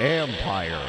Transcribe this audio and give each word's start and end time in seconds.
Empire. 0.00 0.86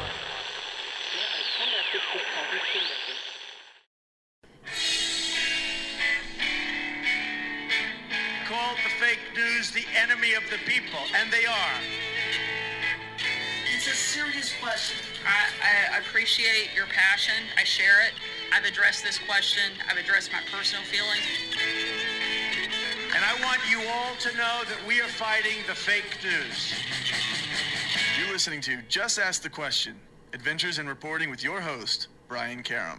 Called 8.46 8.76
the 8.84 8.90
fake 9.00 9.18
news 9.34 9.70
the 9.72 9.84
enemy 10.00 10.34
of 10.34 10.42
the 10.50 10.58
people, 10.66 10.98
and 11.16 11.32
they 11.32 11.46
are. 11.46 11.80
It's 13.74 13.86
a 13.86 13.96
serious 13.96 14.52
question. 14.62 14.98
I, 15.26 15.94
I 15.94 15.98
appreciate 15.98 16.70
your 16.74 16.86
passion. 16.86 17.34
I 17.58 17.64
share 17.64 18.00
it. 18.06 18.12
I've 18.52 18.64
addressed 18.64 19.02
this 19.04 19.18
question. 19.18 19.72
I've 19.88 19.96
addressed 19.96 20.30
my 20.32 20.40
personal 20.52 20.84
feelings. 20.84 21.24
And 23.20 23.28
I 23.28 23.44
want 23.44 23.60
you 23.68 23.78
all 23.86 24.14
to 24.16 24.34
know 24.34 24.62
that 24.66 24.78
we 24.88 25.02
are 25.02 25.08
fighting 25.08 25.58
the 25.66 25.74
fake 25.74 26.16
news. 26.24 26.72
You're 28.18 28.32
listening 28.32 28.62
to 28.62 28.78
Just 28.88 29.18
Ask 29.18 29.42
the 29.42 29.50
Question 29.50 29.94
Adventures 30.32 30.78
in 30.78 30.88
Reporting 30.88 31.28
with 31.28 31.44
your 31.44 31.60
host, 31.60 32.08
Brian 32.28 32.62
Karem. 32.62 32.98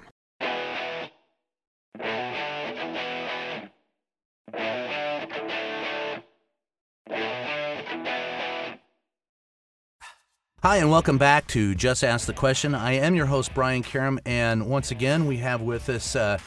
Hi, 10.61 10.77
and 10.77 10.91
welcome 10.91 11.17
back 11.17 11.47
to 11.47 11.73
Just 11.73 12.03
Ask 12.03 12.27
the 12.27 12.33
Question. 12.33 12.75
I 12.75 12.91
am 12.91 13.15
your 13.15 13.25
host, 13.25 13.55
Brian 13.55 13.81
Karem, 13.81 14.19
and 14.27 14.67
once 14.67 14.91
again, 14.91 15.25
we 15.25 15.37
have 15.37 15.61
with 15.61 15.89
us 15.89 16.15
uh, 16.15 16.37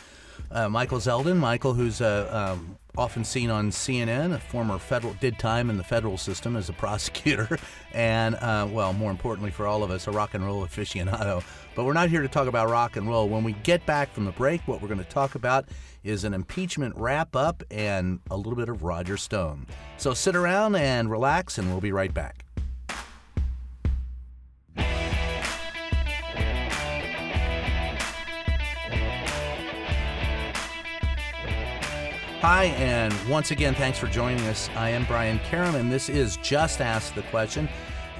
uh, 0.52 0.68
Michael 0.68 0.98
Zeldin. 0.98 1.38
Michael, 1.38 1.74
who's 1.74 2.00
a, 2.00 2.52
um, 2.52 2.78
often 2.96 3.24
seen 3.24 3.50
on 3.50 3.70
CNN, 3.70 4.34
a 4.34 4.38
former 4.38 4.78
federal, 4.78 5.14
did 5.14 5.38
time 5.38 5.70
in 5.70 5.76
the 5.76 5.84
federal 5.84 6.16
system 6.16 6.56
as 6.56 6.68
a 6.68 6.72
prosecutor, 6.72 7.58
and, 7.92 8.34
uh, 8.36 8.66
well, 8.70 8.92
more 8.92 9.10
importantly 9.10 9.50
for 9.50 9.66
all 9.66 9.82
of 9.82 9.90
us, 9.90 10.06
a 10.06 10.10
rock 10.10 10.34
and 10.34 10.44
roll 10.44 10.64
aficionado. 10.64 11.42
But 11.74 11.84
we're 11.84 11.92
not 11.92 12.08
here 12.08 12.22
to 12.22 12.28
talk 12.28 12.46
about 12.46 12.70
rock 12.70 12.96
and 12.96 13.08
roll. 13.08 13.28
When 13.28 13.44
we 13.44 13.52
get 13.64 13.84
back 13.86 14.12
from 14.12 14.24
the 14.24 14.32
break, 14.32 14.60
what 14.66 14.80
we're 14.80 14.88
going 14.88 14.98
to 14.98 15.04
talk 15.04 15.34
about 15.34 15.66
is 16.04 16.24
an 16.24 16.34
impeachment 16.34 16.94
wrap 16.96 17.34
up 17.34 17.62
and 17.70 18.20
a 18.30 18.36
little 18.36 18.56
bit 18.56 18.68
of 18.68 18.82
Roger 18.82 19.16
Stone. 19.16 19.66
So 19.96 20.14
sit 20.14 20.36
around 20.36 20.76
and 20.76 21.10
relax, 21.10 21.58
and 21.58 21.68
we'll 21.70 21.80
be 21.80 21.92
right 21.92 22.12
back. 22.12 22.43
Hi, 32.46 32.64
and 32.76 33.14
once 33.26 33.52
again, 33.52 33.74
thanks 33.74 33.98
for 33.98 34.06
joining 34.06 34.46
us. 34.48 34.68
I 34.76 34.90
am 34.90 35.06
Brian 35.06 35.38
Karem, 35.38 35.76
and 35.76 35.90
this 35.90 36.10
is 36.10 36.36
Just 36.42 36.82
Ask 36.82 37.14
the 37.14 37.22
Question. 37.22 37.70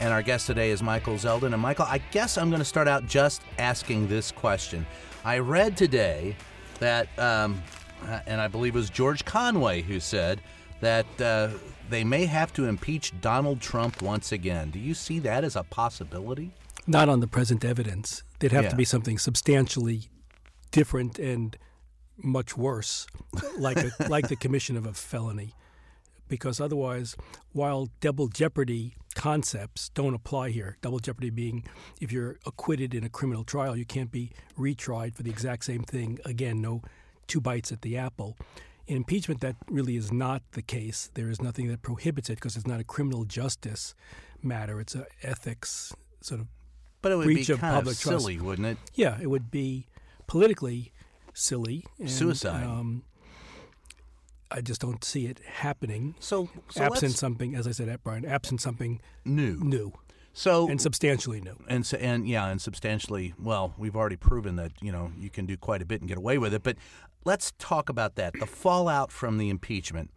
And 0.00 0.14
our 0.14 0.22
guest 0.22 0.46
today 0.46 0.70
is 0.70 0.82
Michael 0.82 1.16
Zeldin. 1.16 1.52
And 1.52 1.60
Michael, 1.60 1.84
I 1.86 1.98
guess 2.10 2.38
I'm 2.38 2.48
going 2.48 2.62
to 2.62 2.64
start 2.64 2.88
out 2.88 3.06
just 3.06 3.42
asking 3.58 4.08
this 4.08 4.32
question. 4.32 4.86
I 5.26 5.40
read 5.40 5.76
today 5.76 6.36
that, 6.80 7.06
um, 7.18 7.62
uh, 8.08 8.20
and 8.26 8.40
I 8.40 8.48
believe 8.48 8.74
it 8.74 8.78
was 8.78 8.88
George 8.88 9.26
Conway 9.26 9.82
who 9.82 10.00
said 10.00 10.40
that 10.80 11.20
uh, 11.20 11.50
they 11.90 12.02
may 12.02 12.24
have 12.24 12.50
to 12.54 12.64
impeach 12.64 13.12
Donald 13.20 13.60
Trump 13.60 14.00
once 14.00 14.32
again. 14.32 14.70
Do 14.70 14.78
you 14.78 14.94
see 14.94 15.18
that 15.18 15.44
as 15.44 15.54
a 15.54 15.64
possibility? 15.64 16.50
Not 16.86 17.10
on 17.10 17.20
the 17.20 17.26
present 17.26 17.62
evidence. 17.62 18.22
There'd 18.38 18.52
have 18.52 18.64
Yeah. 18.64 18.70
to 18.70 18.76
be 18.76 18.86
something 18.86 19.18
substantially 19.18 20.08
different 20.70 21.18
and 21.18 21.58
much 22.16 22.56
worse, 22.56 23.06
like 23.58 23.76
a, 23.76 23.90
like 24.08 24.28
the 24.28 24.36
commission 24.36 24.76
of 24.76 24.86
a 24.86 24.92
felony, 24.92 25.54
because 26.28 26.60
otherwise, 26.60 27.16
while 27.52 27.88
double 28.00 28.28
jeopardy 28.28 28.94
concepts 29.14 29.90
don't 29.90 30.14
apply 30.14 30.50
here, 30.50 30.76
double 30.82 30.98
jeopardy 30.98 31.30
being 31.30 31.64
if 32.00 32.10
you're 32.12 32.38
acquitted 32.46 32.94
in 32.94 33.04
a 33.04 33.08
criminal 33.08 33.44
trial, 33.44 33.76
you 33.76 33.84
can't 33.84 34.10
be 34.10 34.30
retried 34.58 35.14
for 35.14 35.22
the 35.22 35.30
exact 35.30 35.64
same 35.64 35.82
thing 35.82 36.18
again. 36.24 36.60
No 36.60 36.82
two 37.26 37.40
bites 37.40 37.72
at 37.72 37.82
the 37.82 37.96
apple. 37.96 38.36
In 38.86 38.98
impeachment, 38.98 39.40
that 39.40 39.56
really 39.70 39.96
is 39.96 40.12
not 40.12 40.42
the 40.52 40.60
case. 40.62 41.10
There 41.14 41.30
is 41.30 41.40
nothing 41.40 41.68
that 41.68 41.80
prohibits 41.80 42.28
it 42.28 42.34
because 42.34 42.54
it's 42.56 42.66
not 42.66 42.80
a 42.80 42.84
criminal 42.84 43.24
justice 43.24 43.94
matter. 44.42 44.78
It's 44.78 44.94
an 44.94 45.06
ethics 45.22 45.94
sort 46.20 46.42
of 46.42 46.48
But 47.00 47.12
it 47.12 47.16
would 47.16 47.24
breach 47.24 47.46
be 47.46 47.54
of 47.54 47.60
kind 47.60 47.76
of 47.76 47.80
public 47.80 47.96
trust. 47.98 48.20
silly, 48.20 48.38
wouldn't 48.38 48.66
it? 48.66 48.76
Yeah, 48.94 49.18
it 49.20 49.28
would 49.28 49.50
be 49.50 49.86
politically 50.26 50.92
silly. 51.34 51.84
And, 51.98 52.10
Suicide. 52.10 52.64
Um, 52.64 53.02
I 54.50 54.60
just 54.60 54.80
don't 54.80 55.02
see 55.02 55.26
it 55.26 55.40
happening. 55.44 56.14
So, 56.20 56.48
so 56.70 56.84
absent 56.84 57.12
something, 57.12 57.54
as 57.54 57.66
I 57.66 57.72
said, 57.72 57.98
Brian, 58.04 58.24
absent 58.24 58.60
something 58.60 59.00
new. 59.24 59.56
new 59.56 59.92
So 60.32 60.68
and 60.68 60.80
substantially 60.80 61.40
new. 61.40 61.56
and 61.68 61.84
so, 61.84 61.96
and 61.98 62.28
yeah, 62.28 62.46
and 62.46 62.62
substantially. 62.62 63.34
Well, 63.38 63.74
we've 63.76 63.96
already 63.96 64.16
proven 64.16 64.56
that 64.56 64.72
you 64.80 64.92
know 64.92 65.12
you 65.18 65.28
can 65.28 65.44
do 65.46 65.56
quite 65.56 65.82
a 65.82 65.84
bit 65.84 66.00
and 66.00 66.08
get 66.08 66.18
away 66.18 66.38
with 66.38 66.54
it. 66.54 66.62
But 66.62 66.76
let's 67.24 67.52
talk 67.58 67.88
about 67.88 68.14
that. 68.14 68.34
The 68.38 68.46
fallout 68.46 69.10
from 69.10 69.38
the 69.38 69.50
impeachment. 69.50 70.10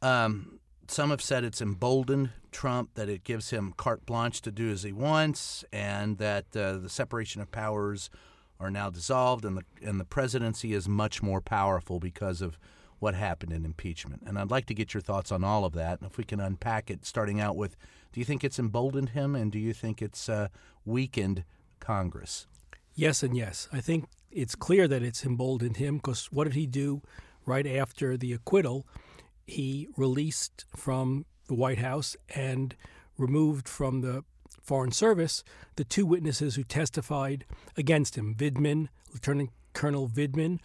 Um, 0.00 0.60
some 0.88 1.10
have 1.10 1.22
said 1.22 1.42
it's 1.44 1.62
emboldened 1.62 2.30
Trump, 2.52 2.90
that 2.94 3.08
it 3.08 3.24
gives 3.24 3.50
him 3.50 3.72
carte 3.76 4.06
blanche 4.06 4.40
to 4.42 4.52
do 4.52 4.70
as 4.70 4.82
he 4.82 4.92
wants, 4.92 5.64
and 5.72 6.18
that 6.18 6.44
uh, 6.54 6.76
the 6.76 6.88
separation 6.88 7.40
of 7.40 7.50
powers 7.50 8.10
are 8.62 8.70
now 8.70 8.88
dissolved, 8.88 9.44
and 9.44 9.56
the 9.56 9.64
and 9.82 10.00
the 10.00 10.04
presidency 10.04 10.72
is 10.72 10.88
much 10.88 11.22
more 11.22 11.40
powerful 11.40 11.98
because 11.98 12.40
of 12.40 12.58
what 13.00 13.14
happened 13.14 13.52
in 13.52 13.64
impeachment. 13.64 14.22
And 14.24 14.38
I'd 14.38 14.52
like 14.52 14.66
to 14.66 14.74
get 14.74 14.94
your 14.94 15.00
thoughts 15.00 15.32
on 15.32 15.42
all 15.42 15.64
of 15.64 15.72
that, 15.72 16.00
and 16.00 16.08
if 16.08 16.16
we 16.16 16.24
can 16.24 16.40
unpack 16.40 16.88
it, 16.88 17.04
starting 17.04 17.40
out 17.40 17.56
with, 17.56 17.76
do 18.12 18.20
you 18.20 18.24
think 18.24 18.44
it's 18.44 18.60
emboldened 18.60 19.10
him, 19.10 19.34
and 19.34 19.50
do 19.50 19.58
you 19.58 19.72
think 19.72 20.00
it's 20.00 20.28
uh, 20.28 20.48
weakened 20.84 21.44
Congress? 21.80 22.46
Yes 22.94 23.22
and 23.22 23.36
yes. 23.36 23.68
I 23.72 23.80
think 23.80 24.06
it's 24.30 24.54
clear 24.54 24.86
that 24.86 25.02
it's 25.02 25.24
emboldened 25.24 25.78
him 25.78 25.96
because 25.96 26.26
what 26.26 26.44
did 26.44 26.54
he 26.54 26.66
do 26.66 27.02
right 27.44 27.66
after 27.66 28.16
the 28.16 28.32
acquittal? 28.32 28.86
He 29.46 29.88
released 29.96 30.64
from 30.76 31.26
the 31.48 31.54
White 31.54 31.78
House 31.78 32.16
and 32.34 32.76
removed 33.18 33.68
from 33.68 34.02
the 34.02 34.24
Foreign 34.62 34.92
Service 34.92 35.42
the 35.76 35.84
two 35.84 36.04
witnesses 36.04 36.54
who 36.54 36.64
testified 36.64 37.44
against 37.76 38.16
him 38.16 38.34
Vindman, 38.34 38.88
Lieutenant 39.12 39.50
Colonel 39.72 40.08
Vindman, 40.08 40.58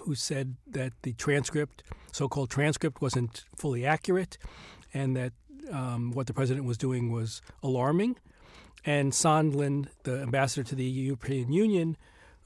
who 0.00 0.14
said 0.14 0.56
that 0.66 0.92
the 1.02 1.12
transcript, 1.14 1.82
so 2.12 2.28
called 2.28 2.50
transcript, 2.50 3.00
wasn't 3.00 3.44
fully 3.56 3.84
accurate 3.84 4.38
and 4.94 5.16
that 5.16 5.32
um, 5.72 6.12
what 6.12 6.26
the 6.26 6.34
president 6.34 6.66
was 6.66 6.78
doing 6.78 7.12
was 7.12 7.42
alarming. 7.62 8.16
And 8.84 9.12
Sondland, 9.12 9.88
the 10.04 10.20
ambassador 10.20 10.66
to 10.68 10.74
the 10.74 10.84
European 10.84 11.52
Union, 11.52 11.96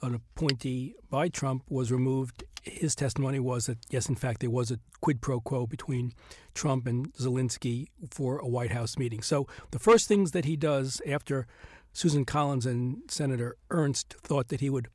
an 0.00 0.14
appointee 0.14 0.94
by 1.10 1.28
Trump, 1.28 1.64
was 1.68 1.92
removed. 1.92 2.44
His 2.62 2.94
testimony 2.94 3.40
was 3.40 3.66
that, 3.66 3.78
yes, 3.90 4.08
in 4.08 4.14
fact, 4.14 4.40
there 4.40 4.50
was 4.50 4.70
a 4.70 4.78
quid 5.00 5.20
pro 5.20 5.40
quo 5.40 5.66
between 5.66 6.12
Trump 6.54 6.86
and 6.86 7.12
Zelensky 7.14 7.88
for 8.10 8.38
a 8.38 8.46
White 8.46 8.70
House 8.70 8.96
meeting. 8.96 9.22
So 9.22 9.46
the 9.72 9.80
first 9.80 10.06
things 10.06 10.30
that 10.30 10.44
he 10.44 10.56
does 10.56 11.02
after 11.06 11.46
Susan 11.92 12.24
Collins 12.24 12.64
and 12.64 12.98
Senator 13.08 13.56
Ernst 13.70 14.14
thought 14.22 14.48
that 14.48 14.60
he 14.60 14.70
would 14.70 14.88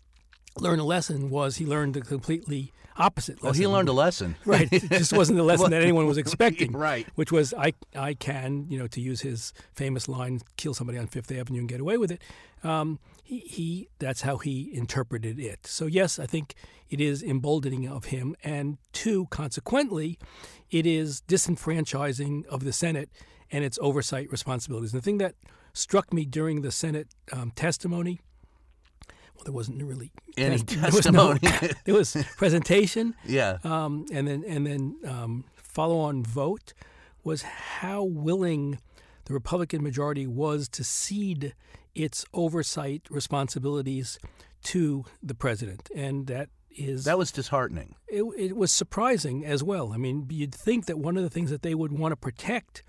learn 0.58 0.80
a 0.80 0.86
lesson 0.86 1.30
was 1.30 1.58
he 1.58 1.66
learned 1.66 1.98
a 1.98 2.02
completely 2.02 2.72
opposite 2.98 3.42
Well, 3.42 3.52
lesson. 3.52 3.62
he 3.62 3.68
learned 3.68 3.90
a 3.90 3.94
lesson. 3.94 4.36
Right. 4.46 4.68
It 4.72 4.90
just 4.90 5.14
wasn't 5.14 5.38
the 5.38 5.44
lesson 5.52 5.72
that 5.72 5.82
anyone 5.82 6.06
was 6.08 6.18
expecting. 6.18 6.72
Right. 6.78 7.08
Which 7.16 7.32
was 7.32 7.54
I 7.54 7.74
I 7.96 8.14
can, 8.14 8.68
you 8.70 8.78
know, 8.80 8.88
to 8.88 9.02
use 9.02 9.22
his 9.22 9.54
famous 9.74 10.08
line, 10.08 10.42
kill 10.58 10.74
somebody 10.74 10.98
on 10.98 11.08
Fifth 11.08 11.32
Avenue 11.32 11.60
and 11.60 11.70
get 11.70 11.80
away 11.80 11.98
with 11.98 12.12
it. 12.12 12.22
Um, 12.64 13.00
he, 13.24 13.40
he 13.40 13.90
that's 14.00 14.22
how 14.22 14.38
he 14.38 14.70
interpreted 14.74 15.40
it. 15.40 15.68
So 15.68 15.86
yes, 15.86 16.18
I 16.20 16.26
think 16.26 16.56
it 16.90 17.02
is 17.02 17.22
emboldening 17.22 17.88
of 17.88 18.06
him, 18.06 18.36
and 18.44 18.78
two, 18.94 19.28
consequently, 19.30 20.18
it 20.72 20.86
is 20.86 21.22
disenfranchising 21.28 22.46
of 22.48 22.64
the 22.64 22.72
Senate 22.74 23.10
and 23.52 23.64
its 23.64 23.78
oversight 23.82 24.32
responsibilities. 24.32 24.94
And 24.94 25.02
the 25.02 25.06
thing 25.06 25.18
that 25.18 25.36
struck 25.74 26.14
me 26.14 26.26
during 26.26 26.62
the 26.62 26.72
Senate 26.72 27.08
um, 27.34 27.52
testimony 27.52 28.22
well, 29.38 29.44
there 29.46 29.54
wasn't 29.54 29.82
really 29.84 30.12
Any 30.36 30.58
test- 30.58 30.68
there 30.82 30.92
was 30.92 31.12
no- 31.12 31.34
testimony. 31.36 31.74
there 31.86 31.96
was 31.96 32.18
presentation, 32.38 33.16
Yeah. 33.26 33.60
um, 33.64 34.06
and 34.12 34.28
then 34.28 34.44
and 34.48 34.66
then 34.68 34.96
um, 35.06 35.44
follow-on 35.56 36.24
vote 36.24 36.74
was 37.24 37.42
how 37.44 38.04
willing 38.04 38.80
the 39.26 39.34
Republican 39.34 39.84
majority 39.84 40.26
was 40.28 40.68
to 40.70 40.84
cede 40.84 41.54
its 41.94 42.26
oversight 42.34 43.02
responsibilities 43.10 44.20
to 44.64 45.06
the 45.22 45.34
president, 45.36 45.90
and 45.96 46.28
that 46.28 46.50
is 46.76 47.06
That 47.06 47.18
was 47.18 47.32
disheartening. 47.32 47.96
it, 48.08 48.24
it 48.38 48.56
was 48.56 48.72
surprising 48.72 49.44
as 49.46 49.64
well. 49.64 49.94
I 49.94 49.98
mean, 49.98 50.28
you'd 50.30 50.54
think 50.54 50.86
that 50.86 51.00
one 51.00 51.18
of 51.18 51.24
the 51.24 51.30
things 51.30 51.50
that 51.50 51.62
they 51.64 51.74
would 51.76 51.92
want 51.92 52.12
to 52.12 52.16
protect 52.16 52.84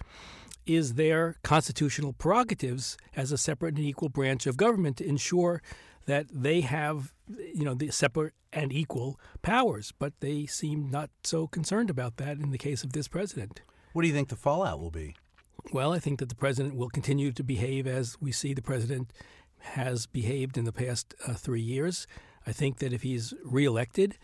is 0.66 0.94
their 0.94 1.36
constitutional 1.42 2.12
prerogatives 2.12 2.98
as 3.16 3.32
a 3.32 3.38
separate 3.38 3.76
and 3.76 3.84
equal 3.86 4.10
branch 4.10 4.46
of 4.46 4.56
government 4.58 4.98
to 4.98 5.06
ensure 5.08 5.62
that 6.08 6.26
they 6.32 6.62
have, 6.62 7.12
you 7.28 7.64
know, 7.64 7.74
the 7.74 7.90
separate 7.90 8.32
and 8.50 8.72
equal 8.72 9.20
powers. 9.42 9.92
But 9.98 10.14
they 10.20 10.46
seem 10.46 10.90
not 10.90 11.10
so 11.22 11.46
concerned 11.46 11.90
about 11.90 12.16
that 12.16 12.38
in 12.38 12.50
the 12.50 12.56
case 12.56 12.82
of 12.82 12.94
this 12.94 13.08
president. 13.08 13.60
What 13.92 14.02
do 14.02 14.08
you 14.08 14.14
think 14.14 14.30
the 14.30 14.36
fallout 14.36 14.80
will 14.80 14.90
be? 14.90 15.16
Well, 15.70 15.92
I 15.92 15.98
think 15.98 16.18
that 16.20 16.30
the 16.30 16.34
president 16.34 16.76
will 16.76 16.88
continue 16.88 17.30
to 17.32 17.42
behave 17.42 17.86
as 17.86 18.16
we 18.22 18.32
see 18.32 18.54
the 18.54 18.62
president 18.62 19.12
has 19.58 20.06
behaved 20.06 20.56
in 20.56 20.64
the 20.64 20.72
past 20.72 21.14
uh, 21.26 21.34
three 21.34 21.60
years. 21.60 22.06
I 22.46 22.52
think 22.52 22.78
that 22.78 22.94
if 22.94 23.02
he's 23.02 23.34
reelected, 23.44 24.16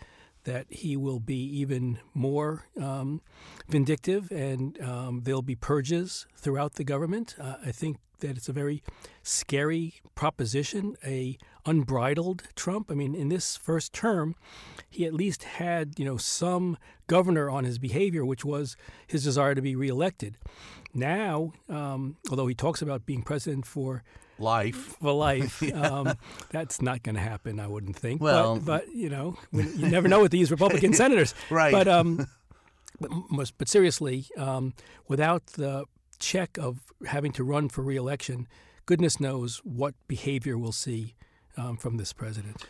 that 0.44 0.66
he 0.70 0.96
will 0.96 1.20
be 1.20 1.42
even 1.58 1.98
more 2.12 2.66
um, 2.80 3.20
vindictive 3.68 4.30
and 4.30 4.80
um, 4.80 5.22
there'll 5.24 5.42
be 5.42 5.54
purges 5.54 6.26
throughout 6.36 6.74
the 6.74 6.84
government. 6.84 7.34
Uh, 7.40 7.56
I 7.64 7.72
think 7.72 7.98
that 8.20 8.36
it's 8.36 8.48
a 8.48 8.52
very 8.52 8.82
scary 9.22 9.94
proposition, 10.14 10.96
a 11.04 11.36
unbridled 11.66 12.44
Trump. 12.54 12.90
I 12.90 12.94
mean, 12.94 13.14
in 13.14 13.28
this 13.28 13.56
first 13.56 13.92
term, 13.92 14.34
he 14.88 15.04
at 15.04 15.12
least 15.12 15.44
had, 15.44 15.98
you 15.98 16.04
know, 16.04 16.16
some 16.16 16.78
governor 17.06 17.50
on 17.50 17.64
his 17.64 17.78
behavior, 17.78 18.24
which 18.24 18.44
was 18.44 18.76
his 19.06 19.24
desire 19.24 19.54
to 19.54 19.62
be 19.62 19.76
reelected. 19.76 20.38
Now, 20.94 21.52
um, 21.68 22.16
although 22.30 22.46
he 22.46 22.54
talks 22.54 22.80
about 22.80 23.04
being 23.04 23.22
president 23.22 23.66
for 23.66 24.04
life 24.38 24.96
for 25.00 25.12
life. 25.12 25.62
um, 25.74 26.14
that's 26.50 26.82
not 26.82 27.02
going 27.02 27.14
to 27.14 27.20
happen, 27.20 27.60
I 27.60 27.66
wouldn't 27.66 27.96
think. 27.96 28.22
Well, 28.22 28.56
but, 28.56 28.86
but 28.86 28.94
you 28.94 29.08
know, 29.08 29.36
you 29.52 29.88
never 29.88 30.08
know 30.08 30.20
with 30.22 30.32
these 30.32 30.50
Republican 30.50 30.92
senators. 30.94 31.34
Right. 31.50 31.72
But 31.72 31.88
um, 31.88 32.26
but, 33.00 33.52
but 33.58 33.68
seriously, 33.68 34.26
um, 34.36 34.74
without 35.08 35.46
the 35.46 35.84
check 36.18 36.58
of 36.58 36.80
having 37.06 37.32
to 37.32 37.44
run 37.44 37.68
for 37.68 37.82
reelection, 37.82 38.46
goodness 38.86 39.20
knows 39.20 39.58
what 39.64 39.94
behavior 40.08 40.56
we'll 40.56 40.72
see 40.72 41.14
um, 41.56 41.76
from 41.76 41.96
this 41.96 42.12
president. 42.12 42.64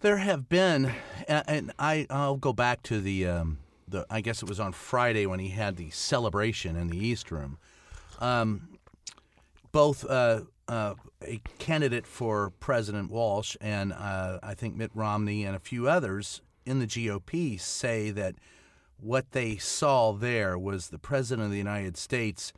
There 0.00 0.18
have 0.18 0.48
been, 0.48 0.92
and 1.28 1.72
I 1.78 2.06
I'll 2.08 2.38
go 2.38 2.54
back 2.54 2.82
to 2.84 3.00
the 3.00 3.26
um, 3.26 3.58
the 3.86 4.06
I 4.08 4.22
guess 4.22 4.42
it 4.42 4.48
was 4.48 4.58
on 4.58 4.72
Friday 4.72 5.26
when 5.26 5.40
he 5.40 5.50
had 5.50 5.76
the 5.76 5.90
celebration 5.90 6.76
in 6.76 6.88
the 6.88 6.96
East 6.96 7.30
Room. 7.30 7.58
Um, 8.18 8.68
both 9.72 10.04
uh, 10.08 10.42
uh, 10.70 10.94
a 11.26 11.40
candidate 11.58 12.06
for 12.06 12.50
President 12.60 13.10
Walsh 13.10 13.56
and 13.60 13.92
uh, 13.92 14.38
I 14.40 14.54
think 14.54 14.76
Mitt 14.76 14.92
Romney 14.94 15.44
and 15.44 15.56
a 15.56 15.58
few 15.58 15.88
others 15.88 16.42
in 16.64 16.78
the 16.78 16.86
GOP 16.86 17.60
say 17.60 18.12
that 18.12 18.36
what 19.00 19.32
they 19.32 19.56
saw 19.56 20.12
there 20.12 20.56
was 20.56 20.88
the 20.88 20.98
President 20.98 21.46
of 21.46 21.50
the 21.50 21.58
United 21.58 21.96
States 21.96 22.52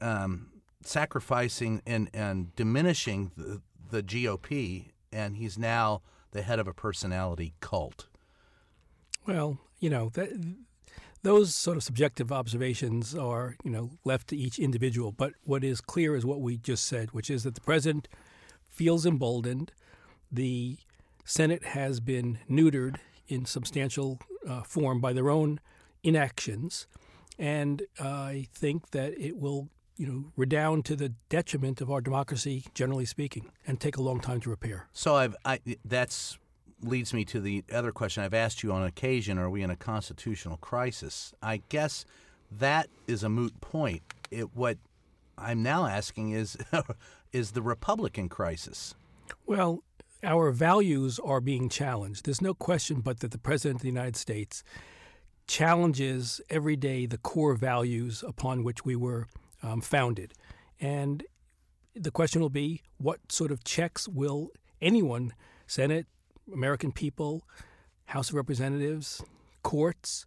um, 0.00 0.50
sacrificing 0.84 1.82
and, 1.84 2.08
and 2.14 2.54
diminishing 2.54 3.32
the, 3.36 3.60
the 3.90 4.02
GOP, 4.02 4.90
and 5.12 5.36
he's 5.36 5.58
now 5.58 6.02
the 6.30 6.42
head 6.42 6.60
of 6.60 6.68
a 6.68 6.74
personality 6.74 7.54
cult. 7.60 8.06
Well, 9.26 9.58
you 9.80 9.90
know 9.90 10.10
that 10.10 10.30
those 11.24 11.54
sort 11.54 11.78
of 11.78 11.82
subjective 11.82 12.30
observations 12.30 13.14
are, 13.14 13.56
you 13.64 13.70
know, 13.70 13.90
left 14.04 14.28
to 14.28 14.36
each 14.36 14.58
individual. 14.58 15.10
But 15.10 15.32
what 15.42 15.64
is 15.64 15.80
clear 15.80 16.14
is 16.14 16.24
what 16.24 16.40
we 16.40 16.58
just 16.58 16.86
said, 16.86 17.10
which 17.12 17.30
is 17.30 17.42
that 17.44 17.54
the 17.54 17.62
president 17.62 18.08
feels 18.68 19.06
emboldened. 19.06 19.72
The 20.30 20.76
Senate 21.24 21.64
has 21.64 21.98
been 22.00 22.38
neutered 22.48 22.96
in 23.26 23.46
substantial 23.46 24.20
uh, 24.46 24.62
form 24.62 25.00
by 25.00 25.14
their 25.14 25.30
own 25.30 25.60
inactions, 26.02 26.86
and 27.38 27.82
uh, 27.98 28.06
I 28.06 28.48
think 28.54 28.90
that 28.90 29.18
it 29.18 29.38
will, 29.38 29.70
you 29.96 30.06
know, 30.06 30.32
redound 30.36 30.84
to 30.84 30.96
the 30.96 31.14
detriment 31.30 31.80
of 31.80 31.90
our 31.90 32.02
democracy, 32.02 32.66
generally 32.74 33.06
speaking, 33.06 33.50
and 33.66 33.80
take 33.80 33.96
a 33.96 34.02
long 34.02 34.20
time 34.20 34.40
to 34.42 34.50
repair. 34.50 34.88
So 34.92 35.14
I've 35.16 35.36
I, 35.46 35.60
that's 35.82 36.38
leads 36.86 37.12
me 37.12 37.24
to 37.26 37.40
the 37.40 37.64
other 37.72 37.92
question 37.92 38.22
I've 38.22 38.34
asked 38.34 38.62
you 38.62 38.72
on 38.72 38.84
occasion 38.84 39.38
are 39.38 39.50
we 39.50 39.62
in 39.62 39.70
a 39.70 39.76
constitutional 39.76 40.56
crisis? 40.58 41.32
I 41.42 41.62
guess 41.68 42.04
that 42.50 42.88
is 43.06 43.22
a 43.22 43.28
moot 43.28 43.60
point. 43.60 44.02
It, 44.30 44.54
what 44.54 44.78
I'm 45.36 45.62
now 45.62 45.86
asking 45.86 46.30
is 46.30 46.56
is 47.32 47.52
the 47.52 47.62
Republican 47.62 48.28
crisis? 48.28 48.94
Well, 49.46 49.82
our 50.22 50.50
values 50.50 51.18
are 51.18 51.40
being 51.40 51.68
challenged. 51.68 52.24
There's 52.24 52.40
no 52.40 52.54
question 52.54 53.00
but 53.00 53.20
that 53.20 53.30
the 53.30 53.38
President 53.38 53.76
of 53.76 53.82
the 53.82 53.88
United 53.88 54.16
States 54.16 54.62
challenges 55.46 56.40
every 56.48 56.76
day 56.76 57.06
the 57.06 57.18
core 57.18 57.54
values 57.54 58.24
upon 58.26 58.64
which 58.64 58.84
we 58.84 58.96
were 58.96 59.26
um, 59.62 59.80
founded. 59.80 60.32
And 60.80 61.24
the 61.94 62.10
question 62.10 62.40
will 62.40 62.50
be 62.50 62.82
what 62.96 63.20
sort 63.30 63.50
of 63.50 63.64
checks 63.64 64.08
will 64.08 64.50
anyone, 64.80 65.32
Senate, 65.66 66.06
American 66.52 66.92
people, 66.92 67.42
House 68.06 68.30
of 68.30 68.34
Representatives, 68.34 69.22
courts 69.62 70.26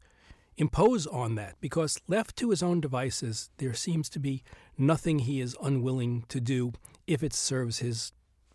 impose 0.58 1.06
on 1.06 1.36
that 1.36 1.56
because 1.62 2.00
left 2.08 2.36
to 2.38 2.50
his 2.50 2.64
own 2.64 2.82
devices, 2.82 3.50
there 3.58 3.74
seems 3.74 4.10
to 4.10 4.20
be 4.20 4.44
nothing 4.78 5.20
he 5.20 5.40
is 5.40 5.56
unwilling 5.62 6.24
to 6.30 6.42
do 6.42 6.74
if 7.06 7.24
it 7.24 7.34
serves 7.34 7.80
his 7.80 8.12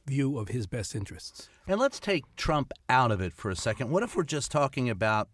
view 0.06 0.38
of 0.38 0.49
his 0.49 0.67
best 0.67 0.94
interests. 0.94 1.49
And 1.67 1.79
let's 1.79 2.00
take 2.00 2.25
Trump 2.37 2.73
out 2.88 3.12
of 3.12 3.20
it 3.20 3.32
for 3.32 3.50
a 3.50 3.56
second. 3.56 3.91
What 3.91 4.03
if 4.03 4.17
we're 4.17 4.25
just 4.25 4.50
talking 4.50 4.91
about, 4.91 5.29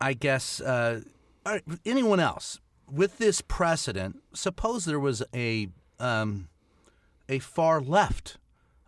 I 0.00 0.12
guess, 0.12 0.60
uh, 0.60 1.00
anyone 1.84 2.20
else? 2.20 2.60
With 2.88 3.18
this 3.18 3.40
precedent, 3.40 4.22
suppose 4.32 4.84
there 4.84 5.00
was 5.00 5.20
a 5.34 5.68
um, 5.98 6.48
a 7.28 7.40
far 7.40 7.80
left 7.80 8.36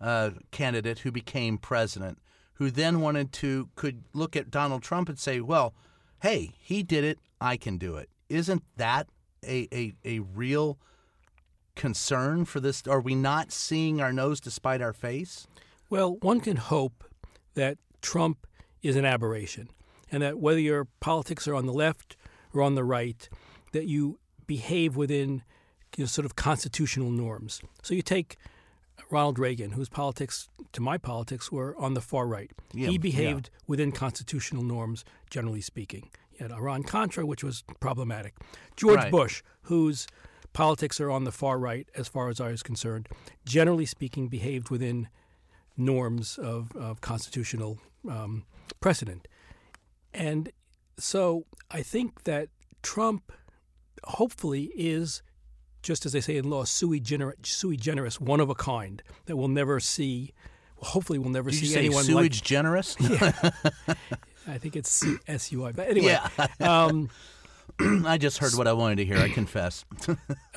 uh, 0.00 0.30
candidate 0.50 1.00
who 1.00 1.12
became 1.12 1.58
president, 1.58 2.18
who 2.54 2.70
then 2.70 3.00
wanted 3.00 3.32
to 3.34 3.68
could 3.74 4.04
look 4.12 4.36
at 4.36 4.50
Donald 4.50 4.82
Trump 4.82 5.08
and 5.08 5.18
say, 5.18 5.40
"Well, 5.40 5.74
hey, 6.22 6.52
he 6.58 6.82
did 6.82 7.04
it, 7.04 7.18
I 7.40 7.56
can 7.56 7.78
do 7.78 7.96
it." 7.96 8.08
Isn't 8.28 8.62
that 8.76 9.08
a 9.44 9.68
a, 9.72 9.94
a 10.04 10.20
real 10.20 10.78
concern 11.74 12.44
for 12.44 12.60
this? 12.60 12.86
Are 12.86 13.00
we 13.00 13.14
not 13.14 13.52
seeing 13.52 14.00
our 14.00 14.12
nose 14.12 14.40
despite 14.40 14.82
our 14.82 14.92
face? 14.92 15.46
Well, 15.90 16.16
one 16.20 16.40
can 16.40 16.56
hope 16.56 17.04
that 17.54 17.78
Trump 18.02 18.46
is 18.82 18.96
an 18.96 19.04
aberration, 19.04 19.70
and 20.10 20.22
that 20.22 20.38
whether 20.38 20.60
your 20.60 20.86
politics 21.00 21.48
are 21.48 21.54
on 21.54 21.66
the 21.66 21.72
left 21.72 22.16
or 22.52 22.62
on 22.62 22.74
the 22.74 22.84
right, 22.84 23.28
that 23.72 23.86
you 23.86 24.18
behave 24.46 24.96
within 24.96 25.42
you 25.96 26.04
know, 26.04 26.06
sort 26.06 26.24
of 26.24 26.36
constitutional 26.36 27.10
norms. 27.10 27.60
So 27.82 27.94
you 27.94 28.02
take 28.02 28.36
Ronald 29.10 29.38
Reagan, 29.38 29.72
whose 29.72 29.88
politics, 29.88 30.48
to 30.72 30.80
my 30.80 30.98
politics, 30.98 31.50
were 31.50 31.74
on 31.78 31.94
the 31.94 32.00
far 32.00 32.26
right. 32.26 32.50
Yeah, 32.72 32.88
he 32.88 32.98
behaved 32.98 33.50
yeah. 33.52 33.64
within 33.66 33.92
constitutional 33.92 34.62
norms, 34.62 35.04
generally 35.30 35.60
speaking. 35.60 36.10
He 36.30 36.42
had 36.42 36.52
Iran 36.52 36.82
Contra, 36.82 37.24
which 37.26 37.42
was 37.42 37.64
problematic. 37.80 38.34
George 38.76 38.96
Right. 38.96 39.10
Bush, 39.10 39.42
whose 39.62 40.06
politics 40.52 41.00
are 41.00 41.10
on 41.10 41.24
the 41.24 41.32
far 41.32 41.58
right, 41.58 41.88
as 41.94 42.08
far 42.08 42.28
as 42.28 42.40
I 42.40 42.50
was 42.50 42.62
concerned, 42.62 43.08
generally 43.44 43.86
speaking, 43.86 44.28
behaved 44.28 44.70
within 44.70 45.08
norms 45.76 46.38
of, 46.38 46.74
of 46.76 47.00
constitutional 47.00 47.78
um, 48.08 48.44
precedent. 48.81 49.28
And 50.12 50.50
so 50.98 51.46
I 51.70 51.82
think 51.82 52.24
that 52.24 52.48
Trump 52.82 53.32
hopefully 54.05 54.72
is 54.74 55.22
just 55.88 56.04
as 56.04 56.12
they 56.12 56.20
say 56.20 56.36
in 56.36 56.50
law, 56.50 56.64
sui 56.64 57.00
generis, 57.00 57.36
sui 57.44 57.74
generis, 57.74 58.20
one 58.20 58.40
of 58.40 58.50
a 58.50 58.54
kind 58.54 59.02
that 59.24 59.36
we'll 59.38 59.48
never 59.48 59.80
see. 59.80 60.34
Well, 60.78 60.90
hopefully, 60.90 61.18
we'll 61.18 61.30
never 61.30 61.50
Did 61.50 61.56
see 61.60 61.66
you 61.66 61.72
say 61.72 61.78
anyone 61.78 62.04
sewage 62.04 62.42
generous? 62.42 63.00
like. 63.00 63.34
I 64.46 64.58
think 64.58 64.76
it's 64.76 65.02
S 65.26 65.50
U 65.50 65.64
I. 65.64 65.72
But 65.72 65.88
anyway, 65.88 66.18
um, 66.60 67.08
I 68.06 68.18
just 68.18 68.36
heard 68.36 68.54
what 68.54 68.68
I 68.68 68.74
wanted 68.74 68.96
to 68.96 69.06
hear. 69.06 69.16
I 69.16 69.28
confess. 69.40 69.86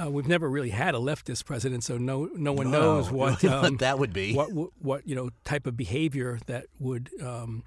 uh, 0.03 0.11
we've 0.11 0.27
never 0.27 0.49
really 0.49 0.69
had 0.69 0.95
a 0.95 0.97
leftist 0.97 1.45
president, 1.45 1.85
so 1.85 1.97
no, 1.97 2.29
no 2.35 2.51
one 2.51 2.69
knows 2.69 3.07
Oh, 3.07 3.13
what 3.13 3.41
what 3.41 3.65
um, 3.65 3.77
that 3.77 3.99
would 3.99 4.11
be. 4.11 4.33
what, 4.33 4.51
what 4.51 4.69
what 4.79 5.07
you 5.07 5.15
know 5.15 5.29
type 5.45 5.65
of 5.65 5.77
behavior 5.77 6.39
that 6.47 6.65
would. 6.77 7.09
Um, 7.23 7.63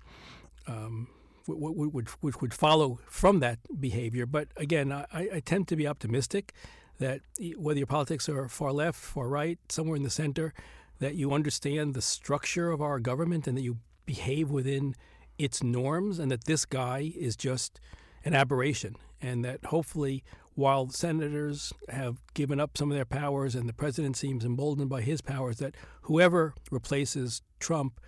um, 0.66 1.08
would, 1.46 1.92
would, 1.94 2.08
would 2.22 2.40
would 2.42 2.54
follow 2.54 3.00
from 3.06 3.40
that 3.40 3.58
behavior. 3.80 4.24
But 4.26 4.48
again, 4.56 4.92
I, 4.92 5.06
I 5.34 5.40
tend 5.40 5.68
to 5.68 5.76
be 5.76 5.86
optimistic 5.86 6.54
that 6.98 7.20
whether 7.56 7.78
your 7.78 7.86
politics 7.86 8.28
are 8.28 8.48
far 8.48 8.72
left, 8.72 8.98
far 8.98 9.28
right, 9.28 9.58
somewhere 9.68 9.96
in 9.96 10.02
the 10.02 10.10
center, 10.10 10.52
that 11.00 11.14
you 11.14 11.32
understand 11.32 11.94
the 11.94 12.02
structure 12.02 12.70
of 12.70 12.80
our 12.80 13.00
government 13.00 13.46
and 13.46 13.56
that 13.58 13.62
you 13.62 13.78
behave 14.06 14.50
within 14.50 14.94
its 15.38 15.62
norms, 15.62 16.18
and 16.18 16.30
that 16.30 16.44
this 16.44 16.64
guy 16.64 17.12
is 17.16 17.34
just 17.36 17.80
an 18.24 18.34
aberration, 18.34 18.94
and 19.20 19.44
that 19.44 19.64
hopefully, 19.66 20.22
while 20.54 20.88
senators 20.88 21.72
have 21.88 22.18
given 22.34 22.60
up 22.60 22.78
some 22.78 22.90
of 22.90 22.94
their 22.94 23.04
powers 23.04 23.56
and 23.56 23.68
the 23.68 23.72
president 23.72 24.16
seems 24.16 24.44
emboldened 24.44 24.88
by 24.88 25.02
his 25.02 25.20
powers, 25.20 25.56
that 25.58 25.74
whoever 26.02 26.54
replaces 26.70 27.42
Trump 27.58 28.00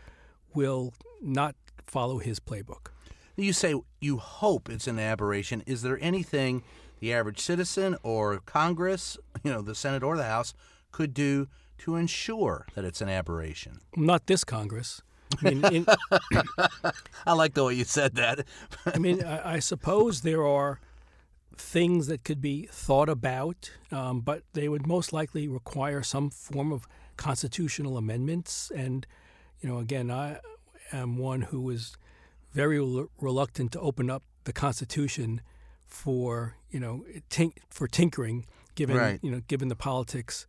will 0.55 0.95
not 1.21 1.57
follow 1.87 2.19
his 2.19 2.39
playbook. 2.39 2.89
You 3.37 3.53
say 3.53 3.75
you 4.01 4.19
hope 4.19 4.71
it's 4.71 4.87
an 4.87 4.99
aberration. 4.99 5.63
Is 5.67 5.83
there 5.83 5.99
anything 6.01 6.63
the 7.01 7.13
average 7.13 7.41
citizen 7.41 7.97
or 8.03 8.39
Congress, 8.41 9.17
you 9.45 9.53
know, 9.53 9.63
the 9.63 9.75
Senate 9.75 10.03
or 10.03 10.17
the 10.17 10.25
House, 10.25 10.55
could 10.93 11.15
do 11.15 11.49
to 11.79 11.97
ensure 11.97 12.67
that 12.75 12.85
it's 12.85 13.01
an 13.01 13.09
aberration? 13.09 13.81
Not 13.97 14.27
this 14.27 14.45
Congress. 14.45 15.03
I 15.43 15.51
mean, 15.51 15.65
in, 15.65 15.87
I 17.27 17.33
like 17.33 17.55
the 17.55 17.65
way 17.65 17.75
you 17.75 17.85
said 17.85 18.15
that. 18.15 18.47
I 18.87 18.99
mean, 18.99 19.23
I, 19.23 19.55
I 19.55 19.59
suppose 19.59 20.23
there 20.23 20.47
are 20.47 20.81
things 21.57 22.07
that 22.07 22.25
could 22.25 22.41
be 22.41 22.69
thought 22.71 23.09
about, 23.09 23.71
um, 23.91 24.21
but 24.21 24.43
they 24.53 24.69
would 24.69 24.87
most 24.87 25.13
likely 25.13 25.49
require 25.49 26.03
some 26.03 26.31
form 26.31 26.73
of 26.73 26.87
constitutional 27.17 27.97
amendments. 27.97 28.71
And, 28.75 29.07
you 29.61 29.69
know, 29.69 29.79
again, 29.79 30.11
I 30.11 30.41
am 30.93 31.17
one 31.17 31.43
who 31.43 31.69
is 31.71 31.97
very 32.53 32.79
reluctant 33.21 33.73
to 33.73 33.81
open 33.81 34.11
up 34.11 34.23
the 34.45 34.53
Constitution 34.53 35.41
for, 35.97 36.57
you 36.71 36.79
know, 36.81 37.05
tink- 37.31 37.59
for 37.71 37.89
tinkering, 37.89 38.45
given 38.75 38.97
Right. 38.97 39.19
you 39.23 39.31
know, 39.31 39.41
given 39.49 39.69
the 39.69 39.77
politics 39.77 40.47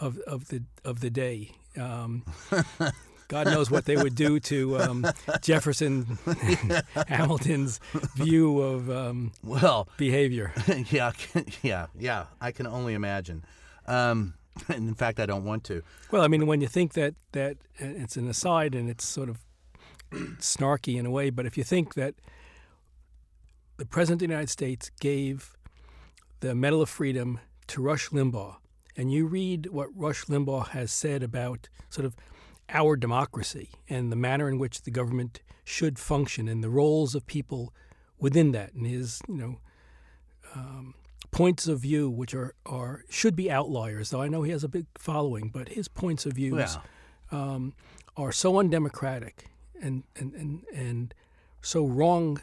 of 0.00 0.18
of 0.26 0.48
the 0.48 0.62
of 0.84 1.00
the 1.00 1.10
day. 1.10 1.52
Um, 1.76 2.24
God 3.28 3.46
knows 3.46 3.70
what 3.70 3.84
they 3.84 3.94
would 3.96 4.14
do 4.14 4.40
to 4.40 4.78
um, 4.78 5.06
Jefferson 5.42 6.18
Hamilton's 7.08 7.78
view 8.16 8.58
of 8.60 8.88
um, 8.90 9.32
Well, 9.44 9.86
behavior. 9.98 10.52
yeah, 10.90 11.12
yeah, 11.62 11.86
yeah. 11.98 12.24
I 12.40 12.52
can 12.52 12.66
only 12.66 12.94
imagine. 12.94 13.44
Um, 13.86 14.32
and 14.68 14.88
in 14.88 14.94
fact, 14.94 15.20
I 15.20 15.26
don't 15.26 15.44
want 15.44 15.62
to. 15.64 15.82
Well, 16.10 16.22
I 16.22 16.28
mean, 16.28 16.46
when 16.46 16.60
you 16.62 16.68
think 16.68 16.94
that 16.94 17.14
that 17.32 17.58
uh, 17.80 17.84
it's 18.02 18.16
an 18.16 18.28
aside 18.28 18.74
and 18.74 18.88
it's 18.88 19.04
sort 19.04 19.28
of 19.28 19.38
snarky 20.40 20.96
in 20.98 21.04
a 21.06 21.10
way, 21.10 21.30
but 21.30 21.44
if 21.46 21.56
you 21.58 21.64
think 21.64 21.94
that 21.94 22.14
the 23.78 23.86
president 23.86 24.16
of 24.16 24.28
the 24.28 24.32
United 24.32 24.50
States 24.50 24.90
gave 25.00 25.56
the 26.40 26.54
Medal 26.54 26.82
of 26.82 26.88
Freedom 26.88 27.40
to 27.68 27.80
Rush 27.82 28.10
Limbaugh, 28.10 28.56
and 28.96 29.10
you 29.12 29.26
read 29.26 29.66
what 29.70 29.88
Rush 29.94 30.24
Limbaugh 30.26 30.68
has 30.68 30.90
said 30.92 31.22
about 31.22 31.68
sort 31.88 32.04
of 32.04 32.14
our 32.68 32.96
democracy 32.96 33.70
and 33.88 34.12
the 34.12 34.16
manner 34.16 34.48
in 34.48 34.58
which 34.58 34.82
the 34.82 34.90
government 34.90 35.40
should 35.64 35.98
function 35.98 36.48
and 36.48 36.62
the 36.62 36.68
roles 36.70 37.14
of 37.14 37.26
people 37.26 37.72
within 38.18 38.52
that, 38.52 38.74
and 38.74 38.86
his, 38.86 39.20
you 39.28 39.34
know, 39.36 39.58
um, 40.54 40.94
points 41.30 41.68
of 41.68 41.80
view, 41.80 42.10
which 42.10 42.34
are, 42.34 42.54
are 42.66 43.04
should 43.08 43.36
be 43.36 43.50
outliers. 43.50 44.10
Though 44.10 44.22
I 44.22 44.28
know 44.28 44.42
he 44.42 44.50
has 44.50 44.64
a 44.64 44.68
big 44.68 44.86
following, 44.96 45.50
but 45.50 45.68
his 45.68 45.86
points 45.88 46.26
of 46.26 46.32
views 46.32 46.76
Yeah. 46.76 46.80
um, 47.30 47.74
are 48.16 48.32
so 48.32 48.58
undemocratic 48.58 49.46
and, 49.80 50.02
and, 50.16 50.32
and, 50.34 50.64
and 50.74 51.14
so 51.62 51.84
wrong, 51.86 52.40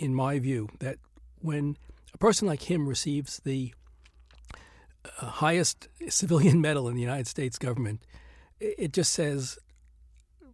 in 0.00 0.14
my 0.14 0.38
view, 0.38 0.68
that 0.80 0.96
when 1.40 1.76
a 2.14 2.18
person 2.18 2.48
like 2.48 2.70
him 2.70 2.88
receives 2.88 3.40
the 3.44 3.74
uh, 5.04 5.26
highest 5.26 5.88
civilian 6.08 6.60
medal 6.68 6.88
in 6.88 6.94
the 6.94 7.02
United 7.02 7.26
States 7.26 7.58
government, 7.58 8.00
it 8.60 8.92
just 8.92 9.12
says 9.12 9.58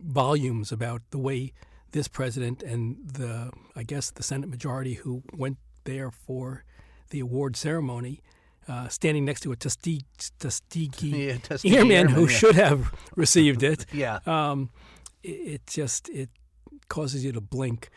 volumes 0.00 0.72
about 0.72 1.02
the 1.10 1.18
way 1.18 1.52
this 1.92 2.08
president 2.08 2.62
and 2.62 2.96
the, 3.04 3.50
I 3.74 3.82
guess, 3.82 4.10
the 4.10 4.22
Senate 4.22 4.48
majority 4.48 4.94
who 4.94 5.22
went 5.32 5.58
there 5.84 6.10
for 6.10 6.64
the 7.10 7.20
award 7.20 7.56
ceremony, 7.56 8.20
uh, 8.68 8.88
standing 8.88 9.24
next 9.24 9.40
to 9.42 9.52
a 9.52 9.56
Tuskegee, 9.56 10.02
Tuskegee 10.38 11.26
Yeah, 11.26 11.36
Tuskegee 11.38 11.76
airman 11.76 11.92
Airman, 11.92 12.14
who 12.14 12.22
yeah. 12.22 12.36
should 12.36 12.54
have 12.56 12.92
received 13.14 13.62
it. 13.62 13.86
Yeah. 13.92 14.18
Um, 14.26 14.70
it, 15.22 15.28
it 15.28 15.66
just 15.66 16.08
it 16.08 16.30
causes 16.88 17.24
you 17.24 17.32
to 17.32 17.40
blink 17.40 17.90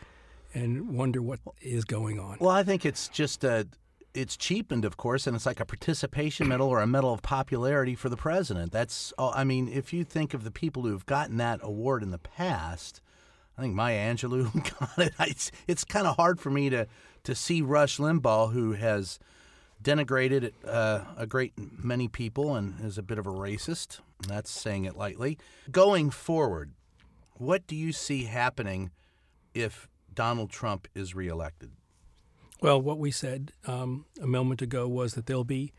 and 0.54 0.96
wonder 0.96 1.22
what 1.22 1.40
is 1.60 1.84
going 1.84 2.18
on. 2.18 2.38
Well, 2.40 2.50
I 2.50 2.62
think 2.62 2.84
it's 2.84 3.08
just 3.08 3.44
a, 3.44 3.68
it's 4.14 4.36
cheapened, 4.36 4.84
of 4.84 4.96
course, 4.96 5.26
and 5.26 5.36
it's 5.36 5.46
like 5.46 5.60
a 5.60 5.64
participation 5.64 6.48
medal 6.48 6.68
or 6.68 6.80
a 6.80 6.86
medal 6.86 7.12
of 7.12 7.22
popularity 7.22 7.94
for 7.94 8.08
the 8.08 8.16
president. 8.16 8.72
That's, 8.72 9.12
I 9.18 9.44
mean, 9.44 9.68
if 9.68 9.92
you 9.92 10.04
think 10.04 10.34
of 10.34 10.44
the 10.44 10.50
people 10.50 10.82
who've 10.82 11.06
gotten 11.06 11.36
that 11.36 11.60
award 11.62 12.02
in 12.02 12.10
the 12.10 12.18
past, 12.18 13.00
I 13.56 13.62
think 13.62 13.74
Maya 13.74 14.12
Angelou 14.12 14.52
got 14.80 14.98
it. 14.98 15.12
It's, 15.20 15.52
it's 15.68 15.84
kind 15.84 16.06
of 16.06 16.16
hard 16.16 16.40
for 16.40 16.50
me 16.50 16.70
to 16.70 16.86
to 17.24 17.34
see 17.34 17.62
Rush 17.62 17.98
Limbaugh, 17.98 18.52
who 18.52 18.72
has 18.72 19.18
denigrated 19.82 20.52
uh, 20.66 21.04
a 21.16 21.26
great 21.26 21.52
many 21.56 22.08
people 22.08 22.54
and 22.54 22.80
is 22.84 22.98
a 22.98 23.02
bit 23.02 23.18
of 23.18 23.26
a 23.26 23.30
racist. 23.30 24.00
That's 24.26 24.50
saying 24.50 24.84
it 24.84 24.96
lightly. 24.96 25.38
Going 25.70 26.10
forward, 26.10 26.72
what 27.34 27.66
do 27.66 27.74
you 27.74 27.92
see 27.92 28.24
happening 28.24 28.90
if 29.54 29.88
Donald 30.20 30.50
Trump 30.50 30.86
is 30.94 31.14
reelected? 31.14 31.70
Well, 32.60 32.78
what 32.78 32.98
we 32.98 33.10
said 33.10 33.52
um, 33.66 34.04
a 34.20 34.26
moment 34.26 34.60
ago 34.60 34.86
was 34.86 35.14
that 35.14 35.24
there'll 35.24 35.44
be 35.44 35.72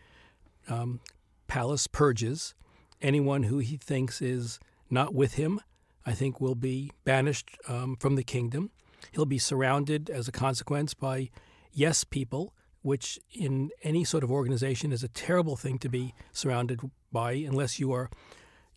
um, 0.67 0.99
palace 1.45 1.85
purges. 1.85 2.55
Anyone 3.03 3.43
who 3.43 3.59
he 3.59 3.77
thinks 3.77 4.19
is 4.19 4.59
not 4.89 5.13
with 5.13 5.35
him, 5.35 5.61
I 6.07 6.13
think, 6.13 6.41
will 6.41 6.55
be 6.55 6.89
banished 7.03 7.55
um, 7.67 7.95
from 7.97 8.15
the 8.15 8.23
kingdom. 8.23 8.71
He'll 9.11 9.27
be 9.27 9.37
surrounded 9.37 10.09
as 10.09 10.27
a 10.27 10.31
consequence 10.31 10.95
by 10.95 11.29
yes 11.71 12.03
people, 12.03 12.55
which 12.81 13.19
in 13.31 13.69
any 13.83 14.03
sort 14.03 14.23
of 14.23 14.31
organization 14.31 14.91
is 14.91 15.03
a 15.03 15.07
terrible 15.07 15.55
thing 15.55 15.77
to 15.77 15.87
be 15.87 16.15
surrounded 16.31 16.79
by 17.11 17.33
unless 17.33 17.79
you 17.79 17.91
are, 17.91 18.09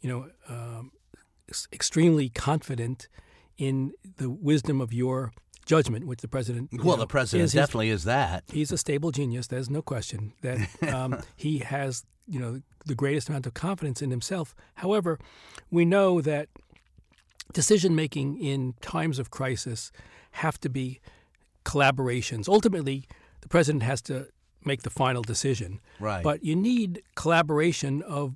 you 0.02 0.10
know, 0.10 0.28
um, 0.46 0.92
extremely 1.72 2.28
confident 2.28 3.08
in 3.56 3.94
the 4.18 4.28
wisdom 4.28 4.82
of 4.82 4.92
your 4.92 5.32
judgment, 5.66 6.06
which 6.06 6.20
the 6.20 6.28
president. 6.28 6.70
Well, 6.72 6.96
know, 6.96 7.02
the 7.02 7.06
president 7.06 7.44
is 7.44 7.52
definitely 7.52 7.90
is 7.90 8.04
that. 8.04 8.44
he's 8.52 8.72
a 8.72 8.78
stable 8.78 9.10
genius. 9.10 9.46
There's 9.46 9.70
no 9.70 9.82
question 9.82 10.32
that 10.42 10.68
um, 10.92 11.20
he 11.36 11.58
has, 11.58 12.04
you 12.26 12.38
know, 12.38 12.60
the 12.86 12.94
greatest 12.94 13.28
amount 13.28 13.46
of 13.46 13.54
confidence 13.54 14.02
in 14.02 14.10
himself. 14.10 14.54
However, 14.74 15.18
we 15.70 15.84
know 15.84 16.20
that 16.20 16.48
decision 17.52 17.94
making 17.94 18.38
in 18.38 18.74
times 18.80 19.18
of 19.18 19.30
crisis 19.30 19.92
have 20.32 20.58
to 20.60 20.68
be 20.68 21.00
collaborations. 21.64 22.48
Ultimately, 22.48 23.06
the 23.40 23.48
president 23.48 23.82
has 23.82 24.02
to 24.02 24.28
make 24.64 24.82
the 24.82 24.90
final 24.90 25.22
decision. 25.22 25.80
Right. 26.00 26.22
But 26.22 26.44
you 26.44 26.56
need 26.56 27.02
collaboration 27.14 28.02
of 28.02 28.34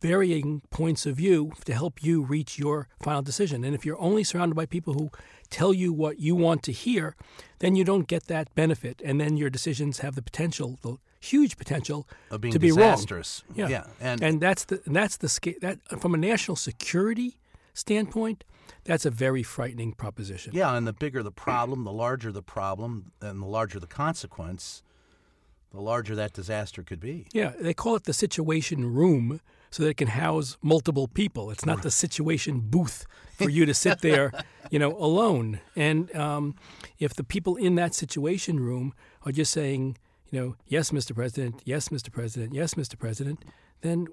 varying 0.00 0.62
points 0.70 1.06
of 1.06 1.16
view 1.16 1.52
to 1.64 1.74
help 1.74 2.02
you 2.02 2.22
reach 2.22 2.58
your 2.58 2.88
final 3.02 3.22
decision. 3.22 3.64
And 3.64 3.74
if 3.74 3.84
you're 3.86 4.00
only 4.00 4.24
surrounded 4.24 4.54
by 4.54 4.66
people 4.66 4.94
who 4.94 5.10
tell 5.46 5.72
you 5.72 5.92
what 5.92 6.18
you 6.18 6.34
want 6.34 6.62
to 6.64 6.72
hear, 6.72 7.16
then 7.58 7.76
you 7.76 7.84
don't 7.84 8.06
get 8.06 8.26
that 8.26 8.54
benefit. 8.54 9.00
And 9.04 9.20
then 9.20 9.36
your 9.36 9.50
decisions 9.50 10.00
have 10.00 10.14
the 10.14 10.22
potential, 10.22 10.78
the 10.82 10.96
huge 11.20 11.56
potential, 11.56 12.06
of 12.30 12.40
being 12.40 12.52
to 12.52 12.58
be 12.58 12.68
disastrous. 12.68 13.42
wrong. 13.56 13.70
Yeah, 13.70 13.84
and, 14.00 14.22
and 14.22 14.40
that's 14.40 14.64
the 14.64 14.82
and 14.86 14.94
that's 14.94 15.16
the 15.16 15.28
scale, 15.28 15.54
that 15.60 15.78
from 16.00 16.14
a 16.14 16.18
national 16.18 16.56
security 16.56 17.38
standpoint, 17.74 18.44
that's 18.84 19.04
a 19.04 19.10
very 19.10 19.42
frightening 19.42 19.92
proposition. 19.92 20.52
yeah, 20.54 20.74
and 20.76 20.86
the 20.86 20.92
bigger 20.92 21.22
the 21.22 21.32
problem, 21.32 21.84
the 21.84 21.92
larger 21.92 22.32
the 22.32 22.42
problem, 22.42 23.12
and 23.20 23.42
the 23.42 23.46
larger 23.46 23.80
the 23.80 23.86
consequence, 23.86 24.82
the 25.72 25.80
larger 25.80 26.14
that 26.14 26.32
disaster 26.32 26.82
could 26.82 27.00
be. 27.00 27.26
Yeah, 27.32 27.52
they 27.58 27.74
call 27.74 27.96
it 27.96 28.04
the 28.04 28.14
situation 28.14 28.94
room 28.94 29.40
so 29.76 29.82
that 29.82 29.90
it 29.90 29.96
can 29.98 30.08
house 30.08 30.56
multiple 30.62 31.06
people. 31.06 31.50
It's 31.50 31.66
not 31.66 31.82
the 31.82 31.90
situation 31.90 32.60
booth 32.60 33.04
for 33.34 33.50
you 33.50 33.66
to 33.66 33.74
sit 33.74 34.00
there, 34.00 34.32
you 34.70 34.78
know, 34.78 34.96
alone. 34.96 35.60
And 35.76 36.14
um, 36.16 36.54
if 36.98 37.12
the 37.12 37.22
people 37.22 37.56
in 37.56 37.74
that 37.74 37.94
situation 37.94 38.58
room 38.58 38.94
are 39.26 39.32
just 39.32 39.52
saying, 39.52 39.98
you 40.30 40.40
know, 40.40 40.56
yes, 40.66 40.92
Mr. 40.92 41.14
President, 41.14 41.60
yes, 41.66 41.90
Mr. 41.90 42.10
President, 42.10 42.54
yes, 42.54 42.72
Mr. 42.72 42.98
President, 42.98 43.44
then 43.82 44.06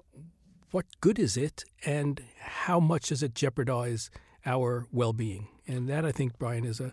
what 0.70 0.84
good 1.00 1.18
is 1.18 1.34
it, 1.34 1.64
and 1.86 2.20
how 2.40 2.78
much 2.78 3.08
does 3.08 3.22
it 3.22 3.34
jeopardize 3.34 4.10
our 4.44 4.86
well-being? 4.92 5.48
And 5.66 5.88
that, 5.88 6.04
I 6.04 6.12
think, 6.12 6.38
Brian, 6.38 6.66
is 6.66 6.78
a 6.78 6.92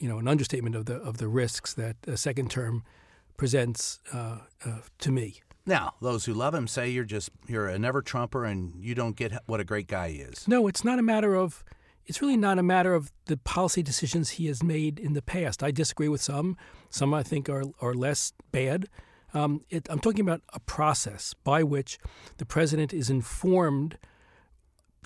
you 0.00 0.08
know 0.08 0.18
an 0.18 0.26
understatement 0.26 0.74
of 0.74 0.86
the 0.86 0.96
of 0.96 1.18
the 1.18 1.28
risks 1.28 1.74
that 1.74 1.96
a 2.08 2.16
second 2.16 2.50
term 2.50 2.82
presents 3.36 4.00
uh, 4.12 4.38
uh, 4.66 4.78
to 4.98 5.12
me. 5.12 5.42
Now, 5.66 5.94
those 6.00 6.24
who 6.24 6.34
love 6.34 6.54
him 6.54 6.66
say 6.66 6.88
you're 6.88 7.04
just 7.04 7.30
you're 7.46 7.68
a 7.68 7.78
never 7.78 8.02
Trumper 8.02 8.44
and 8.44 8.74
you 8.82 8.94
don't 8.94 9.16
get 9.16 9.32
what 9.46 9.60
a 9.60 9.64
great 9.64 9.86
guy 9.86 10.10
he 10.10 10.18
is. 10.18 10.48
No, 10.48 10.66
it's 10.66 10.84
not 10.84 10.98
a 10.98 11.02
matter 11.02 11.34
of. 11.34 11.64
It's 12.06 12.20
really 12.20 12.36
not 12.36 12.58
a 12.58 12.62
matter 12.62 12.94
of 12.94 13.12
the 13.26 13.36
policy 13.36 13.82
decisions 13.82 14.30
he 14.30 14.46
has 14.46 14.62
made 14.62 14.98
in 14.98 15.12
the 15.12 15.22
past. 15.22 15.62
I 15.62 15.70
disagree 15.70 16.08
with 16.08 16.20
some. 16.20 16.56
Some 16.88 17.14
I 17.14 17.22
think 17.22 17.48
are 17.48 17.64
are 17.80 17.94
less 17.94 18.32
bad. 18.50 18.88
Um, 19.32 19.60
it, 19.70 19.86
I'm 19.88 20.00
talking 20.00 20.22
about 20.22 20.42
a 20.52 20.58
process 20.60 21.34
by 21.44 21.62
which 21.62 21.98
the 22.38 22.46
president 22.46 22.92
is 22.92 23.10
informed, 23.10 23.96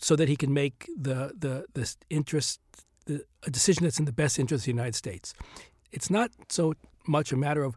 so 0.01 0.17
that 0.17 0.29
he 0.29 0.37
can 0.37 0.55
make 0.55 0.89
the 0.97 1.33
the 1.39 1.67
the 1.75 1.95
interest 2.09 2.61
the, 3.07 3.25
a 3.43 3.51
decision 3.51 3.85
that's 3.85 3.99
in 3.99 4.07
the 4.07 4.13
best 4.13 4.39
interest 4.39 4.63
of 4.63 4.67
the 4.67 4.73
United 4.73 4.95
States. 4.95 5.35
It's 5.93 6.11
not 6.11 6.31
so 6.49 6.75
much 7.07 7.33
a 7.33 7.37
matter 7.37 7.65
of 7.65 7.77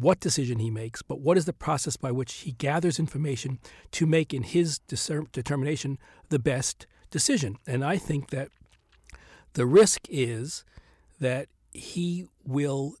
what 0.00 0.20
decision 0.20 0.58
he 0.58 0.70
makes, 0.70 1.02
but 1.02 1.20
what 1.20 1.36
is 1.36 1.44
the 1.44 1.52
process 1.52 1.96
by 1.96 2.10
which 2.10 2.32
he 2.34 2.52
gathers 2.52 2.98
information 2.98 3.58
to 3.92 4.06
make, 4.06 4.32
in 4.32 4.42
his 4.42 4.78
determination, 4.78 5.98
the 6.28 6.38
best 6.38 6.86
decision. 7.10 7.56
And 7.66 7.84
I 7.84 7.96
think 7.96 8.30
that 8.30 8.48
the 9.52 9.66
risk 9.66 10.06
is 10.08 10.64
that 11.20 11.48
he 11.72 12.26
will 12.44 12.94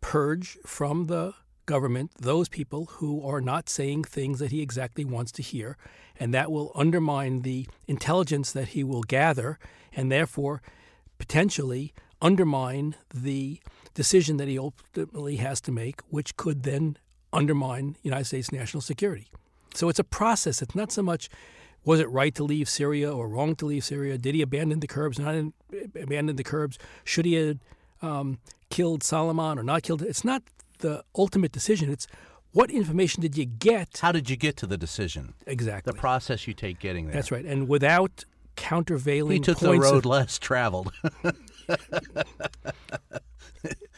purge 0.00 0.58
from 0.64 1.06
the 1.06 1.34
government 1.66 2.10
those 2.18 2.48
people 2.48 2.86
who 2.86 3.24
are 3.24 3.40
not 3.40 3.68
saying 3.68 4.02
things 4.02 4.40
that 4.40 4.50
he 4.50 4.60
exactly 4.60 5.04
wants 5.04 5.30
to 5.32 5.42
hear, 5.42 5.76
and 6.18 6.34
that 6.34 6.50
will 6.50 6.72
undermine 6.74 7.42
the 7.42 7.68
intelligence 7.86 8.50
that 8.52 8.68
he 8.68 8.82
will 8.82 9.02
gather, 9.02 9.58
and 9.94 10.10
therefore 10.10 10.62
potentially 11.18 11.92
undermine 12.20 12.96
the 13.14 13.60
decision 13.94 14.36
that 14.38 14.48
he 14.48 14.58
ultimately 14.58 15.36
has 15.36 15.60
to 15.62 15.72
make, 15.72 16.00
which 16.08 16.36
could 16.36 16.62
then 16.62 16.96
undermine 17.32 17.96
United 18.02 18.24
States 18.24 18.52
national 18.52 18.80
security. 18.80 19.28
So 19.74 19.88
it's 19.88 19.98
a 19.98 20.04
process. 20.04 20.62
It's 20.62 20.74
not 20.74 20.90
so 20.92 21.02
much 21.02 21.28
was 21.84 22.00
it 22.00 22.10
right 22.10 22.34
to 22.34 22.44
leave 22.44 22.68
Syria 22.68 23.12
or 23.12 23.28
wrong 23.28 23.54
to 23.56 23.66
leave 23.66 23.84
Syria? 23.84 24.18
Did 24.18 24.34
he 24.34 24.42
abandon 24.42 24.80
the 24.80 24.86
Kurds? 24.86 25.18
Or 25.18 25.22
not 25.22 25.52
abandon 26.00 26.36
the 26.36 26.44
Kurds? 26.44 26.78
Should 27.04 27.24
he 27.24 27.34
have 27.34 27.58
um, 28.02 28.38
killed 28.68 29.00
Soleimani 29.02 29.58
or 29.58 29.62
not 29.62 29.82
killed? 29.82 30.02
It's 30.02 30.24
not 30.24 30.42
the 30.78 31.02
ultimate 31.16 31.52
decision. 31.52 31.90
It's 31.90 32.06
what 32.52 32.70
information 32.70 33.22
did 33.22 33.36
you 33.36 33.46
get? 33.46 34.00
How 34.02 34.12
did 34.12 34.28
you 34.28 34.36
get 34.36 34.56
to 34.58 34.66
the 34.66 34.76
decision? 34.76 35.34
Exactly. 35.46 35.92
The 35.92 35.98
process 35.98 36.46
you 36.46 36.54
take 36.54 36.80
getting 36.80 37.06
there. 37.06 37.14
That's 37.14 37.30
right. 37.30 37.44
And 37.44 37.68
without 37.68 38.24
countervailing 38.56 39.38
he 39.38 39.40
took 39.40 39.58
the 39.58 39.78
road 39.78 39.98
of, 39.98 40.04
less 40.04 40.38
traveled. 40.38 40.92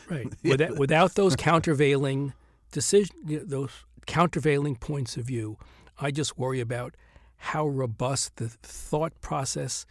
right. 0.09 0.27
Without, 0.45 0.79
without 0.79 1.15
those 1.15 1.37
countervailing 1.37 2.33
decision, 2.71 3.17
those 3.25 3.71
countervailing 4.07 4.77
points 4.77 5.17
of 5.17 5.25
view, 5.25 5.59
I 6.01 6.11
just 6.11 6.39
worry 6.39 6.61
about 6.61 6.95
how 7.37 7.67
robust 7.67 8.37
the 8.37 8.49
thought 8.49 9.21
process 9.21 9.87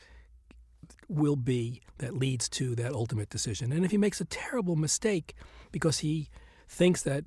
will 1.08 1.36
be 1.36 1.82
that 1.98 2.16
leads 2.16 2.48
to 2.50 2.76
that 2.76 2.94
ultimate 2.94 3.30
decision. 3.30 3.72
And 3.72 3.84
if 3.84 3.92
he 3.92 3.98
makes 3.98 4.22
a 4.22 4.26
terrible 4.26 4.76
mistake 4.76 5.36
because 5.72 6.00
he 6.00 6.30
thinks 6.68 7.02
that 7.04 7.26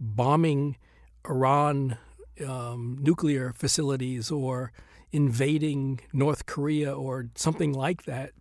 bombing 0.00 0.76
Iran 1.28 1.96
um, 2.46 2.98
nuclear 3.00 3.52
facilities 3.52 4.30
or 4.30 4.72
invading 5.12 6.00
North 6.12 6.46
Korea 6.46 6.92
or 6.92 7.28
something 7.36 7.72
like 7.72 8.04
that 8.04 8.32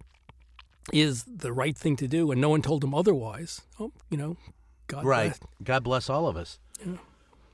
is 0.91 1.23
the 1.23 1.53
right 1.53 1.77
thing 1.77 1.95
to 1.97 2.07
do, 2.07 2.31
and 2.31 2.41
no 2.41 2.49
one 2.49 2.61
told 2.61 2.83
him 2.83 2.93
otherwise. 2.93 3.61
Oh, 3.79 3.91
you 4.09 4.17
know, 4.17 4.37
God 4.87 5.05
right. 5.05 5.29
bless. 5.29 5.39
God 5.63 5.83
bless 5.83 6.09
all 6.09 6.27
of 6.27 6.35
us. 6.35 6.59
Yeah. 6.85 6.95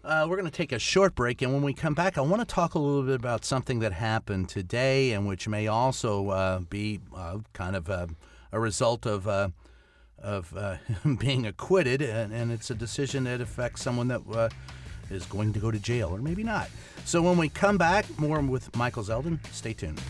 Uh, 0.03 0.25
we're 0.29 0.37
going 0.37 0.49
to 0.49 0.57
take 0.57 0.71
a 0.71 0.79
short 0.79 1.13
break, 1.13 1.41
and 1.41 1.53
when 1.53 1.61
we 1.61 1.73
come 1.73 1.93
back, 1.93 2.17
I 2.17 2.21
want 2.21 2.41
to 2.41 2.45
talk 2.45 2.73
a 2.73 2.79
little 2.79 3.03
bit 3.03 3.15
about 3.15 3.43
something 3.43 3.79
that 3.79 3.91
happened 3.91 4.47
today, 4.47 5.11
and 5.11 5.27
which 5.27 5.47
may 5.47 5.67
also 5.67 6.29
uh, 6.29 6.59
be 6.59 7.01
uh, 7.15 7.39
kind 7.53 7.75
of 7.75 7.89
a, 7.89 8.07
a 8.51 8.59
result 8.59 9.05
of 9.05 9.27
uh, 9.27 9.49
of 10.17 10.55
uh, 10.55 10.77
being 11.19 11.45
acquitted, 11.45 12.01
and, 12.01 12.33
and, 12.33 12.51
it's 12.51 12.69
a 12.69 12.75
decision 12.75 13.25
that 13.25 13.41
affects 13.41 13.81
someone 13.81 14.07
that 14.09 14.21
uh, 14.33 14.49
is 15.09 15.25
going 15.25 15.53
to 15.53 15.59
go 15.59 15.71
to 15.71 15.79
jail, 15.79 16.09
or 16.13 16.19
maybe 16.19 16.43
not. 16.43 16.69
So 17.05 17.21
when 17.21 17.37
we 17.37 17.49
come 17.49 17.77
back, 17.77 18.05
more 18.19 18.39
with 18.41 18.75
Michael 18.75 19.03
Zeldin. 19.03 19.39
Stay 19.51 19.73
tuned. 19.73 20.01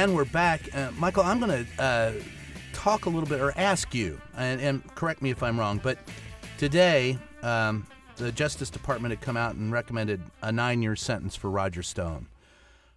And 0.00 0.14
we're 0.14 0.24
back. 0.24 0.74
Uh, 0.74 0.90
Michael, 0.96 1.24
I'm 1.24 1.38
going 1.40 1.66
to 1.66 1.82
uh, 1.82 2.12
talk 2.72 3.04
a 3.04 3.10
little 3.10 3.28
bit 3.28 3.38
or 3.38 3.52
ask 3.58 3.94
you, 3.94 4.18
and, 4.34 4.58
and, 4.58 4.94
correct 4.94 5.20
me 5.20 5.28
if 5.28 5.42
I'm 5.42 5.60
wrong, 5.60 5.78
but 5.82 5.98
today 6.56 7.18
um, 7.42 7.86
the 8.16 8.32
Justice 8.32 8.70
Department 8.70 9.12
had 9.12 9.20
come 9.20 9.36
out 9.36 9.56
and 9.56 9.70
recommended 9.70 10.22
a 10.40 10.50
nine 10.50 10.80
year 10.80 10.96
sentence 10.96 11.36
for 11.36 11.50
Roger 11.50 11.82
Stone. 11.82 12.28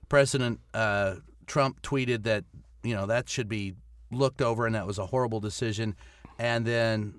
President 0.07 0.61
uh, 0.73 1.15
Trump 1.45 1.81
tweeted 1.81 2.23
that, 2.23 2.45
you 2.83 2.95
know, 2.95 3.05
that 3.05 3.27
should 3.27 3.49
be 3.49 3.73
looked 4.09 4.41
over 4.41 4.65
and 4.65 4.73
that 4.73 4.87
was 4.87 4.97
a 4.97 5.07
horrible 5.07 5.41
decision. 5.41 5.97
And 6.39 6.65
then 6.65 7.15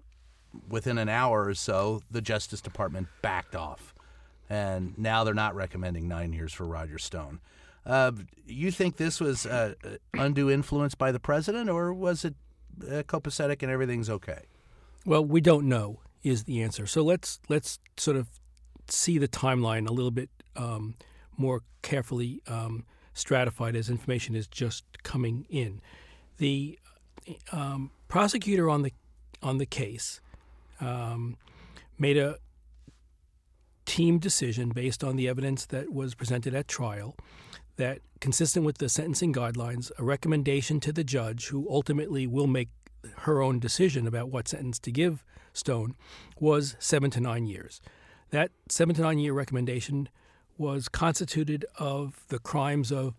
within 0.66 0.96
an 0.96 1.10
hour 1.10 1.44
or 1.44 1.54
so, 1.54 2.00
the 2.10 2.22
Justice 2.22 2.62
Department 2.62 3.08
backed 3.20 3.54
off. 3.54 3.92
And 4.48 4.96
now 4.96 5.24
they're 5.24 5.34
not 5.34 5.54
recommending 5.54 6.08
nine 6.08 6.32
years 6.32 6.54
for 6.54 6.64
Roger 6.64 6.98
Stone. 6.98 7.40
Uh, 7.86 8.12
you 8.46 8.70
think 8.70 8.96
this 8.96 9.20
was 9.20 9.46
uh, 9.46 9.74
undue 10.14 10.50
influence 10.50 10.94
by 10.94 11.12
the 11.12 11.20
president, 11.20 11.68
or 11.68 11.92
was 11.92 12.24
it 12.24 12.34
uh, 12.82 13.02
copacetic 13.02 13.62
and 13.62 13.70
everything's 13.70 14.08
okay? 14.08 14.42
Well, 15.04 15.24
we 15.24 15.40
don't 15.40 15.68
know 15.68 16.00
is 16.22 16.44
the 16.44 16.62
answer. 16.62 16.86
So 16.86 17.02
let's 17.02 17.40
let's 17.48 17.78
sort 17.96 18.16
of 18.16 18.28
see 18.88 19.18
the 19.18 19.28
timeline 19.28 19.88
a 19.88 19.92
little 19.92 20.10
bit 20.10 20.30
um, 20.56 20.94
more 21.36 21.62
carefully 21.82 22.40
um, 22.46 22.84
stratified 23.12 23.76
as 23.76 23.90
information 23.90 24.34
is 24.34 24.46
just 24.46 24.84
coming 25.02 25.46
in. 25.50 25.80
The 26.38 26.78
um, 27.52 27.90
prosecutor 28.08 28.68
on 28.70 28.82
the 28.82 28.92
on 29.42 29.58
the 29.58 29.66
case 29.66 30.20
um, 30.80 31.36
made 31.98 32.16
a 32.16 32.38
team 33.84 34.18
decision 34.18 34.70
based 34.70 35.04
on 35.04 35.16
the 35.16 35.28
evidence 35.28 35.66
that 35.66 35.92
was 35.92 36.14
presented 36.14 36.54
at 36.54 36.66
trial 36.66 37.14
that, 37.76 38.00
consistent 38.20 38.64
with 38.64 38.78
the 38.78 38.88
sentencing 38.88 39.32
guidelines, 39.32 39.90
a 39.98 40.04
recommendation 40.04 40.80
to 40.80 40.92
the 40.92 41.04
judge, 41.04 41.48
who 41.48 41.66
ultimately 41.68 42.26
will 42.26 42.46
make 42.46 42.68
her 43.18 43.42
own 43.42 43.58
decision 43.58 44.06
about 44.06 44.30
what 44.30 44.48
sentence 44.48 44.78
to 44.80 44.90
give 44.90 45.24
Stone, 45.52 45.94
was 46.40 46.74
seven 46.78 47.10
to 47.12 47.20
nine 47.20 47.46
years. 47.46 47.80
That 48.30 48.50
seven 48.68 48.94
to 48.96 49.02
nine 49.02 49.18
year 49.18 49.32
recommendation 49.32 50.08
was 50.58 50.88
constituted 50.88 51.64
of 51.78 52.24
the 52.28 52.38
crimes 52.38 52.90
of 52.90 53.14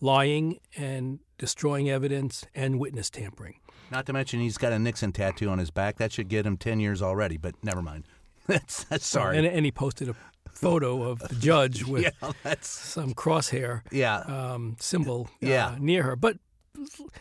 lying 0.00 0.60
and 0.76 1.20
destroying 1.38 1.90
evidence 1.90 2.44
and 2.54 2.78
witness 2.78 3.10
tampering. 3.10 3.56
Not 3.90 4.06
to 4.06 4.12
mention 4.12 4.40
he's 4.40 4.58
got 4.58 4.72
a 4.72 4.78
Nixon 4.78 5.12
tattoo 5.12 5.48
on 5.48 5.58
his 5.58 5.70
back. 5.70 5.96
That 5.96 6.12
should 6.12 6.28
get 6.28 6.46
him 6.46 6.56
10 6.56 6.78
years 6.80 7.02
already, 7.02 7.36
but 7.36 7.54
never 7.62 7.82
mind. 7.82 8.04
that's, 8.46 8.84
that's 8.84 9.06
sorry. 9.06 9.38
And, 9.38 9.46
and, 9.46 9.64
he 9.64 9.72
posted 9.72 10.08
a 10.08 10.16
photo 10.52 11.02
of 11.02 11.20
the 11.20 11.34
judge 11.36 11.84
with 11.86 12.02
yeah, 12.02 12.32
that's... 12.42 12.68
some 12.68 13.14
crosshair 13.14 13.82
yeah. 13.90 14.18
um, 14.18 14.76
symbol 14.80 15.28
uh, 15.42 15.46
yeah. 15.46 15.76
near 15.78 16.02
her. 16.02 16.16
But 16.16 16.38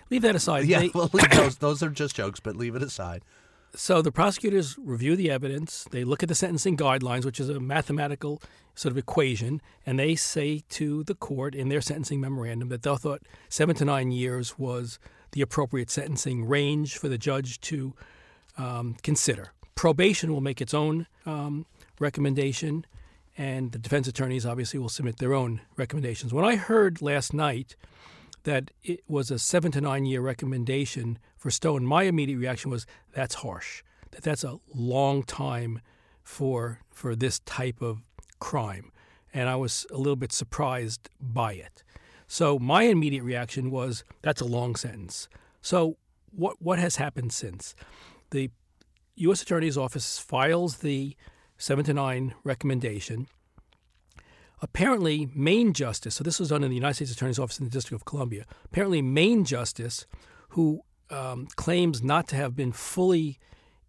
leave 0.10 0.22
that 0.24 0.36
aside. 0.36 0.66
Yeah, 0.66 0.80
they, 0.80 0.92
well, 0.94 1.10
leave 1.14 1.30
those. 1.32 1.58
Those 1.58 1.84
are 1.84 1.90
just 1.90 2.16
jokes, 2.16 2.40
but 2.40 2.56
leave 2.56 2.76
it 2.76 2.84
aside. 2.84 3.24
So 3.76 4.02
the 4.02 4.12
prosecutors 4.12 4.78
review 4.80 5.16
the 5.16 5.30
evidence. 5.30 5.86
They 5.92 6.04
look 6.04 6.24
at 6.24 6.30
the 6.30 6.36
sentencing 6.36 6.76
guidelines, 6.76 7.24
which 7.24 7.40
is 7.40 7.50
a 7.50 7.60
mathematical 7.60 8.42
sort 8.74 8.92
of 8.92 8.98
equation, 8.98 9.62
and 9.86 10.00
they 10.00 10.16
say 10.16 10.64
to 10.70 11.04
the 11.04 11.14
court 11.14 11.54
in 11.54 11.70
their 11.70 11.82
sentencing 11.82 12.20
memorandum 12.20 12.70
that 12.70 12.82
they 12.82 12.96
thought 12.96 13.22
seven 13.48 13.76
to 13.76 13.86
nine 13.86 14.12
years 14.12 14.58
was 14.58 15.00
the 15.32 15.42
appropriate 15.42 15.92
sentencing 15.92 16.48
range 16.48 16.98
for 16.98 17.10
the 17.10 17.18
judge 17.18 17.60
to 17.62 17.94
um, 18.58 18.96
consider. 19.04 19.52
Probation 19.76 20.34
will 20.34 20.42
make 20.42 20.62
its 20.62 20.74
own 20.74 21.08
um, 21.26 21.66
recommendation, 22.00 22.86
and 23.40 23.72
the 23.72 23.80
defense 23.80 24.06
attorneys 24.06 24.46
obviously 24.46 24.78
will 24.82 24.90
submit 24.90 25.18
their 25.18 25.34
own 25.34 25.62
recommendations. 25.78 26.34
When 26.34 26.44
I 26.44 26.58
heard 26.58 27.02
last 27.02 27.34
night 27.34 27.78
that 28.44 28.70
it 28.84 29.00
was 29.08 29.32
a 29.32 29.40
seven 29.40 29.72
to 29.72 29.80
nine 29.80 30.06
year 30.06 30.20
recommendation 30.20 31.18
for 31.38 31.50
Stone, 31.50 31.86
my 31.86 32.04
immediate 32.04 32.38
reaction 32.38 32.70
was 32.70 32.86
that's 33.14 33.36
harsh. 33.36 33.82
That 34.12 34.24
that's 34.24 34.44
a 34.44 34.60
long 34.76 35.24
time 35.24 35.80
for 36.22 36.82
for 36.92 37.16
this 37.16 37.40
type 37.40 37.82
of 37.82 38.02
crime, 38.40 38.92
and 39.34 39.48
I 39.48 39.56
was 39.56 39.88
a 39.90 39.98
little 39.98 40.18
bit 40.18 40.34
surprised 40.34 41.10
by 41.22 41.54
it. 41.54 41.82
So 42.28 42.60
my 42.60 42.84
immediate 42.84 43.24
reaction 43.24 43.72
was 43.72 44.04
that's 44.22 44.42
a 44.42 44.46
long 44.46 44.76
sentence. 44.76 45.30
So 45.62 45.96
what 46.32 46.62
what 46.62 46.78
has 46.78 46.98
happened 46.98 47.32
since? 47.32 47.74
The 48.32 48.52
U.S. 49.16 49.42
Attorney's 49.42 49.78
Office 49.78 50.20
files 50.20 50.80
the 50.80 51.16
seven 51.60 51.86
to 51.86 51.94
nine 51.94 52.34
recommendation. 52.44 53.28
Apparently, 54.62 55.30
Main 55.36 55.74
Justice, 55.74 56.16
so 56.16 56.24
this 56.24 56.40
was 56.40 56.50
done 56.50 56.64
in 56.64 56.70
the 56.70 56.76
United 56.76 56.96
States 56.96 57.12
Attorney's 57.12 57.38
Office 57.38 57.60
in 57.60 57.66
the 57.66 57.72
District 57.72 58.02
of 58.02 58.06
Columbia. 58.06 58.46
Apparently, 58.66 59.02
Main 59.02 59.46
Justice, 59.46 60.08
who 60.50 60.82
um, 61.12 61.48
claims 61.56 62.02
not 62.02 62.28
to 62.30 62.36
have 62.36 62.56
been 62.56 62.72
fully 62.72 63.38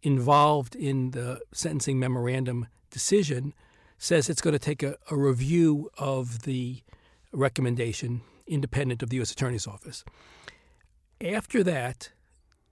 involved 0.03 0.77
in 0.77 1.13
the 1.13 1.41
sentencing 1.53 1.99
memorandum 1.99 2.67
decision, 2.91 3.55
says 3.99 4.29
it's 4.29 4.41
going 4.41 4.53
to 4.53 4.59
take 4.59 4.83
a, 4.83 4.97
a 5.11 5.17
review 5.17 5.91
of 5.99 6.43
the 6.43 6.83
recommendation 7.33 8.23
independent 8.47 9.03
of 9.03 9.11
the 9.11 9.17
U.S. 9.17 9.33
Attorney's 9.33 9.67
Office. 9.67 10.05
After 11.21 11.63
that, 11.65 12.11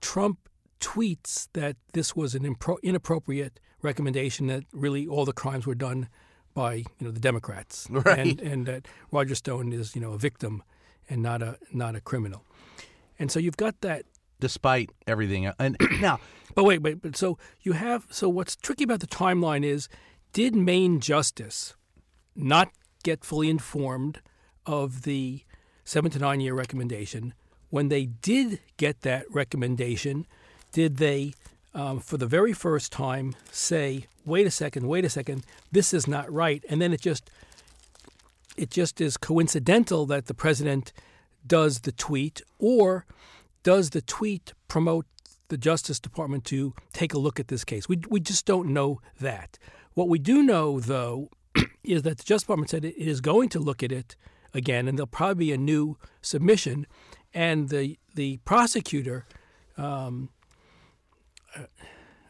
Trump 0.01 0.49
tweets 0.79 1.47
that 1.53 1.75
this 1.93 2.15
was 2.15 2.35
an 2.35 2.43
impro- 2.43 2.81
inappropriate 2.81 3.59
recommendation 3.81 4.47
that 4.47 4.63
really 4.73 5.07
all 5.07 5.25
the 5.25 5.33
crimes 5.33 5.65
were 5.65 5.75
done 5.75 6.09
by 6.53 6.75
you 6.75 6.85
know 7.01 7.11
the 7.11 7.19
Democrats, 7.19 7.87
right. 7.91 8.19
and, 8.19 8.41
and 8.41 8.65
that 8.65 8.87
Roger 9.11 9.35
Stone 9.35 9.73
is 9.73 9.95
you 9.95 10.01
know 10.01 10.13
a 10.13 10.17
victim 10.17 10.63
and 11.09 11.21
not 11.21 11.41
a 11.41 11.57
not 11.71 11.95
a 11.95 12.01
criminal, 12.01 12.43
and 13.17 13.31
so 13.31 13.39
you've 13.39 13.57
got 13.57 13.81
that. 13.81 14.03
Despite 14.41 14.91
everything, 15.05 15.47
uh, 15.47 15.53
and 15.59 15.75
now, 16.01 16.21
but 16.55 16.63
wait, 16.63 16.81
wait, 16.81 17.01
but 17.01 17.17
so 17.17 17.37
you 17.61 17.73
have 17.73 18.07
so 18.09 18.29
what's 18.29 18.55
tricky 18.55 18.85
about 18.85 19.01
the 19.01 19.07
timeline 19.07 19.65
is, 19.65 19.89
did 20.31 20.55
Main 20.55 21.01
Justice 21.01 21.75
not 22.35 22.69
get 23.03 23.25
fully 23.25 23.49
informed 23.49 24.21
of 24.65 25.01
the 25.01 25.43
seven 25.83 26.09
to 26.11 26.19
nine 26.19 26.39
year 26.39 26.53
recommendation? 26.53 27.33
When 27.69 27.89
they 27.89 28.05
did 28.05 28.61
get 28.77 29.01
that 29.01 29.25
recommendation, 29.29 30.25
did 30.71 30.97
they, 30.97 31.33
um, 31.73 31.99
for 31.99 32.17
the 32.17 32.25
very 32.25 32.53
first 32.53 32.91
time, 32.91 33.35
say 33.51 34.05
wait 34.25 34.47
a 34.47 34.51
second, 34.51 34.87
wait 34.87 35.05
a 35.05 35.09
second, 35.09 35.43
this 35.71 35.93
is 35.93 36.07
not 36.07 36.31
right, 36.31 36.63
and 36.69 36.81
then 36.81 36.93
it 36.93 37.01
just 37.01 37.29
it 38.57 38.69
just 38.69 38.99
is 38.99 39.17
coincidental 39.17 40.05
that 40.05 40.25
the 40.27 40.33
president 40.33 40.91
does 41.45 41.81
the 41.81 41.91
tweet, 41.91 42.41
or 42.57 43.05
does 43.63 43.91
the 43.91 44.01
tweet 44.01 44.53
promote 44.67 45.05
the 45.47 45.57
Justice 45.57 45.99
Department 45.99 46.45
to 46.45 46.73
take 46.93 47.13
a 47.13 47.19
look 47.19 47.39
at 47.39 47.47
this 47.47 47.63
case? 47.63 47.89
We 47.89 48.01
we 48.09 48.19
just 48.19 48.45
don't 48.45 48.69
know 48.69 49.01
that. 49.19 49.57
What 49.93 50.09
we 50.09 50.19
do 50.19 50.43
know, 50.43 50.79
though, 50.79 51.29
is 51.83 52.03
that 52.03 52.17
the 52.17 52.23
Justice 52.23 52.43
Department 52.43 52.69
said 52.69 52.85
it 52.85 52.97
is 52.97 53.21
going 53.21 53.49
to 53.49 53.59
look 53.59 53.83
at 53.83 53.91
it 53.91 54.15
again, 54.53 54.87
and 54.87 54.97
there'll 54.97 55.07
probably 55.07 55.45
be 55.45 55.53
a 55.53 55.57
new 55.57 55.97
submission, 56.21 56.85
and 57.33 57.69
the 57.69 57.97
the 58.15 58.37
prosecutor. 58.45 59.25
Um, 59.77 60.29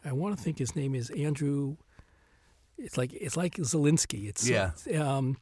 I 0.04 0.12
want 0.12 0.36
to 0.36 0.42
think 0.42 0.58
his 0.58 0.74
name 0.74 0.94
is 0.94 1.10
Andrew. 1.10 1.76
It's 2.78 2.96
like 2.96 3.12
it's 3.12 3.36
like 3.36 3.56
Zelensky. 3.56 4.28
It's 4.28 4.48
Yeah. 4.48 4.70
Um, 4.98 5.36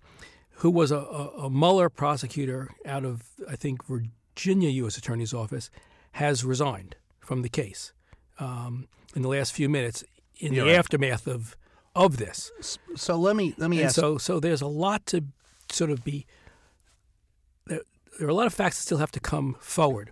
who 0.57 0.71
was 0.71 0.91
a, 0.91 0.97
a, 0.99 1.29
a 1.45 1.51
Mueller 1.51 1.89
prosecutor 1.89 2.71
out 2.85 3.05
of 3.05 3.23
I 3.49 3.55
think 3.57 3.85
Virginia 3.87 4.69
U.S. 4.71 4.97
Attorney's 4.99 5.33
Office, 5.33 5.71
has 6.13 6.45
resigned 6.45 6.97
from 7.21 7.43
the 7.43 7.49
case 7.49 7.93
um, 8.41 8.89
in 9.15 9.23
the 9.23 9.29
last 9.29 9.53
few 9.53 9.69
minutes 9.69 10.03
in 10.39 10.53
Yeah, 10.53 10.63
the 10.65 10.71
right. 10.71 10.79
aftermath 10.79 11.27
of 11.29 11.57
of 11.95 12.17
this. 12.17 12.51
So 12.97 13.17
let 13.17 13.37
me 13.37 13.55
let 13.59 13.71
me 13.71 13.79
And 13.79 13.87
ask. 13.87 13.95
so 13.95 14.19
so 14.19 14.41
there's 14.41 14.63
a 14.63 14.67
lot 14.67 15.07
to 15.07 15.23
sort 15.71 15.91
of 15.91 16.03
be. 16.05 16.27
There, 17.67 17.83
there 18.19 18.27
are 18.27 18.31
a 18.31 18.35
lot 18.35 18.47
of 18.47 18.55
facts 18.55 18.79
that 18.79 18.83
still 18.83 18.99
have 18.99 19.13
to 19.13 19.21
come 19.21 19.57
forward, 19.61 20.11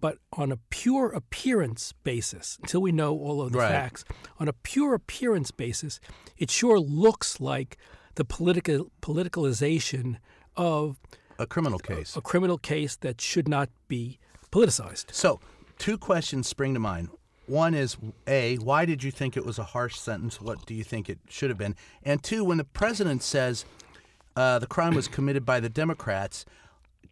but 0.00 0.18
on 0.32 0.52
a 0.52 0.58
pure 0.70 1.08
appearance 1.08 1.92
basis, 2.04 2.58
until 2.62 2.80
we 2.82 2.92
know 2.92 3.16
all 3.18 3.40
of 3.42 3.52
the 3.52 3.58
Right. 3.58 3.68
facts, 3.70 4.04
on 4.38 4.48
a 4.48 4.52
pure 4.52 4.94
appearance 4.94 5.50
basis, 5.50 6.00
it 6.36 6.50
sure 6.50 6.78
looks 6.78 7.40
like 7.40 7.76
the 8.14 8.24
political 8.24 8.90
politicalization 9.02 10.16
of 10.56 10.98
a 11.38 11.46
criminal 11.46 11.78
case. 11.78 12.16
a 12.16 12.20
criminal 12.20 12.58
case 12.58 12.96
that 12.96 13.20
should 13.20 13.48
not 13.48 13.68
be 13.88 14.18
politicized. 14.50 15.12
So, 15.12 15.40
two 15.78 15.98
questions 15.98 16.48
spring 16.48 16.74
to 16.74 16.80
mind. 16.80 17.08
One 17.46 17.74
is 17.74 17.96
A, 18.26 18.56
why 18.56 18.84
did 18.84 19.02
you 19.02 19.10
think 19.10 19.36
it 19.36 19.46
was 19.46 19.58
a 19.58 19.64
harsh 19.64 19.96
sentence? 19.96 20.40
What 20.40 20.66
do 20.66 20.74
you 20.74 20.84
think 20.84 21.08
it 21.08 21.18
should 21.28 21.48
have 21.48 21.58
been? 21.58 21.76
And 22.02 22.22
two, 22.22 22.44
when 22.44 22.58
the 22.58 22.64
president 22.64 23.22
says 23.22 23.64
uh, 24.36 24.58
the 24.58 24.66
crime 24.66 24.94
was 24.94 25.08
committed 25.08 25.46
by 25.46 25.58
the 25.60 25.70
Democrats, 25.70 26.44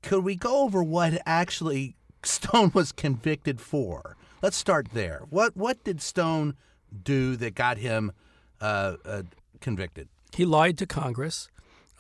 could 0.03 0.25
we 0.25 0.37
go 0.37 0.63
over 0.65 0.83
what 0.83 1.21
actually 1.25 1.97
Stone 2.27 2.73
was 2.75 2.93
convicted 2.93 3.61
for? 3.61 4.17
Let's 4.43 4.57
start 4.57 4.89
there. 4.93 5.23
What 5.31 5.57
what 5.57 5.83
did 5.85 6.01
Stone 6.03 6.57
do 7.03 7.37
that 7.37 7.55
got 7.55 7.79
him 7.79 8.13
uh, 8.61 8.97
uh, 9.05 9.23
convicted? 9.61 10.09
He 10.35 10.45
lied 10.45 10.79
to 10.79 10.87
Congress 10.87 11.49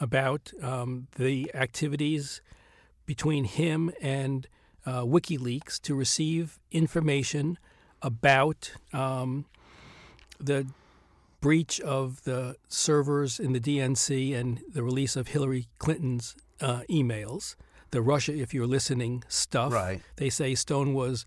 about 0.01 0.53
um, 0.63 1.09
the 1.17 1.51
activities 1.55 2.43
between 3.07 3.45
him 3.45 3.91
and 4.03 4.47
uh, 4.85 5.03
WikiLeaks 5.03 5.81
to 5.83 5.95
receive 5.95 6.59
information 6.71 7.59
about 8.03 8.73
um, 8.93 9.47
the 10.39 10.67
breach 11.41 11.81
of 11.81 12.23
the 12.25 12.57
servers 12.69 13.39
in 13.39 13.53
the 13.53 13.61
DNC 13.61 14.35
and 14.35 14.61
the 14.69 14.83
release 14.83 15.17
of 15.17 15.29
Hillary 15.29 15.69
Clinton's 15.79 16.37
uh, 16.61 16.83
emails, 16.91 17.57
the 17.91 18.03
Russia, 18.03 18.35
if 18.35 18.53
you're 18.53 18.67
listening 18.67 19.25
stuff. 19.29 19.73
Right. 19.73 20.01
They 20.17 20.31
say 20.31 20.55
Stone 20.55 20.95
was 20.95 21.25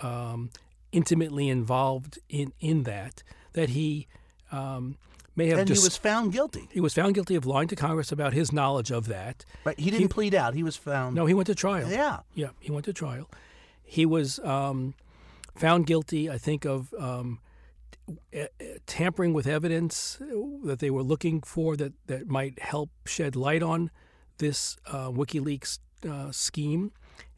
um, 0.00 0.50
intimately 0.92 1.48
involved 1.48 2.18
in, 2.28 2.52
in 2.60 2.84
that, 2.84 3.22
that 3.52 3.70
he 3.70 4.06
um, 4.52 4.96
may 5.36 5.48
have 5.48 5.58
And 5.58 5.68
dis- 5.68 5.80
he 5.80 5.86
was 5.86 5.96
found 5.96 6.32
guilty. 6.32 6.68
he 6.70 6.80
was 6.80 6.94
found 6.94 7.14
guilty 7.14 7.34
of 7.34 7.46
lying 7.46 7.68
to 7.68 7.76
Congress 7.76 8.12
about 8.12 8.32
his 8.32 8.52
knowledge 8.52 8.90
of 8.90 9.06
that. 9.06 9.44
Right? 9.64 9.78
He 9.78 9.90
didn't 9.90 10.08
plead 10.08 10.34
out. 10.34 10.54
He 10.54 10.62
was 10.62 10.76
found. 10.76 11.14
No, 11.14 11.26
he 11.26 11.34
went 11.34 11.46
to 11.46 11.54
trial. 11.54 11.90
Yeah. 11.90 12.20
Yeah, 12.34 12.50
he 12.60 12.70
went 12.70 12.84
to 12.86 12.92
trial. 12.92 13.28
He 13.82 14.06
was 14.06 14.38
um, 14.40 14.94
found 15.56 15.86
guilty, 15.86 16.30
I 16.30 16.38
think, 16.38 16.64
of 16.64 16.92
um, 16.98 17.38
eh, 18.32 18.46
eh, 18.60 18.64
tampering 18.86 19.32
with 19.32 19.46
evidence 19.46 20.18
that 20.64 20.78
they 20.78 20.90
were 20.90 21.02
looking 21.02 21.42
for 21.42 21.76
that, 21.76 21.92
that 22.06 22.28
might 22.28 22.58
help 22.60 22.90
shed 23.06 23.36
light 23.36 23.62
on 23.62 23.90
this 24.38 24.76
uh, 24.86 25.10
WikiLeaks 25.10 25.78
uh, 26.04 26.30
scheme. 26.32 26.92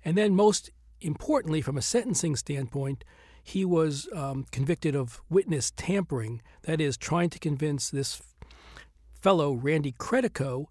And 0.04 0.16
then, 0.16 0.34
most 0.34 0.70
importantly, 1.00 1.60
from 1.60 1.76
a 1.76 1.82
sentencing 1.82 2.36
standpoint, 2.36 3.04
he 3.42 3.64
was 3.64 4.08
um, 4.14 4.44
convicted 4.50 4.94
of 4.96 5.20
witness 5.30 5.72
tampering, 5.76 6.42
that 6.62 6.80
is, 6.80 6.96
trying 6.96 7.30
to 7.30 7.38
convince 7.38 7.90
this 7.90 8.20
fellow, 9.20 9.52
Randy 9.52 9.92
Credico, 9.92 10.66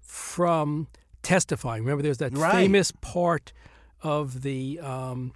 from 0.00 0.88
testifying. 1.22 1.82
Remember, 1.84 2.02
there's 2.02 2.18
that 2.18 2.36
Right. 2.36 2.52
famous 2.52 2.92
part 3.00 3.52
of 4.02 4.42
the 4.42 4.80
um, 4.80 5.32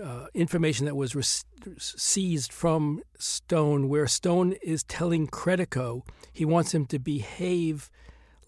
uh, 0.00 0.26
information 0.34 0.86
that 0.86 0.96
was 0.96 1.14
rec- 1.14 1.78
seized 1.78 2.52
from 2.52 3.00
Stone, 3.18 3.88
where 3.88 4.06
Stone 4.06 4.54
is 4.62 4.82
telling 4.84 5.26
Credico 5.28 6.02
he 6.32 6.44
wants 6.44 6.74
him 6.74 6.86
to 6.86 6.98
behave 6.98 7.90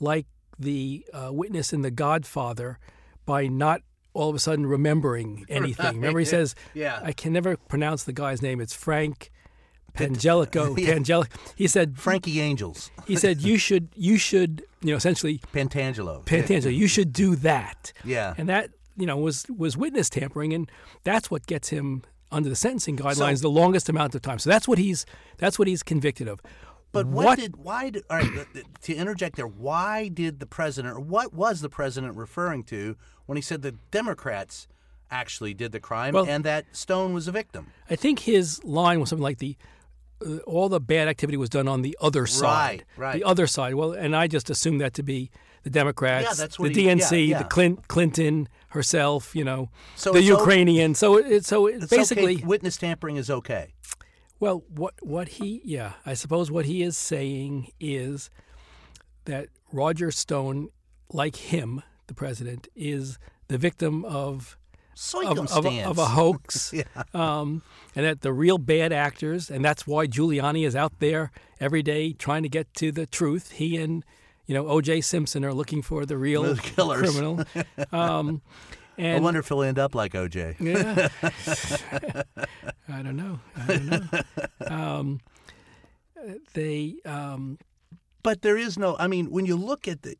like 0.00 0.26
the 0.58 1.04
uh, 1.12 1.30
witness 1.32 1.72
in 1.72 1.82
The 1.82 1.90
Godfather 1.90 2.78
by 3.24 3.46
not 3.46 3.82
all 4.14 4.30
of 4.30 4.36
a 4.36 4.38
sudden 4.38 4.66
remembering 4.66 5.44
anything. 5.50 5.96
Remember, 5.96 6.18
he 6.18 6.24
says, 6.24 6.54
Yeah. 6.74 7.00
I 7.02 7.12
can 7.12 7.32
never 7.32 7.56
pronounce 7.56 8.04
the 8.04 8.12
guy's 8.12 8.42
name. 8.42 8.60
It's 8.60 8.74
Frank 8.74 9.30
Pangelico. 9.96 10.76
Pangelic. 10.86 11.30
He 11.56 11.66
said, 11.66 11.98
Frankie 11.98 12.40
Angels, 12.40 12.90
he 13.06 13.16
said, 13.16 13.40
you 13.40 13.58
should, 13.58 13.88
you 13.94 14.18
should, 14.18 14.64
you 14.82 14.90
know, 14.90 14.96
essentially, 14.96 15.38
Pantangelo. 15.52 16.24
Pantangelo, 16.24 16.74
you 16.74 16.86
should 16.86 17.12
do 17.12 17.36
that. 17.36 17.92
Yeah. 18.04 18.34
And 18.36 18.48
that, 18.48 18.70
you 18.96 19.06
know, 19.06 19.16
was 19.16 19.46
was 19.54 19.76
witness 19.76 20.08
tampering, 20.08 20.52
and 20.52 20.70
that's 21.02 21.30
what 21.30 21.46
gets 21.46 21.68
him 21.68 22.02
under 22.32 22.48
the 22.48 22.56
sentencing 22.56 22.96
guidelines 22.96 23.40
the 23.40 23.50
longest 23.50 23.88
amount 23.88 24.14
of 24.14 24.22
time. 24.22 24.38
So 24.38 24.50
that's 24.50 24.66
what 24.66 24.78
he's 24.78 25.06
that's 25.38 25.58
what 25.58 25.68
he's 25.68 25.82
convicted 25.82 26.28
of. 26.28 26.40
But 26.96 27.06
what, 27.06 27.38
did 27.38 27.56
why 27.56 27.90
did 27.90 28.04
all 28.10 28.18
right 28.18 28.30
to 28.82 28.94
interject 28.94 29.36
there? 29.36 29.46
Why 29.46 30.08
did 30.08 30.40
the 30.40 30.46
president 30.46 30.96
or 30.96 31.00
what 31.00 31.32
was 31.34 31.60
the 31.60 31.68
president 31.68 32.16
referring 32.16 32.64
to 32.64 32.96
when 33.26 33.36
he 33.36 33.42
said 33.42 33.62
the 33.62 33.72
Democrats 33.90 34.66
actually 35.10 35.54
did 35.54 35.72
the 35.72 35.80
crime 35.80 36.14
Well- 36.14 36.26
and 36.28 36.44
that 36.44 36.64
Stone 36.72 37.12
was 37.14 37.28
a 37.28 37.32
victim? 37.32 37.68
I 37.90 37.96
think 37.96 38.20
his 38.20 38.62
line 38.64 39.00
was 39.00 39.08
something 39.10 39.22
like 39.22 39.38
the 39.38 39.56
uh, 40.26 40.38
all 40.46 40.68
the 40.70 40.80
bad 40.80 41.08
activity 41.08 41.36
was 41.36 41.50
done 41.50 41.68
on 41.68 41.82
the 41.82 41.96
other 42.00 42.26
side. 42.26 42.84
right. 42.96 43.12
The 43.16 43.24
other 43.24 43.46
side. 43.46 43.74
Well, 43.74 43.92
and 43.92 44.16
I 44.16 44.26
just 44.28 44.48
assumed 44.48 44.80
that 44.80 44.94
to 44.94 45.02
be 45.02 45.30
the 45.62 45.68
Democrats, 45.68 46.38
Yeah, 46.38 46.46
the 46.46 46.68
he- 46.68 46.86
DNC, 46.86 47.10
yeah, 47.10 47.18
yeah. 47.36 47.38
the 47.42 47.44
Clin- 47.44 47.86
Clinton 47.88 48.48
herself, 48.68 49.36
you 49.36 49.44
know, 49.44 49.68
So 49.94 50.12
the 50.12 50.22
Ukrainian. 50.22 50.94
So 50.94 51.16
it, 51.18 51.44
so 51.44 51.66
it 51.66 51.82
It's 51.82 51.86
basically, 51.90 52.36
okay, 52.36 52.46
witness 52.46 52.76
tampering 52.78 53.16
is 53.16 53.28
okay. 53.30 53.74
Well, 54.40 54.64
what 54.68 54.94
what 55.02 55.28
he 55.28 55.60
yeah, 55.64 55.92
I 56.04 56.14
suppose 56.14 56.50
what 56.50 56.66
he 56.66 56.82
is 56.82 56.96
saying 56.96 57.70
is 57.80 58.30
that 59.24 59.48
Roger 59.72 60.10
Stone, 60.10 60.68
like 61.12 61.36
him, 61.36 61.82
the 62.06 62.14
president, 62.14 62.68
is 62.76 63.18
the 63.48 63.58
victim 63.58 64.04
of 64.04 64.56
of, 65.14 65.38
of, 65.38 65.50
Circumstance. 65.50 65.86
of 65.86 65.98
a 65.98 66.06
hoax, 66.06 66.72
um, 67.14 67.62
and 67.94 68.06
that 68.06 68.22
the 68.22 68.32
real 68.32 68.56
bad 68.58 68.92
actors, 68.92 69.50
and 69.50 69.64
that's 69.64 69.86
why 69.86 70.06
Giuliani 70.06 70.66
is 70.66 70.74
out 70.74 71.00
there 71.00 71.30
every 71.60 71.82
day 71.82 72.12
trying 72.12 72.42
to 72.44 72.48
get 72.48 72.72
to 72.74 72.90
the 72.92 73.06
truth. 73.06 73.52
He 73.52 73.76
and 73.76 74.04
you 74.46 74.54
know 74.54 74.66
O.J. 74.68 75.02
Simpson 75.02 75.44
are 75.44 75.52
looking 75.52 75.82
for 75.82 76.06
the 76.06 76.16
real 76.16 76.42
The 76.42 76.60
killers. 76.60 77.10
criminal. 77.10 77.44
Um, 77.92 78.40
I 78.98 79.18
wonder 79.20 79.40
if 79.40 79.48
he'll 79.48 79.62
end 79.62 79.78
up 79.78 79.94
like 79.94 80.12
OJ. 80.12 80.56
yeah, 80.60 81.08
I 82.88 83.02
don't 83.02 83.16
know. 83.16 83.40
I 83.56 83.66
don't 83.66 83.86
know. 83.86 84.74
Um, 84.74 85.20
they 86.54 86.96
um, 87.04 87.58
But 88.22 88.42
there 88.42 88.56
is 88.56 88.78
no. 88.78 88.96
I 88.98 89.06
mean, 89.06 89.30
when 89.30 89.46
you 89.46 89.56
look 89.56 89.86
at 89.86 90.02
the 90.02 90.16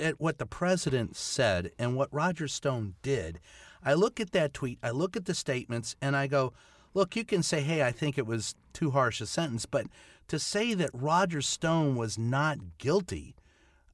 at 0.00 0.20
what 0.20 0.38
the 0.38 0.46
president 0.46 1.16
said 1.16 1.70
and 1.78 1.96
what 1.96 2.12
Roger 2.12 2.48
Stone 2.48 2.94
did, 3.02 3.40
I 3.82 3.94
look 3.94 4.20
at 4.20 4.32
that 4.32 4.52
tweet, 4.52 4.78
I 4.82 4.90
look 4.90 5.16
at 5.16 5.26
the 5.26 5.34
statements, 5.34 5.94
and 6.02 6.16
I 6.16 6.26
go, 6.26 6.52
look, 6.92 7.14
you 7.14 7.24
can 7.24 7.42
say, 7.42 7.60
hey, 7.60 7.82
I 7.82 7.92
think 7.92 8.18
it 8.18 8.26
was 8.26 8.54
too 8.72 8.90
harsh 8.90 9.20
a 9.20 9.26
sentence, 9.26 9.64
but 9.64 9.86
to 10.28 10.38
say 10.38 10.74
that 10.74 10.90
Roger 10.92 11.40
Stone 11.40 11.94
was 11.94 12.18
not 12.18 12.58
guilty, 12.78 13.36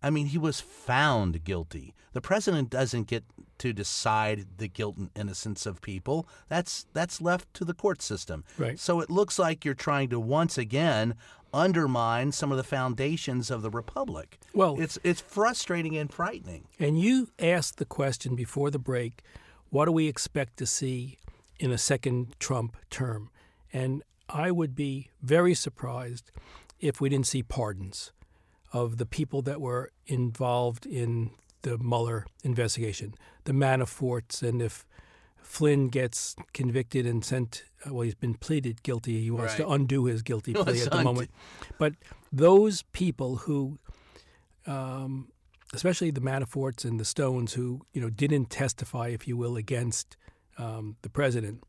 I 0.03 0.11
mean, 0.11 0.27
he 0.27 0.39
was 0.39 0.61
found 0.61 1.45
guilty. 1.45 1.95
The 2.13 2.21
president 2.21 2.71
doesn't 2.71 3.07
get 3.07 3.25
to 3.63 3.73
decide 3.73 4.45
the 4.59 4.67
guilt 4.67 4.97
and 4.97 5.11
innocence 5.15 5.67
of 5.67 5.81
people. 5.81 6.27
That's 6.49 6.85
that's 6.93 7.21
left 7.21 7.55
to 7.55 7.65
the 7.65 7.75
court 7.75 8.03
system. 8.03 8.43
Right. 8.59 8.77
So 8.77 8.99
it 8.99 9.09
looks 9.09 9.39
like 9.39 9.65
you're 9.65 9.75
trying 9.75 10.09
to 10.09 10.19
once 10.19 10.59
again 10.59 11.15
undermine 11.55 12.33
some 12.33 12.51
of 12.51 12.57
the 12.57 12.65
foundations 12.65 13.53
of 13.53 13.63
the 13.63 13.71
republic. 13.71 14.41
Well- 14.53 14.81
it's 14.81 14.99
it's 15.05 15.21
frustrating 15.21 15.97
and 15.97 16.13
frightening. 16.13 16.67
And 16.81 17.01
you 17.01 17.29
asked 17.39 17.77
the 17.77 17.85
question 17.85 18.35
before 18.35 18.73
the 18.73 18.81
break 18.81 19.23
what 19.71 19.85
do 19.85 19.93
we 19.93 20.09
expect 20.09 20.57
to 20.57 20.67
see 20.67 21.19
in 21.61 21.71
a 21.71 21.79
second 21.79 22.35
Trump 22.41 22.77
term? 22.91 23.31
And 23.73 24.03
I 24.29 24.51
would 24.51 24.75
be 24.75 25.11
very 25.23 25.55
surprised 25.55 26.33
if 26.81 27.01
we 27.01 27.09
didn't 27.09 27.29
see 27.29 27.45
pardons 27.45 28.11
of 28.73 28.99
the 28.99 29.07
people 29.07 29.41
that 29.43 29.61
were 29.61 29.93
involved 30.07 30.85
in 30.85 31.31
the 31.63 31.79
Mueller 31.79 32.27
investigation, 32.43 33.15
the 33.45 33.53
Manaforts, 33.53 34.43
and 34.43 34.61
if 34.61 34.87
Flynn 35.43 35.89
gets 35.89 36.37
convicted 36.53 37.07
and 37.07 37.25
sent, 37.25 37.65
uh, 37.87 37.93
well, 37.93 38.03
he's 38.03 38.15
been 38.15 38.35
pleaded 38.35 38.83
guilty. 38.83 39.21
He 39.23 39.31
wants 39.31 39.55
to 39.57 39.69
undo 39.69 40.05
his 40.07 40.23
guilty 40.23 40.55
plea 40.55 40.61
at 40.83 40.91
the 40.91 40.99
undo- 40.99 41.05
moment. 41.05 41.31
But 41.79 41.95
those 42.33 42.83
people 42.93 43.37
who, 43.37 43.79
um, 44.67 45.29
especially 45.75 46.11
the 46.11 46.21
Manaforts 46.21 46.85
and 46.85 46.99
the 46.99 47.05
Stones, 47.05 47.55
who 47.55 47.83
you 47.93 48.01
know 48.01 48.11
didn't 48.11 48.51
testify, 48.51 49.09
if 49.09 49.27
you 49.29 49.37
will, 49.37 49.57
against 49.57 50.17
um, 50.59 50.97
the 51.03 51.11
president, 51.11 51.63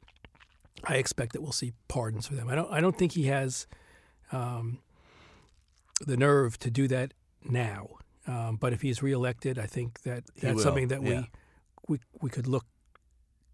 I 0.86 0.96
expect 0.96 1.34
that 1.34 1.42
we'll 1.42 1.52
see 1.52 1.74
pardons 1.88 2.28
for 2.28 2.36
them. 2.36 2.50
I 2.50 2.56
don't. 2.56 2.72
I 2.72 2.80
don't 2.80 2.98
think 2.98 3.14
he 3.14 3.24
has 3.24 3.68
um, 4.32 4.80
the 6.06 6.18
nerve 6.18 6.58
to 6.60 6.70
do 6.72 6.88
that 6.88 7.14
now. 7.44 7.90
Um, 8.26 8.56
but 8.56 8.74
if 8.74 8.82
he's 8.82 9.04
reelected, 9.04 9.60
I 9.60 9.66
think 9.66 10.02
that 10.04 10.24
that's 10.42 10.64
something 10.64 10.88
that 10.88 11.04
yeah. 11.04 11.24
we, 11.88 11.98
we 11.98 12.00
we 12.22 12.30
could 12.30 12.48
look 12.48 12.66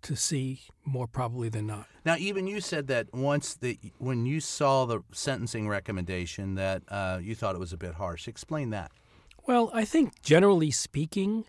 to 0.01 0.15
see 0.15 0.61
more 0.85 1.07
probably 1.07 1.49
than 1.49 1.67
not. 1.67 1.87
Now, 2.05 2.15
even 2.17 2.47
you 2.47 2.61
said 2.61 2.87
that 2.87 3.13
once 3.13 3.55
the 3.55 3.79
when 3.97 4.25
you 4.25 4.39
saw 4.39 4.85
the 4.85 5.01
sentencing 5.11 5.67
recommendation 5.67 6.55
that 6.55 6.83
uh, 6.87 7.19
you 7.21 7.35
thought 7.35 7.55
it 7.55 7.59
was 7.59 7.73
a 7.73 7.77
bit 7.77 7.95
harsh. 7.95 8.27
Explain 8.27 8.69
that. 8.69 8.91
Well, 9.47 9.71
I 9.73 9.85
think 9.85 10.21
generally 10.21 10.71
speaking, 10.71 11.45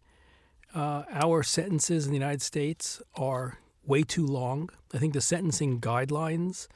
uh, 0.75 1.03
our 1.13 1.43
sentences 1.43 2.07
in 2.07 2.13
the 2.13 2.19
United 2.19 2.43
States 2.43 3.03
are 3.15 3.59
way 3.85 4.03
too 4.03 4.27
long. 4.27 4.71
I 4.95 4.99
think 4.99 5.13
the 5.13 5.21
sentencing 5.21 5.81
guidelines, 5.81 6.67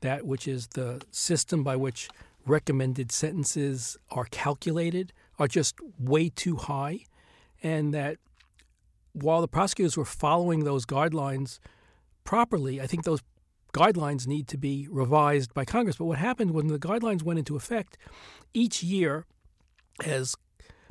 that 0.00 0.26
which 0.26 0.48
is 0.48 0.68
the 0.68 1.02
system 1.10 1.62
by 1.62 1.76
which 1.76 2.08
recommended 2.46 3.12
sentences 3.12 3.98
are 4.10 4.24
calculated, 4.30 5.12
are 5.40 5.48
just 5.48 5.74
way 5.98 6.28
too 6.28 6.56
high. 6.56 7.00
And 7.62 7.92
that 7.94 8.18
while 9.12 9.40
the 9.40 9.48
prosecutors 9.48 9.96
were 9.96 10.04
following 10.04 10.62
those 10.64 10.86
guidelines 10.86 11.58
properly, 12.24 12.80
I 12.80 12.86
think 12.86 13.04
those 13.04 13.20
guidelines 13.74 14.26
need 14.26 14.46
to 14.48 14.58
be 14.58 14.86
revised 14.90 15.52
by 15.54 15.64
Congress. 15.64 15.96
But 15.96 16.04
what 16.04 16.18
happened 16.18 16.52
when 16.52 16.68
the 16.68 16.78
guidelines 16.78 17.22
went 17.22 17.38
into 17.38 17.56
effect, 17.56 17.96
each 18.54 18.82
year, 18.82 19.26
as 20.04 20.34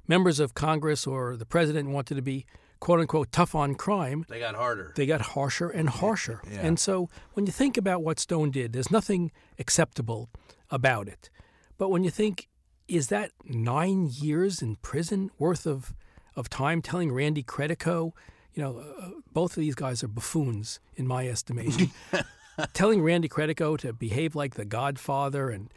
members 0.08 0.40
of 0.40 0.54
Congress 0.54 1.06
or 1.08 1.38
the 1.38 1.46
president 1.46 1.90
wanted 1.90 2.16
to 2.16 2.22
be 2.22 2.46
quote 2.80 3.00
unquote 3.00 3.32
tough 3.32 3.54
on 3.56 3.76
crime, 3.76 4.26
They 4.30 4.40
got 4.40 4.56
harder. 4.56 4.94
they 4.96 5.06
got 5.06 5.22
harsher 5.22 5.70
and 5.70 5.90
harsher. 5.90 6.42
Yeah. 6.50 6.62
And 6.62 6.80
so 6.80 7.10
when 7.34 7.46
you 7.46 7.52
think 7.52 7.78
about 7.78 8.04
what 8.04 8.20
Stone 8.20 8.52
did, 8.52 8.74
there's 8.74 8.90
nothing 8.92 9.32
acceptable 9.60 10.30
about 10.72 11.08
it. 11.08 11.30
But 11.78 11.90
when 11.90 12.04
you 12.04 12.10
think, 12.10 12.48
is 12.90 13.08
that 13.08 13.32
nine 13.46 14.10
years 14.12 14.62
in 14.62 14.76
prison 14.78 15.32
worth 15.38 15.66
of, 15.66 15.94
of 16.36 16.50
time 16.50 16.82
telling 16.82 17.12
Randy 17.12 17.44
Credico, 17.44 18.12
you 18.54 18.64
know, 18.64 18.80
uh, 18.80 19.10
both 19.32 19.52
of 19.52 19.62
these 19.62 19.76
guys 19.76 20.04
are 20.04 20.08
buffoons 20.08 20.80
in 20.96 21.08
my 21.08 21.28
estimation. 21.28 21.92
telling 22.74 23.02
Randy 23.02 23.30
Credico 23.30 23.78
to 23.80 23.94
behave 23.94 24.36
like 24.36 24.56
the 24.56 24.66
Godfather 24.66 25.50
and 25.50 25.72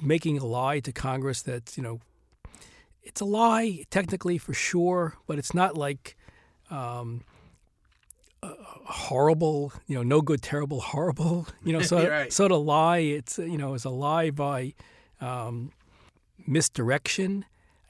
making 0.00 0.38
a 0.38 0.44
lie 0.44 0.80
to 0.80 0.92
Congress 0.92 1.42
that, 1.42 1.76
you 1.76 1.82
know, 1.82 2.00
it's 3.02 3.20
a 3.20 3.24
lie 3.24 3.84
technically 3.90 4.38
for 4.38 4.54
sure, 4.54 5.16
but 5.26 5.38
it's 5.38 5.52
not 5.52 5.76
like 5.76 6.16
um, 6.70 7.22
uh, 8.42 8.54
horrible, 8.84 9.72
you 9.86 9.96
know, 9.96 10.02
no 10.02 10.20
good, 10.20 10.42
terrible, 10.42 10.80
horrible. 10.92 11.46
You 11.64 11.72
know, 11.72 11.82
so 11.92 12.08
right. 12.08 12.32
so 12.32 12.48
to 12.48 12.56
lie, 12.56 12.98
it's 12.98 13.38
you 13.38 13.58
know, 13.58 13.74
is 13.74 13.84
a 13.84 13.90
lie 13.90 14.30
by 14.30 14.74
um, 15.20 15.72
misdirection. 16.50 17.44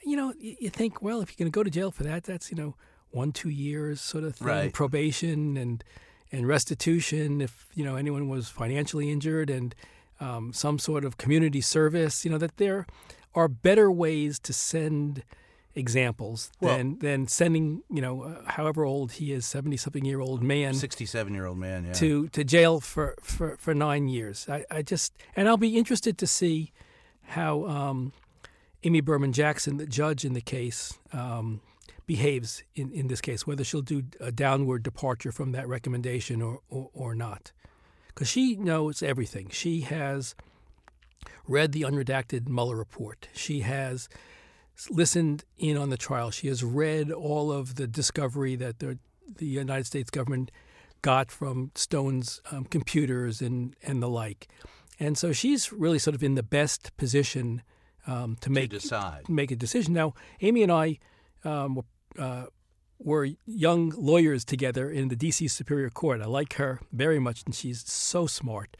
You 0.04 0.16
know, 0.16 0.32
you, 0.38 0.70
think, 0.70 1.02
well, 1.02 1.20
if 1.20 1.30
you're 1.30 1.36
going 1.44 1.50
to 1.52 1.56
go 1.56 1.62
to 1.62 1.70
jail 1.70 1.90
for 1.90 2.04
that, 2.04 2.24
that's 2.24 2.50
you 2.50 2.56
know, 2.56 2.74
one 3.10 3.32
two 3.32 3.50
years 3.50 4.00
sort 4.00 4.24
of 4.24 4.36
thing, 4.36 4.46
Right. 4.46 4.72
probation 4.72 5.56
and 5.56 5.82
and 6.32 6.46
restitution 6.46 7.40
if 7.40 7.66
you 7.74 7.84
know 7.84 7.96
anyone 7.96 8.28
was 8.28 8.48
financially 8.48 9.10
injured 9.10 9.50
and 9.50 9.74
um, 10.20 10.52
some 10.52 10.78
sort 10.78 11.04
of 11.04 11.16
community 11.16 11.60
service. 11.60 12.24
You 12.24 12.30
know 12.30 12.38
that 12.38 12.56
there 12.56 12.86
are 13.34 13.48
better 13.48 13.90
ways 13.90 14.38
to 14.40 14.52
send 14.52 15.24
examples 15.74 16.50
Well- 16.60 16.76
than 16.76 16.98
than 16.98 17.26
sending 17.28 17.82
you 17.90 18.00
know 18.00 18.22
uh, 18.22 18.42
however 18.52 18.84
old 18.84 19.12
he 19.12 19.32
is, 19.32 19.44
seventy 19.46 19.76
something 19.76 20.04
year 20.04 20.20
old 20.20 20.42
man 20.42 20.74
Sixty-seven-year-old 20.74 21.58
man. 21.58 21.84
Yeah. 21.86 21.92
to 21.94 22.28
to 22.28 22.44
jail 22.44 22.80
for, 22.80 23.14
for, 23.22 23.56
for 23.56 23.74
nine 23.74 24.08
years. 24.08 24.46
I, 24.48 24.64
I 24.70 24.82
just 24.82 25.12
and 25.36 25.48
I'll 25.48 25.56
be 25.56 25.76
interested 25.76 26.16
to 26.18 26.26
see 26.26 26.72
how 27.22 27.64
um, 27.66 28.12
Amy 28.82 29.00
Berman 29.00 29.32
Jackson, 29.32 29.76
the 29.76 29.86
judge 29.86 30.24
in 30.24 30.32
the 30.32 30.40
case, 30.40 30.98
um, 31.12 31.60
behaves 32.06 32.62
in, 32.74 32.90
in 32.92 33.08
this 33.08 33.20
case. 33.20 33.46
Whether 33.46 33.64
she'll 33.64 33.82
do 33.82 34.02
a 34.18 34.32
downward 34.32 34.82
departure 34.82 35.32
from 35.32 35.52
that 35.52 35.68
recommendation 35.68 36.40
or 36.40 36.60
or, 36.68 36.90
or 36.92 37.14
not, 37.14 37.52
because 38.08 38.28
she 38.28 38.56
knows 38.56 39.02
everything. 39.02 39.48
She 39.50 39.82
has 39.82 40.34
read 41.46 41.72
the 41.72 41.82
unredacted 41.82 42.48
Mueller 42.48 42.76
report. 42.76 43.28
She 43.34 43.60
has 43.60 44.08
listened 44.88 45.44
in 45.58 45.76
on 45.76 45.90
the 45.90 45.96
trial. 45.98 46.30
She 46.30 46.48
has 46.48 46.64
read 46.64 47.10
all 47.10 47.52
of 47.52 47.74
the 47.74 47.86
discovery 47.86 48.56
that 48.56 48.78
the 48.78 48.98
the 49.36 49.46
United 49.46 49.86
States 49.86 50.10
government 50.10 50.50
got 51.02 51.30
from 51.30 51.70
Stone's 51.74 52.40
um, 52.50 52.64
computers 52.64 53.42
and 53.42 53.76
and 53.82 54.02
the 54.02 54.08
like, 54.08 54.48
and 54.98 55.18
so 55.18 55.32
she's 55.32 55.72
really 55.72 55.98
sort 55.98 56.14
of 56.14 56.22
in 56.22 56.34
the 56.34 56.42
best 56.42 56.96
position 56.96 57.62
um, 58.06 58.36
to 58.40 58.50
make 58.50 58.70
decide. 58.70 59.28
make 59.28 59.50
a 59.50 59.56
decision. 59.56 59.94
Now, 59.94 60.14
Amy 60.40 60.62
and 60.62 60.72
I 60.72 60.98
um, 61.44 61.76
were, 61.76 61.84
uh, 62.18 62.46
were 62.98 63.28
young 63.46 63.90
lawyers 63.96 64.44
together 64.44 64.90
in 64.90 65.08
the 65.08 65.16
D.C. 65.16 65.48
Superior 65.48 65.90
Court. 65.90 66.20
I 66.20 66.26
like 66.26 66.54
her 66.54 66.80
very 66.92 67.18
much, 67.18 67.42
and 67.44 67.54
she's 67.54 67.84
so 67.90 68.26
smart, 68.26 68.76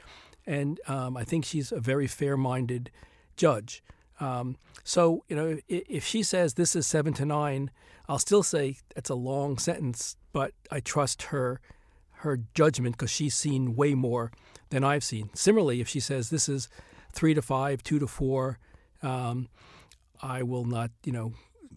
and 0.47 0.81
um, 0.87 1.17
I 1.17 1.25
think 1.25 1.45
she's 1.45 1.73
a 1.73 1.81
very 1.81 2.07
fair-minded 2.07 2.91
judge. 3.37 3.83
Um, 4.21 4.57
so, 4.85 5.25
you 5.29 5.37
know, 5.37 5.59
if, 5.69 5.85
if 5.89 6.05
she 6.05 6.23
says 6.23 6.55
this 6.55 6.77
is 6.77 6.87
seven 6.87 7.13
to 7.15 7.25
nine, 7.25 7.71
I'll 8.09 8.19
still 8.19 8.43
say 8.43 8.77
that's 8.95 9.11
a 9.11 9.15
long 9.15 9.57
sentence, 9.59 10.17
but 10.33 10.53
I 10.71 10.81
trust 10.81 11.25
her 11.25 11.61
her 12.21 12.39
judgment 12.55 12.97
because 12.97 13.11
she's 13.11 13.35
seen 13.35 13.75
way 13.75 13.95
more 13.95 14.31
than 14.69 14.85
I've 14.85 15.05
seen. 15.05 15.31
Similarly, 15.35 15.81
if 15.81 15.89
she 15.89 16.01
says 16.01 16.29
this 16.29 16.49
is 16.49 16.69
three 17.13 17.33
to 17.35 17.41
five, 17.41 17.83
two 17.83 17.99
to 17.99 18.07
four, 18.07 18.59
um, 19.03 19.49
I 20.23 20.43
will 20.43 20.65
not, 20.65 20.91
you 21.05 21.13
know, 21.13 21.33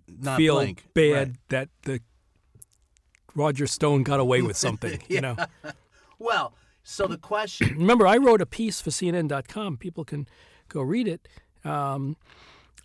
Not 0.08 0.38
feel 0.38 0.56
blink. 0.56 0.84
bad 0.94 1.28
Right. 1.30 1.36
that 1.50 1.70
the 1.84 2.02
Roger 3.36 3.68
Stone 3.68 4.04
got 4.04 4.20
away 4.20 4.42
with 4.42 4.58
something. 4.66 5.02
You 5.08 5.22
know, 5.22 5.36
Well, 6.20 6.54
so 6.84 7.08
the 7.08 7.18
question. 7.18 7.76
remember 7.78 8.06
I 8.08 8.18
wrote 8.18 8.42
a 8.42 8.46
piece 8.46 8.82
for 8.82 8.90
CNN.com. 8.92 9.78
People 9.78 10.06
can 10.06 10.28
go 10.70 10.82
read 10.82 11.08
it 11.08 11.28
um, 11.64 12.18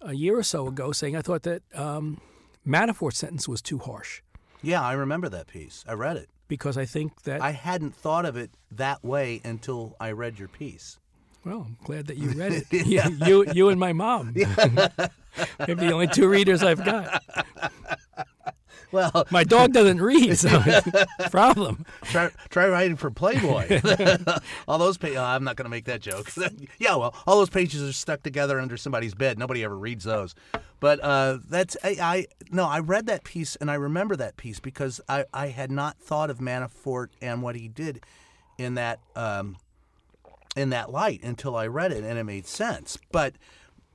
a 0.00 0.14
year 0.14 0.38
or 0.38 0.42
so 0.42 0.66
ago, 0.68 0.92
saying 0.92 1.16
I 1.16 1.22
thought 1.22 1.42
that 1.42 1.62
um, 1.74 2.20
Manafort's 2.66 3.18
sentence 3.18 3.48
was 3.48 3.60
too 3.60 3.78
harsh 3.78 4.22
Yeah, 4.62 4.82
I 4.82 4.92
remember 4.92 5.28
that 5.28 5.48
piece. 5.48 5.84
I 5.88 5.92
read 5.94 6.16
it. 6.16 6.28
because 6.48 6.78
I 6.78 6.84
think 6.86 7.22
that 7.22 7.42
I 7.42 7.50
hadn't 7.50 7.94
thought 7.94 8.24
of 8.24 8.36
it 8.36 8.50
that 8.70 9.04
way 9.04 9.40
until 9.44 9.96
I 10.00 10.12
read 10.12 10.38
your 10.38 10.48
piece. 10.48 10.98
Well, 11.44 11.64
I'm 11.66 11.76
glad 11.84 12.06
that 12.08 12.16
you 12.16 12.30
read 12.30 12.52
it. 12.52 12.66
you, 12.86 13.02
you, 13.26 13.52
you 13.52 13.68
and 13.68 13.78
my 13.80 13.92
mom. 13.92 14.34
Maybe 14.34 15.74
the 15.86 15.92
only 15.92 16.08
two 16.08 16.28
readers 16.28 16.62
I've 16.62 16.84
got. 16.84 17.22
Well, 18.90 19.26
My 19.30 19.44
dog 19.44 19.72
doesn't 19.74 20.00
read, 20.00 20.38
so 20.38 20.62
problem. 21.30 21.84
try 22.04 22.30
try 22.48 22.68
writing 22.68 22.96
for 22.96 23.10
Playboy. 23.10 23.82
all 24.66 24.78
those 24.78 24.96
pages. 24.96 25.18
I'm 25.18 25.44
not 25.44 25.56
going 25.56 25.66
to 25.66 25.70
make 25.70 25.84
that 25.84 26.00
joke. 26.00 26.30
yeah, 26.78 26.94
well, 26.96 27.14
all 27.26 27.36
those 27.36 27.50
pages 27.50 27.82
are 27.82 27.92
stuck 27.92 28.22
together 28.22 28.58
under 28.58 28.78
somebody's 28.78 29.14
bed. 29.14 29.38
Nobody 29.38 29.62
ever 29.62 29.76
reads 29.76 30.04
those. 30.04 30.34
But 30.80 31.00
uh, 31.02 31.38
that's 31.50 31.76
I, 31.84 31.96
I 32.00 32.26
no. 32.50 32.64
I 32.64 32.78
read 32.78 33.06
that 33.06 33.24
piece 33.24 33.56
and 33.56 33.70
I 33.70 33.74
remember 33.74 34.16
that 34.16 34.38
piece 34.38 34.58
because 34.58 35.02
I 35.06 35.26
I 35.34 35.48
had 35.48 35.70
not 35.70 35.98
thought 35.98 36.30
of 36.30 36.38
Manafort 36.38 37.08
and 37.20 37.42
what 37.42 37.56
he 37.56 37.68
did 37.68 38.02
in 38.56 38.74
that 38.74 39.00
um, 39.14 39.56
in 40.58 40.70
that 40.70 40.90
light 40.90 41.22
until 41.22 41.56
I 41.56 41.66
read 41.66 41.92
it 41.92 42.04
and 42.04 42.18
it 42.18 42.24
made 42.24 42.46
sense. 42.46 42.98
But 43.12 43.34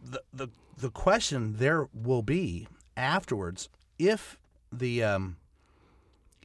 the 0.01 0.21
the 0.33 0.47
the 0.77 0.89
question 0.89 1.57
there 1.57 1.87
will 1.93 2.23
be 2.23 2.67
afterwards 2.95 3.69
if 3.99 4.37
the 4.71 5.03
um, 5.03 5.37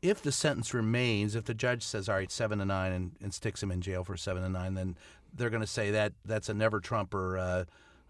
if 0.02 0.22
the 0.22 0.32
sentence 0.32 0.74
remains, 0.74 1.34
if 1.34 1.44
the 1.44 1.54
judge 1.54 1.82
says, 1.82 2.08
"All 2.08 2.16
right, 2.16 2.30
seven 2.30 2.58
to 2.58 2.64
nine," 2.64 2.92
and, 2.92 3.12
and 3.22 3.32
sticks 3.32 3.62
him 3.62 3.70
in 3.70 3.80
jail 3.80 4.04
for 4.04 4.16
seven 4.16 4.42
to 4.42 4.48
nine, 4.48 4.74
then 4.74 4.96
they're 5.34 5.50
going 5.50 5.62
to 5.62 5.66
say 5.66 5.90
that 5.92 6.12
that's 6.24 6.48
a 6.48 6.54
never 6.54 6.80
Trumper 6.80 7.38
uh, 7.38 7.64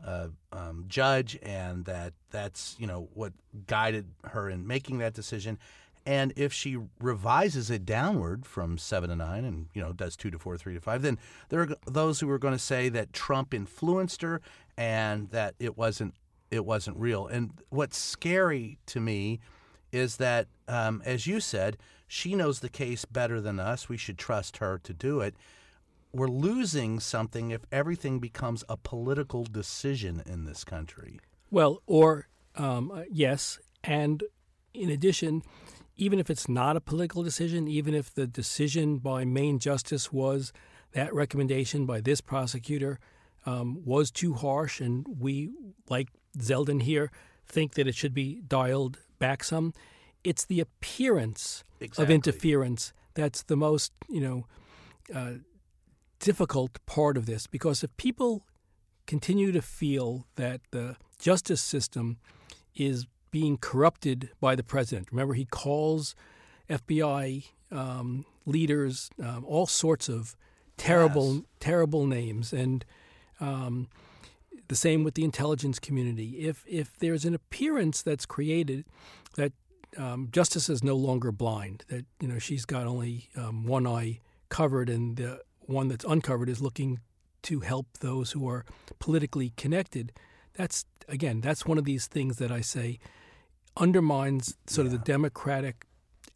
uh, 0.05 0.29
um, 0.53 0.85
judge, 0.89 1.39
and 1.43 1.85
that 1.85 2.15
that's 2.31 2.77
you 2.79 2.87
know 2.87 3.09
what 3.15 3.33
guided 3.67 4.07
her 4.25 4.49
in 4.49 4.67
making 4.67 4.99
that 4.99 5.15
decision. 5.15 5.59
And 6.09 6.33
if 6.37 6.55
she 6.55 6.79
revises 7.03 7.71
it 7.71 7.85
downward 7.85 8.47
from 8.47 8.79
seven 8.79 9.11
to 9.11 9.17
nine, 9.17 9.45
and 9.45 9.67
you 9.75 9.83
know 9.83 9.93
does 9.93 10.17
two 10.17 10.31
to 10.31 10.39
four, 10.39 10.57
three 10.57 10.73
to 10.73 10.81
five, 10.81 11.03
then 11.03 11.19
there 11.51 11.61
are 11.61 11.69
those 11.87 12.19
who 12.21 12.31
are 12.31 12.39
going 12.39 12.55
to 12.55 12.59
say 12.59 12.89
that 12.89 13.13
Trump 13.13 13.53
influenced 13.53 14.23
her 14.23 14.41
and 14.79 15.29
that 15.33 15.55
it 15.59 15.77
wasn't 15.77 16.15
it 16.51 16.65
wasn't 16.65 16.97
real. 16.97 17.27
And 17.27 17.51
what's 17.69 17.99
scary 17.99 18.79
to 18.87 19.01
me 19.01 19.41
is 19.93 20.17
that, 20.17 20.47
um, 20.67 21.03
as 21.05 21.27
you 21.27 21.41
said, 21.41 21.77
she 22.07 22.35
knows 22.35 22.61
the 22.61 22.71
case 22.71 23.05
better 23.05 23.39
than 23.39 23.61
us. 23.61 23.91
We 23.91 23.99
should 23.99 24.17
trust 24.17 24.57
her 24.57 24.81
to 24.85 24.95
do 24.95 25.21
it. 25.21 25.35
We're 26.15 26.29
losing 26.29 27.01
something 27.01 27.51
if 27.51 27.67
everything 27.71 28.19
becomes 28.19 28.65
a 28.67 28.79
political 28.79 29.45
decision 29.45 30.23
in 30.25 30.47
this 30.47 30.65
country. 30.65 31.21
Well, 31.51 31.83
or 31.87 32.29
um, 32.55 32.91
uh, 32.91 33.03
yes, 33.11 33.59
and 33.85 34.25
in 34.73 34.89
addition, 34.89 35.43
even 35.99 36.21
if 36.21 36.31
it's 36.31 36.49
not 36.49 36.77
a 36.77 36.81
political 36.81 37.23
decision, 37.23 37.67
even 37.69 37.93
if 37.93 38.15
the 38.15 38.27
decision 38.27 38.99
by 38.99 39.25
Main 39.25 39.59
Justice 39.59 40.13
was 40.13 40.53
that 40.93 41.13
recommendation 41.13 41.85
by 41.85 42.01
this 42.01 42.21
prosecutor 42.21 42.99
um, 43.45 43.83
was 43.85 44.11
too 44.11 44.35
harsh, 44.35 44.81
and 44.81 45.05
we, 45.19 45.51
like 45.89 46.09
Zeldin 46.39 46.83
here, 46.83 47.11
think 47.47 47.75
that 47.75 47.89
it 47.89 47.95
should 47.95 48.15
be 48.15 48.41
dialed 48.47 48.99
back 49.19 49.43
some, 49.43 49.75
it's 50.23 50.45
the 50.45 50.61
appearance 50.61 51.65
of 51.99 52.11
interference 52.11 52.93
that's 53.15 53.43
the 53.43 53.57
most, 53.57 53.93
you 54.09 54.21
know, 54.21 54.47
uh, 55.13 55.33
difficult 56.21 56.79
part 56.87 57.17
of 57.17 57.27
this. 57.27 57.47
Because 57.47 57.83
if 57.83 57.97
people 57.97 58.45
continue 59.07 59.51
to 59.51 59.63
feel 59.63 60.27
that 60.37 60.61
the 60.71 60.97
justice 61.19 61.61
system 61.61 62.19
is 62.77 63.07
being 63.31 63.57
corrupted 63.59 64.31
by 64.41 64.55
the 64.55 64.63
president. 64.63 65.09
Remember, 65.11 65.35
he 65.35 65.45
calls 65.45 66.15
FBI 66.69 67.45
um, 67.71 68.25
leaders 68.47 69.11
um, 69.23 69.45
all 69.47 69.67
sorts 69.67 70.09
of 70.09 70.37
terrible, 70.77 71.35
Yes. 71.35 71.43
terrible 71.61 72.07
names, 72.07 72.53
and 72.53 72.85
um, 73.41 73.89
the 74.69 74.77
same 74.77 75.05
with 75.05 75.15
the 75.15 75.25
intelligence 75.25 75.79
community. 75.79 76.41
If 76.47 76.65
if 76.67 76.97
there's 76.99 77.25
an 77.25 77.35
appearance 77.35 78.03
that's 78.03 78.27
created 78.27 78.85
that 79.37 79.53
um, 79.97 80.29
justice 80.31 80.69
is 80.69 80.83
no 80.85 80.95
longer 80.97 81.33
blind, 81.33 81.85
that 81.89 82.05
you 82.21 82.29
know 82.29 82.39
she's 82.39 82.65
got 82.65 82.87
only 82.87 83.29
um, 83.37 83.65
one 83.67 83.87
eye 83.87 84.21
covered, 84.49 84.89
and 84.89 85.17
the 85.17 85.41
one 85.61 85.89
that's 85.89 86.05
uncovered 86.05 86.49
is 86.49 86.61
looking 86.61 87.01
to 87.43 87.61
help 87.61 87.87
those 88.01 88.33
who 88.33 88.49
are 88.49 88.65
politically 88.99 89.53
connected. 89.57 90.13
That's 90.55 90.85
again, 91.09 91.41
that's 91.41 91.65
one 91.67 91.79
of 91.79 91.85
these 91.85 92.07
things 92.07 92.37
that 92.37 92.51
I 92.51 92.61
say 92.61 92.99
undermines 93.79 94.57
sort 94.67 94.87
of 94.87 94.93
the 94.93 94.99
democratic 94.99 95.87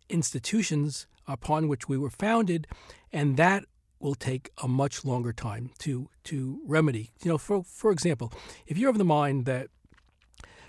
institutions 0.09 1.07
upon 1.27 1.69
which 1.69 1.89
we 1.89 1.99
were 1.99 2.11
founded, 2.11 2.67
and 3.13 3.37
that 3.37 3.65
will 3.99 4.15
take 4.15 4.51
a 4.63 4.69
much 4.69 5.05
longer 5.05 5.33
time 5.33 5.71
to 5.79 6.09
to 6.25 6.61
remedy. 6.67 7.11
You 7.23 7.31
know, 7.33 7.39
for 7.39 7.63
for 7.63 7.91
example, 7.91 8.33
if 8.67 8.77
you're 8.77 8.91
of 8.91 8.99
the 8.99 9.05
mind 9.05 9.45
that 9.47 9.69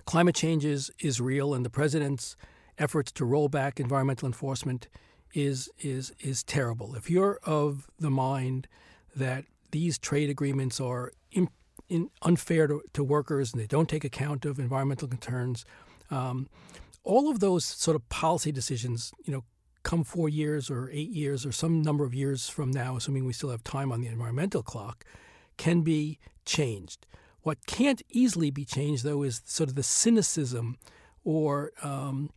climate 0.05 0.35
change 0.35 0.65
is, 0.65 0.91
is 0.99 1.19
real 1.19 1.53
and 1.53 1.65
the 1.65 1.69
president's 1.69 2.35
efforts 2.77 3.11
to 3.13 3.25
roll 3.25 3.49
back 3.49 3.79
environmental 3.79 4.25
enforcement 4.25 4.87
is 5.33 5.69
is 5.79 6.13
is 6.19 6.43
terrible. 6.43 6.95
If 6.95 7.09
you're 7.09 7.39
of 7.43 7.87
the 7.99 8.11
mind 8.11 8.67
that 9.15 9.45
these 9.71 9.97
trade 9.97 10.29
agreements 10.29 10.79
are 10.79 11.11
in, 11.31 11.49
in 11.89 12.09
unfair 12.21 12.67
to, 12.67 12.81
to 12.93 13.03
workers 13.03 13.51
and 13.51 13.61
they 13.61 13.67
don't 13.67 13.89
take 13.89 14.03
account 14.03 14.45
of 14.45 14.59
environmental 14.59 15.07
concerns, 15.07 15.65
um, 16.13 16.47
all 17.03 17.29
of 17.29 17.39
those 17.39 17.65
sort 17.65 17.95
of 17.95 18.07
policy 18.09 18.51
decisions, 18.51 19.11
you 19.25 19.33
know, 19.33 19.43
come 19.83 20.03
four 20.03 20.29
years 20.29 20.69
or 20.69 20.89
eight 20.91 21.09
years 21.09 21.45
or 21.45 21.51
some 21.51 21.81
number 21.81 22.05
of 22.05 22.13
years 22.13 22.47
from 22.47 22.71
now, 22.71 22.95
assuming 22.95 23.25
we 23.25 23.33
still 23.33 23.49
have 23.49 23.63
time 23.63 23.91
on 23.91 24.01
the 24.01 24.07
environmental 24.07 24.63
clock, 24.63 25.03
can 25.57 25.81
be 25.81 26.19
changed. 26.45 27.05
What 27.41 27.65
can't 27.65 28.01
easily 28.09 28.49
be 28.49 28.63
changed, 28.63 29.03
though, 29.03 29.23
is 29.23 29.41
sort 29.45 29.69
of 29.69 29.75
the 29.75 29.83
cynicism 29.83 30.77
or 31.25 31.71
um, 31.81 32.29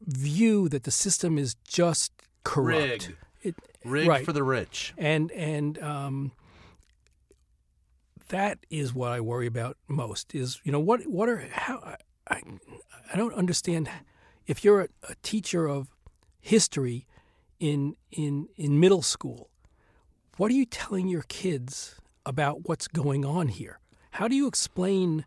view 0.00 0.68
that 0.70 0.84
the 0.84 0.90
system 0.90 1.36
is 1.36 1.54
just 1.68 2.12
corrupt. 2.44 3.08
Rigged. 3.08 3.16
It, 3.42 3.54
Rigged 3.84 4.08
right. 4.08 4.24
for 4.24 4.32
the 4.32 4.42
rich. 4.42 4.94
and 4.98 5.30
and 5.32 5.78
um, 5.80 6.32
that 8.28 8.58
is 8.70 8.94
what 8.94 9.12
I 9.12 9.20
worry 9.20 9.46
about 9.46 9.76
most. 9.86 10.34
Is 10.34 10.60
you 10.64 10.72
know 10.72 10.80
what 10.80 11.06
what 11.06 11.28
are 11.28 11.46
how 11.52 11.96
I 12.28 12.42
I 13.12 13.16
don't 13.16 13.34
understand 13.34 13.88
if 14.46 14.64
you're 14.64 14.82
a, 14.82 14.88
a 15.08 15.14
teacher 15.22 15.66
of 15.68 15.88
history 16.40 17.06
in 17.58 17.96
in 18.10 18.48
in 18.56 18.80
middle 18.80 19.02
school, 19.02 19.50
what 20.36 20.50
are 20.50 20.54
you 20.54 20.66
telling 20.66 21.08
your 21.08 21.22
kids 21.22 22.00
about 22.24 22.68
what's 22.68 22.88
going 22.88 23.24
on 23.24 23.48
here? 23.48 23.78
How 24.12 24.28
do 24.28 24.36
you 24.36 24.46
explain 24.46 25.24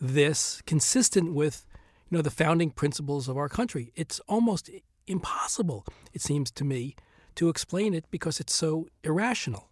this 0.00 0.62
consistent 0.66 1.34
with 1.34 1.66
you 2.10 2.18
know 2.18 2.22
the 2.22 2.30
founding 2.30 2.70
principles 2.70 3.28
of 3.28 3.36
our 3.36 3.48
country? 3.48 3.92
It's 3.94 4.20
almost 4.28 4.70
impossible, 5.06 5.84
it 6.12 6.22
seems 6.22 6.50
to 6.52 6.64
me, 6.64 6.96
to 7.34 7.48
explain 7.48 7.94
it 7.94 8.04
because 8.10 8.40
it's 8.40 8.54
so 8.54 8.86
irrational. 9.02 9.68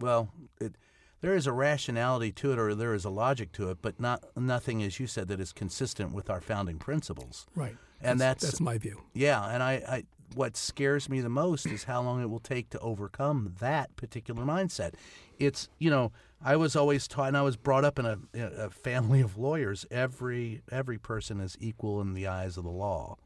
Well, 0.00 0.30
it, 0.60 0.76
there 1.22 1.34
is 1.34 1.46
a 1.46 1.52
rationality 1.52 2.30
to 2.32 2.52
it, 2.52 2.58
or 2.58 2.74
there 2.74 2.92
is 2.92 3.04
a 3.06 3.10
logic 3.10 3.52
to 3.52 3.70
it, 3.70 3.78
but 3.80 3.98
not 3.98 4.24
nothing, 4.36 4.82
as 4.82 5.00
you 5.00 5.06
said, 5.06 5.28
that 5.28 5.40
is 5.40 5.52
consistent 5.52 6.12
with 6.12 6.28
our 6.28 6.40
founding 6.40 6.78
principles. 6.78 7.46
Right. 7.54 7.76
And 8.02 8.20
that's, 8.20 8.44
that's 8.44 8.60
my 8.60 8.76
view. 8.76 9.02
yeah. 9.14 9.48
And 9.48 9.62
I, 9.62 9.72
I, 9.72 10.04
what 10.34 10.56
scares 10.56 11.08
me 11.08 11.20
the 11.20 11.28
most 11.28 11.66
is 11.66 11.84
how 11.84 12.02
long 12.02 12.20
it 12.20 12.28
will 12.28 12.40
take 12.40 12.70
to 12.70 12.78
overcome 12.80 13.54
that 13.60 13.94
particular 13.96 14.44
mindset. 14.44 14.94
It's 15.38 15.68
you 15.78 15.90
know 15.90 16.12
I 16.44 16.56
was 16.56 16.74
always 16.74 17.06
taught, 17.06 17.28
and 17.28 17.36
I 17.36 17.42
was 17.42 17.56
brought 17.56 17.84
up 17.84 17.98
in 17.98 18.06
a, 18.06 18.18
in 18.32 18.52
a 18.56 18.70
family 18.70 19.20
of 19.20 19.38
lawyers. 19.38 19.86
Every 19.90 20.62
every 20.70 20.98
person 20.98 21.40
is 21.40 21.56
equal 21.60 22.00
in 22.00 22.14
the 22.14 22.26
eyes 22.26 22.56
of 22.56 22.64
the 22.64 22.70
law, 22.70 23.16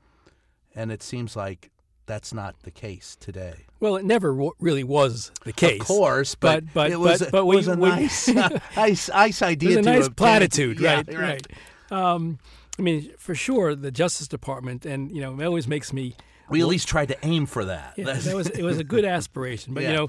and 0.74 0.92
it 0.92 1.02
seems 1.02 1.36
like 1.36 1.70
that's 2.06 2.32
not 2.32 2.54
the 2.62 2.70
case 2.70 3.16
today. 3.20 3.66
Well, 3.80 3.96
it 3.96 4.04
never 4.04 4.30
w- 4.32 4.52
really 4.60 4.84
was 4.84 5.30
the 5.44 5.52
case. 5.52 5.80
Of 5.80 5.86
course, 5.86 6.34
but, 6.34 6.64
but 6.66 6.74
but 6.74 6.90
it 6.92 7.00
was, 7.00 7.18
but, 7.20 7.28
a- 7.28 7.30
but 7.32 7.38
it 7.40 7.46
we, 7.46 7.56
was 7.56 7.68
a 7.68 7.76
we- 7.76 7.88
nice, 7.88 8.28
nice, 8.76 9.08
nice 9.08 9.42
idea. 9.42 9.70
It 9.70 9.76
was 9.78 9.86
a 9.86 9.90
to 9.90 9.98
nice 9.98 10.08
platitude, 10.10 10.80
Yeah, 10.80 10.94
right? 11.08 11.14
Right. 11.14 11.46
Um, 11.90 12.38
I 12.78 12.82
mean, 12.82 13.10
for 13.18 13.34
sure, 13.34 13.74
the 13.74 13.90
Justice 13.90 14.28
Department, 14.28 14.84
and 14.86 15.10
you 15.14 15.20
know, 15.20 15.38
it 15.38 15.44
always 15.44 15.66
makes 15.68 15.92
me. 15.92 16.16
We 16.48 16.60
at 16.60 16.68
least 16.68 16.86
tried 16.86 17.08
to 17.08 17.16
aim 17.26 17.46
for 17.46 17.64
that. 17.64 17.94
Yeah, 17.96 18.04
that 18.12 18.34
was 18.34 18.48
it 18.48 18.62
was 18.62 18.78
a 18.78 18.84
good 18.84 19.04
aspiration, 19.04 19.74
but 19.74 19.82
Yeah. 19.82 19.90
you 19.90 19.96
know, 19.96 20.06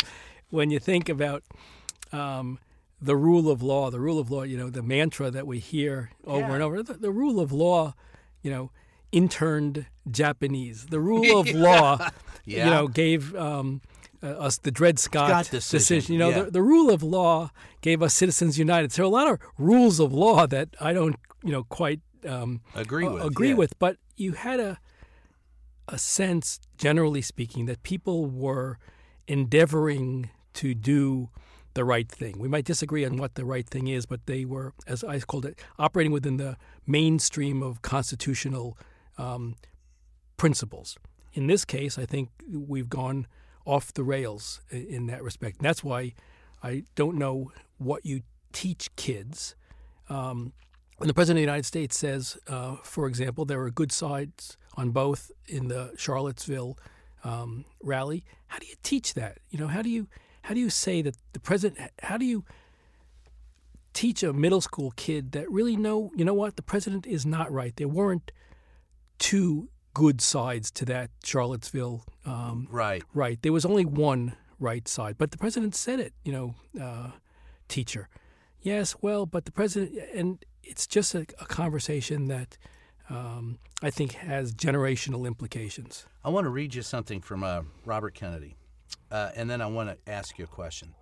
when 0.49 0.69
you 0.69 0.79
think 0.79 1.09
about 1.09 1.43
um, 2.11 2.59
the 3.01 3.15
rule 3.15 3.49
of 3.49 3.61
law, 3.63 3.89
the 3.89 3.99
rule 3.99 4.19
of 4.19 4.29
law, 4.31 4.43
you 4.43 4.57
know, 4.57 4.69
the 4.69 4.83
mantra 4.83 5.31
that 5.31 5.47
we 5.47 5.59
hear 5.59 6.11
over 6.25 6.53
and 6.53 6.61
over, 6.63 6.83
the, 6.83 6.93
the 6.93 7.11
rule 7.11 7.39
of 7.39 7.51
law, 7.51 7.93
you 8.41 8.51
know, 8.51 8.71
interned 9.11 9.85
Japanese. 10.09 10.87
The 10.87 10.99
rule 10.99 11.39
of 11.41 11.49
law, 11.51 12.09
Yeah. 12.45 12.65
you 12.65 12.71
know, 12.71 12.87
gave. 12.87 13.35
Um, 13.35 13.81
uh, 14.23 14.29
us 14.29 14.57
the 14.57 14.71
Dred 14.71 14.97
Scott, 14.97 15.29
Scott 15.45 15.51
decision, 15.51 16.13
You 16.13 16.17
know, 16.17 16.29
yeah. 16.29 16.41
the, 16.45 16.51
the 16.51 16.61
rule 16.63 16.89
of 16.89 17.03
law 17.03 17.51
gave 17.81 18.01
us 18.01 18.15
Citizens 18.15 18.57
United. 18.57 18.91
So 18.91 19.05
a 19.05 19.07
lot 19.07 19.29
of 19.29 19.37
rules 19.59 19.99
of 19.99 20.11
law 20.11 20.47
that 20.47 20.69
I 20.81 20.91
don't, 20.91 21.17
you 21.43 21.51
know, 21.51 21.63
quite 21.65 22.01
um, 22.27 22.61
Agree 22.73 23.05
uh, 23.05 23.11
with, 23.11 23.23
agree 23.25 23.49
yeah. 23.49 23.53
with. 23.53 23.77
But 23.77 23.97
you 24.15 24.31
had 24.31 24.59
a 24.59 24.79
a 25.87 25.99
sense, 25.99 26.59
generally 26.79 27.21
speaking, 27.21 27.67
that 27.67 27.83
people 27.83 28.25
were 28.25 28.79
endeavoring 29.27 30.29
to 30.53 30.73
do 30.73 31.29
the 31.75 31.85
right 31.85 32.09
thing. 32.09 32.39
We 32.39 32.47
might 32.47 32.65
disagree 32.65 33.05
on 33.05 33.17
what 33.17 33.35
the 33.35 33.45
right 33.45 33.69
thing 33.69 33.87
is, 33.87 34.05
but 34.07 34.25
they 34.25 34.45
were, 34.45 34.73
as 34.87 35.03
I 35.03 35.19
called 35.19 35.45
it, 35.45 35.59
operating 35.77 36.11
within 36.11 36.37
the 36.37 36.57
mainstream 36.87 37.61
of 37.61 37.81
constitutional 37.83 38.77
um, 39.17 39.55
principles. 40.37 40.97
In 41.33 41.47
this 41.47 41.65
case, 41.65 41.97
I 41.97 42.05
think 42.05 42.29
we've 42.49 42.89
gone 42.89 43.27
off 43.65 43.93
the 43.93 44.03
rails 44.03 44.61
in 44.71 45.07
that 45.07 45.23
respect. 45.23 45.57
And 45.57 45.65
that's 45.65 45.83
why 45.83 46.13
I 46.63 46.83
don't 46.95 47.17
know 47.17 47.51
what 47.77 48.05
you 48.05 48.21
teach 48.53 48.95
kids. 48.95 49.55
Um, 50.09 50.53
when 50.97 51.07
the 51.07 51.13
President 51.13 51.37
of 51.37 51.41
the 51.41 51.51
United 51.51 51.65
States 51.65 51.97
says, 51.97 52.37
uh, 52.47 52.77
for 52.83 53.07
example, 53.07 53.45
there 53.45 53.61
are 53.61 53.69
good 53.69 53.91
sides 53.91 54.57
on 54.75 54.91
both 54.91 55.31
in 55.47 55.67
the 55.67 55.93
Charlottesville 55.97 56.77
um, 57.23 57.65
rally, 57.83 58.23
how 58.47 58.57
do 58.59 58.65
you 58.65 58.75
teach 58.83 59.13
that? 59.15 59.39
You 59.49 59.59
know, 59.59 59.67
how 59.67 59.81
do 59.81 59.89
you 59.89 60.07
how 60.43 60.53
do 60.53 60.61
you 60.61 60.69
say 60.69 61.01
that 61.01 61.17
the 61.33 61.39
president? 61.39 61.91
How 62.01 62.17
do 62.17 62.25
you 62.25 62.45
teach 63.93 64.23
a 64.23 64.31
middle 64.31 64.61
school 64.61 64.91
kid 64.95 65.33
that 65.33 65.51
really 65.51 65.75
know? 65.75 66.11
You 66.15 66.23
know 66.23 66.33
what? 66.33 66.55
The 66.55 66.61
president 66.61 67.05
is 67.05 67.25
not 67.25 67.51
right. 67.51 67.75
There 67.75 67.87
weren't 67.87 68.31
two 69.19 69.69
good 69.93 70.21
sides 70.21 70.69
to 70.71 70.85
that 70.85 71.09
Charlottesville 71.23 72.05
um, 72.25 72.67
right. 72.69 73.03
right. 73.13 73.41
There 73.41 73.53
was 73.53 73.65
only 73.65 73.85
one 73.85 74.35
right 74.59 74.87
side, 74.87 75.17
but 75.17 75.31
the 75.31 75.37
president 75.37 75.75
said 75.75 75.99
it. 75.99 76.13
You 76.23 76.31
know, 76.31 76.55
uh, 76.81 77.11
teacher. 77.67 78.09
Yes, 78.61 78.95
well, 79.01 79.25
but 79.25 79.45
the 79.45 79.51
president, 79.51 79.97
and 80.13 80.43
it's 80.63 80.87
just 80.87 81.15
a, 81.15 81.21
a 81.39 81.45
conversation 81.45 82.27
that 82.27 82.57
um, 83.09 83.59
I 83.81 83.89
think 83.89 84.13
has 84.13 84.53
generational 84.53 85.25
implications. 85.25 86.05
I 86.23 86.29
want 86.29 86.45
to 86.45 86.49
read 86.49 86.75
you 86.75 86.81
something 86.81 87.21
from 87.21 87.43
uh, 87.43 87.61
Robert 87.85 88.13
Kennedy, 88.13 88.57
uh, 89.11 89.31
and 89.35 89.49
then 89.49 89.61
I 89.61 89.67
want 89.67 89.89
to 89.89 90.11
ask 90.11 90.37
you 90.37 90.45
a 90.45 90.47
question. 90.47 90.93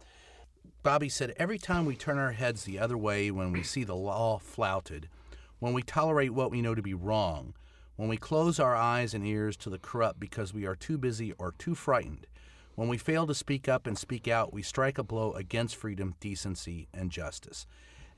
Bobby 0.84 1.10
said, 1.10 1.34
Every 1.38 1.58
time 1.58 1.86
we 1.86 1.96
turn 1.96 2.20
our 2.20 2.34
heads 2.34 2.64
the 2.64 2.78
other 2.78 2.98
way 2.98 3.32
when 3.32 3.52
we 3.52 3.64
see 3.64 3.84
the 3.84 3.96
law 3.96 4.38
flouted, 4.38 5.10
when 5.58 5.74
we 5.74 5.82
tolerate 5.82 6.32
what 6.32 6.52
we 6.52 6.62
know 6.62 6.76
to 6.76 6.82
be 6.84 6.94
wrong, 6.94 7.56
when 7.96 8.10
we 8.10 8.18
close 8.18 8.60
our 8.60 8.76
eyes 8.76 9.14
and 9.14 9.26
ears 9.26 9.56
to 9.58 9.70
the 9.70 9.80
corrupt 9.80 10.20
because 10.20 10.54
we 10.54 10.66
are 10.66 10.76
too 10.76 10.98
busy 10.98 11.32
or 11.34 11.54
too 11.58 11.76
frightened, 11.76 12.28
when 12.76 12.90
we 12.90 12.98
fail 12.98 13.26
to 13.26 13.34
speak 13.34 13.70
up 13.70 13.88
and 13.88 13.98
speak 13.98 14.28
out, 14.28 14.54
we 14.54 14.62
strike 14.62 14.98
a 14.98 15.04
blow 15.04 15.32
against 15.34 15.76
freedom, 15.76 16.16
decency, 16.20 16.88
and 16.94 17.10
justice. 17.10 17.66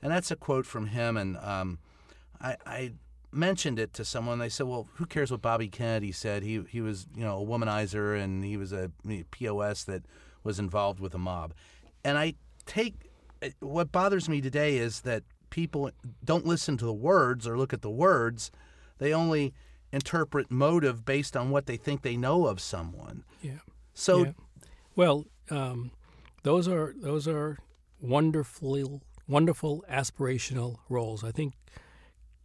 And 0.02 0.12
that's 0.12 0.30
a 0.30 0.36
quote 0.36 0.66
from 0.66 0.88
him. 0.88 1.16
And 1.16 1.36
um, 1.38 1.78
I, 2.40 2.56
I 2.66 2.92
mentioned 3.30 3.78
it 3.78 3.92
to 3.94 4.04
someone. 4.04 4.38
They 4.38 4.48
said, 4.48 4.66
"Well, 4.66 4.88
who 4.94 5.06
cares 5.06 5.30
what 5.30 5.42
Bobby 5.42 5.68
Kennedy 5.68 6.12
said? 6.12 6.42
He 6.42 6.62
he 6.68 6.80
was 6.80 7.06
you 7.14 7.24
know 7.24 7.40
a 7.40 7.46
womanizer 7.46 8.20
and 8.20 8.44
he 8.44 8.56
was 8.56 8.72
a 8.72 8.90
POS 9.30 9.84
that 9.84 10.02
was 10.42 10.58
involved 10.58 11.00
with 11.00 11.14
a 11.14 11.18
mob." 11.18 11.54
And 12.04 12.18
I 12.18 12.34
take 12.66 13.10
what 13.60 13.92
bothers 13.92 14.28
me 14.28 14.40
today 14.40 14.76
is 14.78 15.02
that 15.02 15.22
people 15.50 15.90
don't 16.24 16.46
listen 16.46 16.76
to 16.76 16.84
the 16.84 16.92
words 16.92 17.46
or 17.46 17.56
look 17.56 17.72
at 17.72 17.82
the 17.82 17.90
words. 17.90 18.50
They 18.98 19.12
only 19.12 19.54
interpret 19.92 20.50
motive 20.50 21.04
based 21.04 21.36
on 21.36 21.50
what 21.50 21.66
they 21.66 21.76
think 21.76 22.02
they 22.02 22.16
know 22.16 22.46
of 22.46 22.60
someone. 22.60 23.24
Yeah. 23.42 23.58
So, 23.94 24.24
Yeah. 24.24 24.32
Well, 24.96 25.26
um, 25.50 25.92
those 26.42 26.66
are 26.66 26.94
those 26.96 27.28
are 27.28 27.58
wonderful, 28.00 29.00
wonderful 29.28 29.84
aspirational 29.88 30.78
roles. 30.88 31.22
I 31.22 31.30
think 31.30 31.54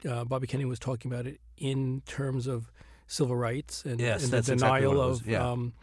uh, 0.08 0.24
Bobby 0.26 0.48
Kennedy 0.48 0.66
was 0.70 0.80
talking 0.80 1.12
about 1.12 1.26
it 1.26 1.40
in 1.58 2.02
terms 2.06 2.48
of 2.48 2.72
civil 3.08 3.36
rights 3.36 3.86
and, 3.86 4.00
Yes, 4.00 4.24
and 4.24 4.34
the 4.34 4.38
exactly 4.38 4.56
denial 4.58 4.94
was, 4.96 5.22
of 5.22 5.28
yeah. 5.28 5.52
um, 5.52 5.74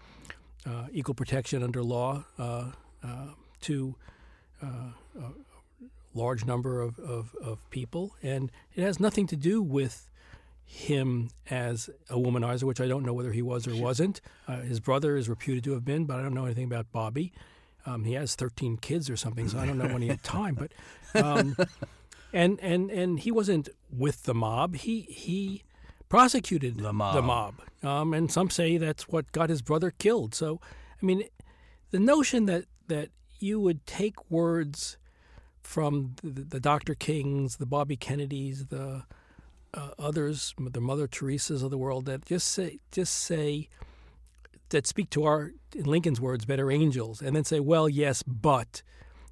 uh, 0.66 0.86
equal 0.92 1.14
protection 1.14 1.62
under 1.62 1.82
law 1.82 2.24
uh, 2.38 2.70
uh, 3.02 3.26
to 3.62 3.94
uh, 4.62 4.92
a 5.18 5.32
large 6.14 6.44
number 6.44 6.80
of, 6.80 6.98
of, 6.98 7.34
of 7.42 7.58
people, 7.70 8.14
and 8.22 8.50
it 8.74 8.82
has 8.82 9.00
nothing 9.00 9.26
to 9.28 9.36
do 9.36 9.62
with 9.62 10.09
him 10.72 11.28
as 11.50 11.90
a 12.08 12.14
womanizer, 12.14 12.62
which 12.62 12.80
I 12.80 12.86
don't 12.86 13.04
know 13.04 13.12
whether 13.12 13.32
he 13.32 13.42
was 13.42 13.66
or 13.66 13.74
wasn't. 13.74 14.20
Uh, 14.46 14.60
his 14.60 14.78
brother 14.78 15.16
is 15.16 15.28
reputed 15.28 15.64
to 15.64 15.72
have 15.72 15.84
been, 15.84 16.04
but 16.04 16.20
I 16.20 16.22
don't 16.22 16.32
know 16.32 16.44
anything 16.44 16.64
about 16.64 16.92
Bobby. 16.92 17.32
Um, 17.84 18.04
he 18.04 18.12
has 18.12 18.36
13 18.36 18.76
kids 18.76 19.10
or 19.10 19.16
something, 19.16 19.48
so 19.48 19.58
I 19.58 19.66
don't 19.66 19.78
know 19.78 19.88
when 19.88 20.00
he 20.00 20.08
had 20.08 20.22
time. 20.22 20.54
But 20.54 20.72
um, 21.20 21.56
and 22.32 22.60
and 22.60 22.88
and 22.88 23.18
he 23.18 23.32
wasn't 23.32 23.68
with 23.90 24.22
the 24.22 24.34
mob. 24.34 24.76
He 24.76 25.00
he 25.02 25.64
prosecuted 26.08 26.76
The 26.76 26.92
mob. 26.92 27.14
The 27.14 27.22
mob. 27.22 27.54
Um, 27.82 28.14
and 28.14 28.30
some 28.30 28.48
say 28.48 28.76
that's 28.76 29.08
what 29.08 29.32
got 29.32 29.50
his 29.50 29.62
brother 29.62 29.90
killed. 29.90 30.36
So, 30.36 30.60
I 31.02 31.04
mean, 31.04 31.24
the 31.90 31.98
notion 31.98 32.46
that 32.46 32.66
that 32.86 33.08
you 33.40 33.58
would 33.58 33.86
take 33.86 34.30
words 34.30 34.98
from 35.62 36.14
the, 36.22 36.42
the 36.42 36.60
Dr. 36.60 36.94
Kings, 36.94 37.56
the 37.56 37.66
Bobby 37.66 37.96
Kennedys, 37.96 38.66
the 38.66 39.02
uh, 39.74 39.90
others, 39.98 40.54
the 40.58 40.80
Mother 40.80 41.06
Teresa's 41.06 41.62
of 41.62 41.70
the 41.70 41.78
world, 41.78 42.06
that 42.06 42.24
just 42.24 42.48
say 42.48 42.78
just 42.90 43.14
say 43.14 43.68
that 44.70 44.86
speak 44.86 45.10
to 45.10 45.24
our, 45.24 45.52
in 45.74 45.84
Lincoln's 45.84 46.20
words, 46.20 46.44
better 46.44 46.70
angels, 46.70 47.20
and 47.20 47.34
then 47.36 47.44
say, 47.44 47.60
well, 47.60 47.88
yes, 47.88 48.22
but 48.22 48.82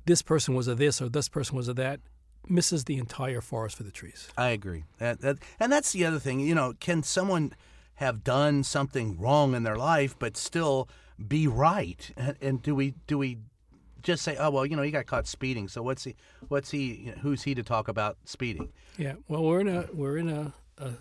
this 0.05 0.23
person 0.23 0.55
was 0.55 0.69
a 0.69 0.75
this 0.75 1.01
or 1.01 1.09
this 1.09 1.29
person 1.29 1.57
was 1.57 1.69
a 1.69 1.75
that, 1.75 2.01
misses 2.49 2.85
the 2.85 2.99
entire 2.99 3.41
forest 3.41 3.77
for 3.77 3.83
the 3.83 3.91
trees. 3.91 4.29
I 4.37 4.49
agree. 4.49 4.85
That, 4.99 5.21
that, 5.21 5.39
and 5.61 5.73
that's 5.73 5.93
the 5.93 6.05
other 6.05 6.19
thing. 6.19 6.41
You 6.41 6.55
know, 6.55 6.75
can 6.81 7.03
someone 7.03 7.55
have 7.95 8.25
done 8.25 8.63
something 8.65 9.19
wrong 9.19 9.55
in 9.55 9.65
their 9.65 9.77
life 9.77 10.17
but 10.19 10.37
still 10.37 10.89
be 11.27 11.47
right? 11.47 12.11
And, 12.17 12.37
and 12.41 12.63
do 12.63 12.75
we 12.75 12.95
do 13.07 13.19
we 13.19 13.39
just 14.03 14.23
say, 14.23 14.37
oh 14.37 14.51
well, 14.51 14.67
you 14.67 14.77
know, 14.77 14.83
he 14.83 14.91
got 14.91 15.07
caught 15.07 15.27
speeding, 15.27 15.69
so 15.69 15.83
what's 15.83 16.05
he? 16.05 16.17
What's 16.49 16.71
he? 16.71 16.95
You 16.95 17.07
know, 17.13 17.19
who's 17.19 17.43
he 17.43 17.55
to 17.55 17.63
talk 17.63 17.89
about 17.89 18.17
speeding? 18.25 18.73
Yeah, 18.97 19.15
well, 19.29 19.43
we're 19.43 19.61
in 19.61 19.69
a 19.69 19.87
we're 19.93 20.17
in 20.17 20.29
a, 20.29 20.55
a 20.79 20.93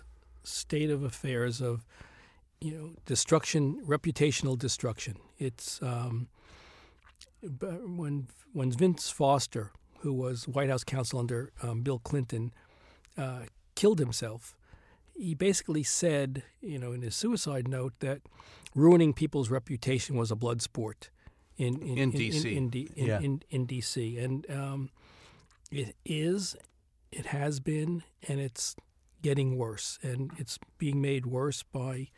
state 0.42 0.90
of 0.90 1.02
affairs 1.02 1.60
of 1.60 1.86
you 2.60 2.72
know 2.72 2.90
destruction, 3.06 3.80
reputational 3.86 4.58
destruction. 4.58 5.16
It's 5.38 5.80
um, 5.82 6.28
when 7.42 8.28
when 8.52 8.72
Vince 8.72 9.10
Foster, 9.10 9.72
who 10.00 10.12
was 10.12 10.48
White 10.48 10.70
House 10.70 10.84
counsel 10.84 11.18
under 11.18 11.52
um, 11.62 11.82
Bill 11.82 11.98
Clinton, 11.98 12.52
uh, 13.16 13.42
killed 13.74 13.98
himself. 13.98 14.56
He 15.16 15.34
basically 15.34 15.82
said, 15.82 16.44
you 16.60 16.78
know, 16.78 16.92
in 16.92 17.02
his 17.02 17.16
suicide 17.16 17.66
note 17.66 17.92
that 18.00 18.20
ruining 18.74 19.12
people's 19.12 19.50
reputation 19.50 20.16
was 20.16 20.30
a 20.30 20.36
blood 20.36 20.62
sport 20.62 21.10
in 21.58 21.82
in, 21.82 21.98
In 21.98 22.12
DC. 22.12 22.56
in, 22.56 22.70
D- 22.70 22.88
in, 22.96 23.06
Yeah. 23.06 23.20
in, 23.20 23.42
in 23.50 23.66
DC, 23.66 24.22
and 24.24 24.48
um, 24.50 24.90
it 25.70 25.94
is, 26.04 26.56
it 27.12 27.26
has 27.26 27.60
been, 27.60 28.02
and 28.28 28.40
it's 28.40 28.74
getting 29.20 29.58
worse, 29.58 29.98
and 30.02 30.30
it's 30.38 30.58
being 30.78 31.00
made 31.00 31.26
worse 31.26 31.62
by, 31.64 32.08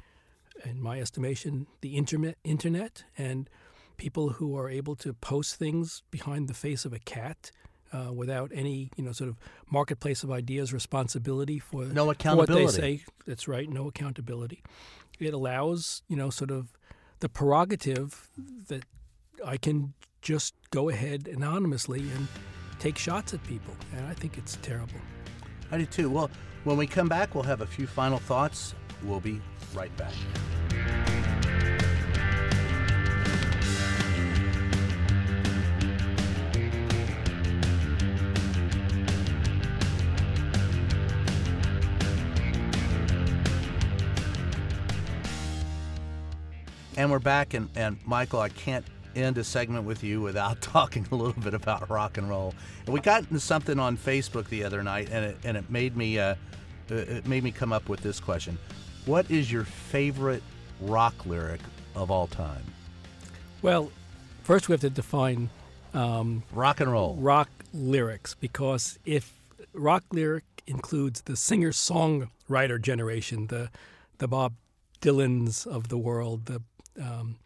in 0.64 0.80
my 0.80 1.00
estimation, 1.00 1.66
the 1.80 1.96
internet, 1.96 2.36
internet, 2.44 3.04
and 3.16 3.48
people 3.96 4.30
who 4.34 4.56
are 4.56 4.68
able 4.68 4.94
to 4.96 5.12
post 5.14 5.56
things 5.56 6.02
behind 6.10 6.46
the 6.48 6.54
face 6.54 6.84
of 6.84 6.92
a 6.92 6.98
cat. 7.00 7.50
Uh, 7.92 8.12
without 8.12 8.52
any, 8.54 8.88
you 8.96 9.02
know, 9.02 9.10
sort 9.10 9.28
of 9.28 9.36
marketplace 9.68 10.22
of 10.22 10.30
ideas 10.30 10.72
responsibility 10.72 11.58
for 11.58 11.84
No 11.86 12.04
for 12.12 12.36
what 12.36 12.46
they 12.48 12.68
say. 12.68 13.04
That's 13.26 13.48
right, 13.48 13.68
no 13.68 13.88
accountability. 13.88 14.62
It 15.18 15.34
allows, 15.34 16.02
you 16.06 16.14
know, 16.14 16.30
sort 16.30 16.52
of 16.52 16.68
the 17.18 17.28
prerogative 17.28 18.28
that 18.68 18.84
I 19.44 19.56
can 19.56 19.94
just 20.22 20.54
go 20.70 20.88
ahead 20.90 21.26
anonymously 21.26 22.00
and 22.00 22.28
take 22.78 22.98
shots 22.98 23.32
at 23.32 23.42
people, 23.44 23.74
and 23.96 24.06
I 24.06 24.14
think 24.14 24.36
it's 24.36 24.58
terrible. 24.62 25.00
I 25.70 25.78
do 25.78 25.86
too. 25.86 26.10
Well, 26.10 26.30
when 26.64 26.76
we 26.76 26.86
come 26.86 27.08
back, 27.08 27.34
we'll 27.34 27.44
have 27.44 27.62
a 27.62 27.66
few 27.66 27.86
final 27.86 28.18
thoughts. 28.18 28.74
We'll 29.02 29.20
be 29.20 29.40
right 29.74 29.94
back. 29.96 30.12
And 46.96 47.10
we're 47.10 47.18
back, 47.18 47.54
and, 47.54 47.70
and 47.74 47.96
Michael, 48.04 48.40
I 48.40 48.50
can't 48.50 48.84
end 49.16 49.38
a 49.38 49.44
segment 49.44 49.84
with 49.84 50.02
you 50.02 50.20
without 50.20 50.60
talking 50.62 51.06
a 51.10 51.14
little 51.14 51.40
bit 51.42 51.54
about 51.54 51.88
rock 51.90 52.18
and 52.18 52.28
roll. 52.28 52.54
And 52.86 52.94
we 52.94 53.00
got 53.00 53.22
into 53.22 53.40
something 53.40 53.78
on 53.78 53.96
Facebook 53.96 54.48
the 54.48 54.64
other 54.64 54.82
night, 54.82 55.08
and 55.10 55.24
it, 55.24 55.36
and 55.44 55.56
it 55.56 55.70
made 55.70 55.96
me 55.96 56.18
uh, 56.18 56.34
uh, 56.90 56.94
it 56.94 57.26
made 57.26 57.44
me 57.44 57.50
come 57.50 57.72
up 57.72 57.88
with 57.88 58.00
this 58.00 58.20
question: 58.20 58.58
What 59.06 59.30
is 59.30 59.50
your 59.50 59.64
favorite 59.64 60.42
rock 60.80 61.26
lyric 61.26 61.60
of 61.94 62.10
all 62.10 62.26
time? 62.26 62.62
Well, 63.62 63.90
first 64.42 64.68
we 64.68 64.72
have 64.72 64.80
to 64.80 64.90
define 64.90 65.50
um, 65.94 66.42
Rock 66.52 66.80
and 66.80 66.90
roll. 66.90 67.16
rock 67.16 67.48
lyrics 67.72 68.34
because 68.34 68.98
if 69.04 69.32
rock 69.72 70.04
lyric 70.12 70.44
includes 70.66 71.22
the 71.22 71.36
singer 71.36 71.70
songwriter 71.72 72.80
generation, 72.80 73.48
the 73.48 73.70
the 74.18 74.28
Bob 74.28 74.54
Dylans 75.00 75.66
of 75.66 75.88
the 75.88 75.98
world, 75.98 76.46
the 76.46 76.62
um, 77.00 77.36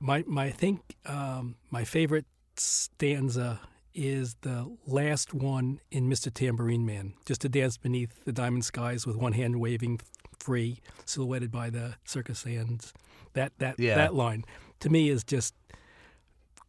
my 0.00 0.24
my 0.26 0.44
I 0.46 0.50
think 0.50 0.80
um, 1.06 1.56
my 1.70 1.84
favorite 1.84 2.26
stanza 2.56 3.60
is 3.94 4.36
the 4.42 4.76
last 4.86 5.34
one 5.34 5.80
in 5.90 6.08
Mr. 6.08 6.32
Tambourine 6.32 6.86
Man, 6.86 7.14
just 7.24 7.40
to 7.40 7.48
dance 7.48 7.76
beneath 7.76 8.24
the 8.24 8.32
diamond 8.32 8.64
skies 8.64 9.06
with 9.06 9.16
one 9.16 9.32
hand 9.32 9.56
waving 9.60 10.00
free, 10.38 10.78
silhouetted 11.04 11.50
by 11.50 11.68
the 11.70 11.94
circus 12.04 12.44
hands. 12.44 12.92
That 13.34 13.52
that 13.58 13.78
Yeah. 13.78 13.96
that 13.96 14.14
line 14.14 14.44
to 14.80 14.88
me 14.88 15.08
is 15.08 15.24
just 15.24 15.54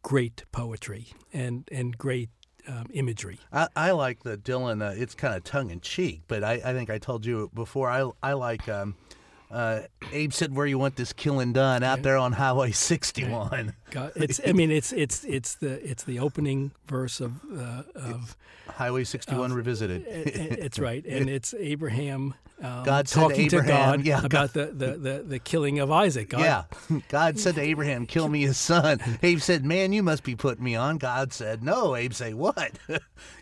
great 0.02 0.44
poetry 0.52 1.08
and 1.32 1.68
and 1.70 1.96
great 1.96 2.30
um, 2.68 2.86
imagery. 2.92 3.38
I, 3.52 3.68
I 3.74 3.90
like 3.92 4.22
the 4.22 4.36
Dylan. 4.36 4.82
Uh, 4.86 4.94
it's 4.96 5.14
kind 5.14 5.34
of 5.34 5.44
tongue 5.44 5.70
in 5.70 5.80
cheek, 5.80 6.22
but 6.28 6.44
I, 6.44 6.54
I 6.64 6.72
think 6.72 6.90
I 6.90 6.98
told 6.98 7.24
you 7.24 7.50
before. 7.54 7.88
I 7.90 8.10
I 8.22 8.32
like. 8.34 8.68
Um, 8.68 8.96
uh, 9.50 9.80
Abe 10.12 10.32
said, 10.32 10.54
"Where 10.54 10.66
you 10.66 10.78
want 10.78 10.96
this 10.96 11.12
killing 11.12 11.52
done? 11.52 11.82
Out 11.82 12.02
there 12.02 12.16
on 12.16 12.32
Highway 12.32 12.70
61." 12.72 13.74
God, 13.90 14.12
it's 14.16 14.40
I 14.46 14.52
mean 14.52 14.70
it's 14.70 14.92
it's 14.92 15.24
it's 15.24 15.54
the 15.56 15.84
it's 15.88 16.04
the 16.04 16.18
opening 16.18 16.72
verse 16.86 17.20
of 17.20 17.40
uh, 17.56 17.82
of 17.94 18.36
Highway 18.68 19.04
61 19.04 19.52
revisited. 19.52 20.04
it's 20.06 20.78
right 20.78 21.04
and 21.04 21.28
it's 21.28 21.54
Abraham 21.54 22.34
um, 22.62 22.84
God 22.84 23.08
said 23.08 23.20
to 23.20 23.28
talking 23.28 23.48
to, 23.48 23.62
God 23.62 24.04
yeah, 24.04 24.22
about 24.22 24.52
the, 24.52 24.66
the, 24.66 24.96
the, 24.96 25.24
the 25.26 25.38
killing 25.38 25.78
of 25.78 25.90
Isaac. 25.90 26.28
God, 26.28 26.40
Yeah. 26.40 26.64
God 27.08 27.38
said 27.38 27.54
to 27.54 27.60
Abraham, 27.62 28.06
kill 28.06 28.28
me 28.28 28.42
his 28.42 28.58
son. 28.58 29.00
Abe 29.22 29.40
said, 29.40 29.64
man, 29.64 29.92
you 29.94 30.02
must 30.02 30.24
be 30.24 30.36
putting 30.36 30.62
me 30.62 30.76
on. 30.76 30.98
God 30.98 31.32
said, 31.32 31.62
no. 31.62 31.96
Abe 31.96 32.12
said, 32.12 32.34
what? 32.34 32.72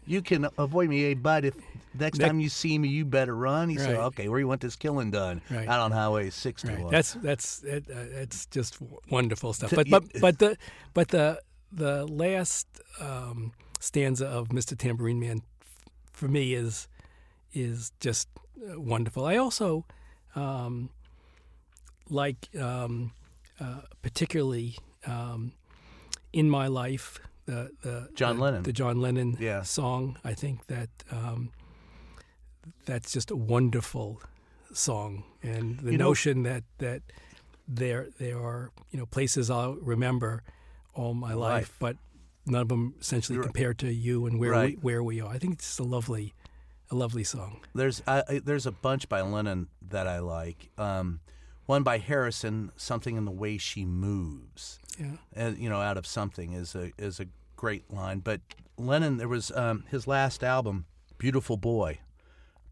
you 0.07 0.23
can 0.23 0.49
avoid 0.57 0.89
me, 0.89 1.03
Abe, 1.05 1.23
but 1.23 1.45
if 1.45 1.55
next 1.99 2.19
Next- 2.19 2.29
time 2.29 2.41
you 2.41 2.49
see 2.49 2.79
me, 2.79 2.89
you 2.89 3.05
better 3.05 3.35
run. 3.35 3.69
He 3.69 3.77
said, 3.79 3.97
"Okay, 3.97 4.29
where 4.29 4.39
you 4.41 4.49
want 4.49 4.61
this 4.61 4.77
killing 4.77 5.11
done? 5.11 5.41
Right. 5.51 5.69
Out 5.69 5.81
on 5.81 5.93
Highway 5.93 6.31
60." 6.31 6.69
Right. 6.69 6.91
That's 6.91 7.13
that's 7.15 7.63
it, 7.65 7.85
uh, 7.91 8.21
it's 8.23 8.47
just 8.47 8.79
wonderful 9.11 9.53
stuff. 9.53 9.73
But 9.75 9.89
but 9.91 10.05
but 10.21 10.39
the 10.39 10.57
but 10.95 11.09
the 11.09 11.41
the 11.73 12.07
last 12.07 12.67
um, 13.01 13.53
stanza 13.81 14.27
of 14.27 14.49
Mr. 14.49 14.77
Tambourine 14.77 15.21
Man 15.21 15.43
f- 15.61 15.69
for 16.13 16.29
me 16.29 16.55
is 16.55 16.89
is 17.53 17.93
just 18.01 18.29
uh, 18.71 18.81
wonderful. 18.81 19.25
I 19.25 19.37
also 19.37 19.85
um, 20.35 20.91
like 22.11 22.49
um, 22.59 23.13
uh, 23.61 23.83
particularly 24.03 24.77
um, 25.07 25.53
in 26.33 26.49
my 26.51 26.67
life 26.67 27.19
the 27.47 27.71
the 27.83 28.09
John 28.15 28.37
the, 28.37 28.43
Lennon. 28.43 28.63
the 28.63 28.73
John 28.73 29.01
Lennon 29.01 29.37
Yeah. 29.41 29.63
song. 29.63 30.19
I 30.25 30.35
think 30.35 30.67
that 30.67 30.91
um, 31.11 31.51
that's 32.87 33.13
just 33.13 33.31
a 33.31 33.37
wonderful 33.37 34.21
song, 34.73 35.25
and 35.43 35.79
the 35.81 35.93
You 35.93 35.99
know- 35.99 36.09
notion 36.09 36.43
that 36.45 36.65
that 36.79 37.03
there 37.67 38.09
there 38.19 38.39
are 38.39 38.71
you 38.91 38.99
know 38.99 39.07
places 39.07 39.51
I'll 39.51 39.75
remember 39.75 40.43
all 40.95 41.15
my 41.15 41.35
life, 41.35 41.53
Life. 41.71 41.77
but 41.79 41.97
none 42.47 42.63
of 42.63 42.69
them 42.69 42.95
essentially 43.01 43.39
compared 43.41 43.79
to 43.81 43.93
you 43.93 44.27
and 44.27 44.39
where 44.39 44.53
Right. 44.53 44.77
we 44.77 44.83
where 44.83 45.03
we 45.03 45.21
are. 45.21 45.33
I 45.33 45.39
think 45.39 45.55
it's 45.55 45.67
just 45.67 45.81
a 45.81 45.85
lovely 45.85 46.35
a 46.91 46.95
lovely 46.95 47.25
song. 47.25 47.61
There's 47.75 48.03
I, 48.07 48.23
I- 48.29 48.39
there's 48.39 48.67
a 48.67 48.73
bunch 48.73 49.09
by 49.09 49.21
Lennon 49.21 49.69
that 49.83 50.07
I 50.07 50.21
like. 50.21 50.71
Um, 50.79 51.21
one 51.67 51.83
by 51.83 51.99
Harrison, 51.99 52.73
"Something 52.77 53.17
in 53.17 53.27
the 53.27 53.31
Way 53.31 53.59
She 53.59 53.85
Moves." 53.85 54.79
Yeah. 54.99 55.19
and 55.35 55.59
you 55.59 55.69
know, 55.69 55.81
out 55.81 55.97
of 55.99 56.07
something 56.07 56.53
is 56.55 56.75
a 56.75 56.93
is 56.99 57.21
a 57.21 57.27
great 57.57 57.91
line. 57.93 58.21
But 58.21 58.41
Lennon, 58.79 59.19
there 59.19 59.29
was 59.29 59.51
um, 59.53 59.85
his 59.91 60.07
last 60.07 60.43
album, 60.43 60.87
"Beautiful 61.19 61.57
Boy." 61.59 62.01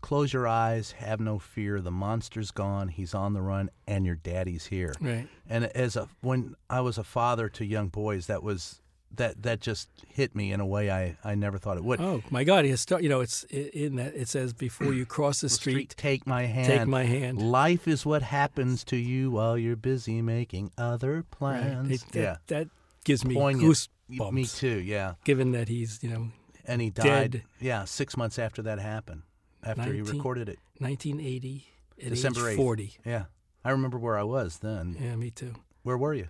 Close 0.07 0.33
your 0.33 0.47
eyes, 0.47 0.93
have 0.93 1.19
no 1.19 1.41
fear. 1.41 1.81
The 1.81 1.91
monster's 1.91 2.53
gone. 2.53 2.87
He's 2.87 3.13
on 3.13 3.33
the 3.33 3.43
run, 3.43 3.71
and 3.89 4.07
your 4.07 4.15
daddy's 4.15 4.67
here. 4.67 4.95
Right. 5.01 5.27
And 5.51 5.65
as 5.65 5.97
a 5.97 6.07
when 6.21 6.55
I 6.71 6.81
was 6.81 6.97
a 6.97 7.03
father 7.03 7.49
to 7.49 7.65
young 7.65 7.89
boys, 7.89 8.29
that 8.29 8.41
was 8.45 8.81
that 9.17 9.43
that 9.43 9.61
just 9.61 9.89
hit 10.07 10.37
me 10.37 10.53
in 10.53 10.61
a 10.61 10.67
way 10.67 10.93
I, 10.93 11.17
I 11.25 11.35
never 11.35 11.59
thought 11.59 11.77
it 11.77 11.83
would. 11.83 12.01
Oh 12.01 12.23
my 12.31 12.45
God! 12.45 12.65
He 12.65 12.71
has 12.71 12.81
start, 12.81 13.03
you 13.03 13.09
know 13.09 13.21
it's 13.21 13.43
in 13.51 13.97
that 13.97 14.15
it 14.15 14.29
says 14.29 14.53
before 14.53 14.95
you 14.95 15.07
cross 15.07 15.41
the 15.41 15.49
street, 15.61 15.95
take 15.97 16.25
my 16.25 16.45
hand. 16.45 16.69
take 16.69 16.87
my 16.87 17.03
hand. 17.03 17.43
Life 17.43 17.89
is 17.89 18.07
what 18.07 18.23
happens 18.23 18.85
to 18.85 18.97
you 18.97 19.33
while 19.33 19.59
you're 19.59 19.75
busy 19.75 20.23
making 20.23 20.71
other 20.79 21.15
Right. 21.17 21.31
plans. 21.33 21.91
It- 21.91 22.13
that, 22.13 22.21
yeah, 22.21 22.37
that 22.47 22.69
gives 23.05 23.25
me 23.25 23.35
Poignant. 23.35 23.69
goosebumps. 24.09 24.33
me 24.33 24.45
too. 24.45 24.79
Yeah. 24.83 25.15
Given 25.25 25.51
that 25.51 25.69
he's 25.69 26.01
you 26.01 26.11
know 26.11 26.29
and 26.65 26.81
he 26.81 26.91
died. 26.91 27.31
Dead. 27.33 27.43
Yeah, 27.61 27.85
six 27.87 28.17
months 28.17 28.39
after 28.39 28.63
that 28.63 28.79
happened, 28.79 29.23
after 29.67 29.93
he 29.93 30.03
recorded 30.03 30.49
it, 30.49 30.59
1980 30.79 31.67
at 32.03 32.09
December 32.11 32.51
age 32.51 32.59
8th. 32.59 32.63
40. 32.63 32.97
Yeah, 33.05 33.25
I 33.65 33.71
remember 33.71 33.99
where 33.99 34.19
I 34.19 34.23
was 34.23 34.59
then. 34.59 34.97
Yeah, 35.01 35.17
me 35.17 35.31
too. 35.31 35.55
Where 35.83 35.99
were 35.99 36.15
you? 36.15 36.29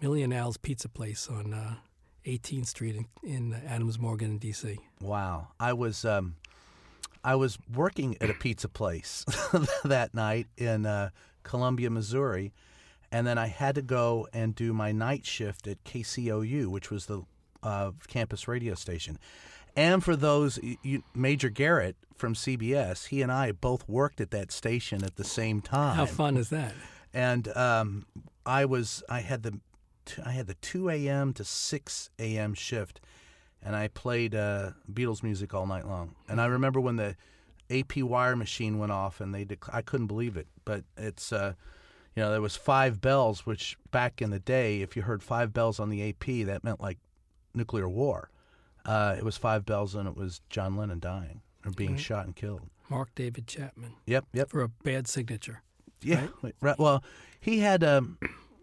Million 0.00 0.32
Al's 0.32 0.56
Pizza 0.56 0.88
Place 0.88 1.28
on 1.28 1.54
uh, 1.54 1.74
18th 2.26 2.66
Street 2.66 2.96
in, 2.96 3.06
in 3.22 3.54
Adams 3.66 3.98
Morgan 3.98 4.32
in 4.32 4.38
D.C. 4.38 4.78
Wow, 5.00 5.48
I 5.60 5.72
was 5.72 6.04
um, 6.04 6.36
I 7.24 7.36
was 7.36 7.58
working 7.72 8.16
at 8.20 8.30
a 8.30 8.34
pizza 8.34 8.68
place 8.68 9.24
that 9.84 10.14
night 10.14 10.48
in 10.56 10.86
uh, 10.86 11.10
Columbia, 11.44 11.90
Missouri, 11.90 12.52
and 13.12 13.26
then 13.26 13.38
I 13.38 13.46
had 13.46 13.74
to 13.76 13.82
go 13.82 14.26
and 14.32 14.54
do 14.54 14.72
my 14.72 14.90
night 14.92 15.24
shift 15.24 15.66
at 15.66 15.82
KCOU, 15.84 16.66
which 16.66 16.90
was 16.90 17.06
the 17.06 17.22
uh, 17.62 17.92
campus 18.08 18.48
radio 18.48 18.74
station. 18.74 19.18
And 19.74 20.04
for 20.04 20.16
those, 20.16 20.58
you, 20.82 21.02
Major 21.14 21.48
Garrett 21.48 21.96
from 22.16 22.34
CBS, 22.34 23.08
he 23.08 23.22
and 23.22 23.32
I 23.32 23.52
both 23.52 23.88
worked 23.88 24.20
at 24.20 24.30
that 24.30 24.52
station 24.52 25.02
at 25.02 25.16
the 25.16 25.24
same 25.24 25.60
time. 25.62 25.96
How 25.96 26.06
fun 26.06 26.36
is 26.36 26.50
that? 26.50 26.74
and 27.14 27.48
um, 27.56 28.06
I 28.46 28.64
was 28.64 29.02
I 29.08 29.20
had 29.20 29.42
the 29.42 29.58
I 30.24 30.32
had 30.32 30.46
the 30.46 30.54
two 30.54 30.88
a.m. 30.90 31.32
to 31.34 31.44
six 31.44 32.10
a.m. 32.18 32.54
shift, 32.54 33.00
and 33.62 33.74
I 33.76 33.88
played 33.88 34.34
uh, 34.34 34.70
Beatles 34.92 35.22
music 35.22 35.54
all 35.54 35.66
night 35.66 35.86
long. 35.86 36.14
And 36.28 36.40
I 36.40 36.46
remember 36.46 36.80
when 36.80 36.96
the 36.96 37.16
AP 37.70 37.98
wire 37.98 38.36
machine 38.36 38.78
went 38.78 38.92
off, 38.92 39.20
and 39.20 39.34
they 39.34 39.44
dec- 39.44 39.72
I 39.72 39.82
couldn't 39.82 40.08
believe 40.08 40.36
it. 40.36 40.46
But 40.64 40.84
it's 40.96 41.32
uh, 41.32 41.54
you 42.14 42.22
know 42.22 42.30
there 42.30 42.40
was 42.42 42.56
five 42.56 43.00
bells, 43.00 43.46
which 43.46 43.76
back 43.90 44.20
in 44.20 44.30
the 44.30 44.40
day, 44.40 44.82
if 44.82 44.96
you 44.96 45.02
heard 45.02 45.22
five 45.22 45.52
bells 45.52 45.78
on 45.80 45.88
the 45.88 46.08
AP, 46.08 46.46
that 46.46 46.62
meant 46.62 46.80
like 46.80 46.98
nuclear 47.54 47.88
war. 47.88 48.28
Uh, 48.84 49.14
it 49.16 49.24
was 49.24 49.36
five 49.36 49.64
bells, 49.64 49.94
and 49.94 50.08
it 50.08 50.16
was 50.16 50.40
John 50.50 50.76
Lennon 50.76 50.98
dying 51.00 51.40
or 51.64 51.70
being 51.72 51.96
shot 51.96 52.26
and 52.26 52.34
killed. 52.34 52.62
Mark 52.88 53.14
David 53.14 53.46
Chapman 53.46 53.92
Yep, 54.06 54.24
yep. 54.32 54.50
for 54.50 54.62
a 54.62 54.68
bad 54.68 55.06
signature. 55.08 55.62
Yeah. 56.02 56.26
Right. 56.60 56.78
Well, 56.78 57.02
he 57.40 57.60
had 57.60 57.82
um, 57.84 58.18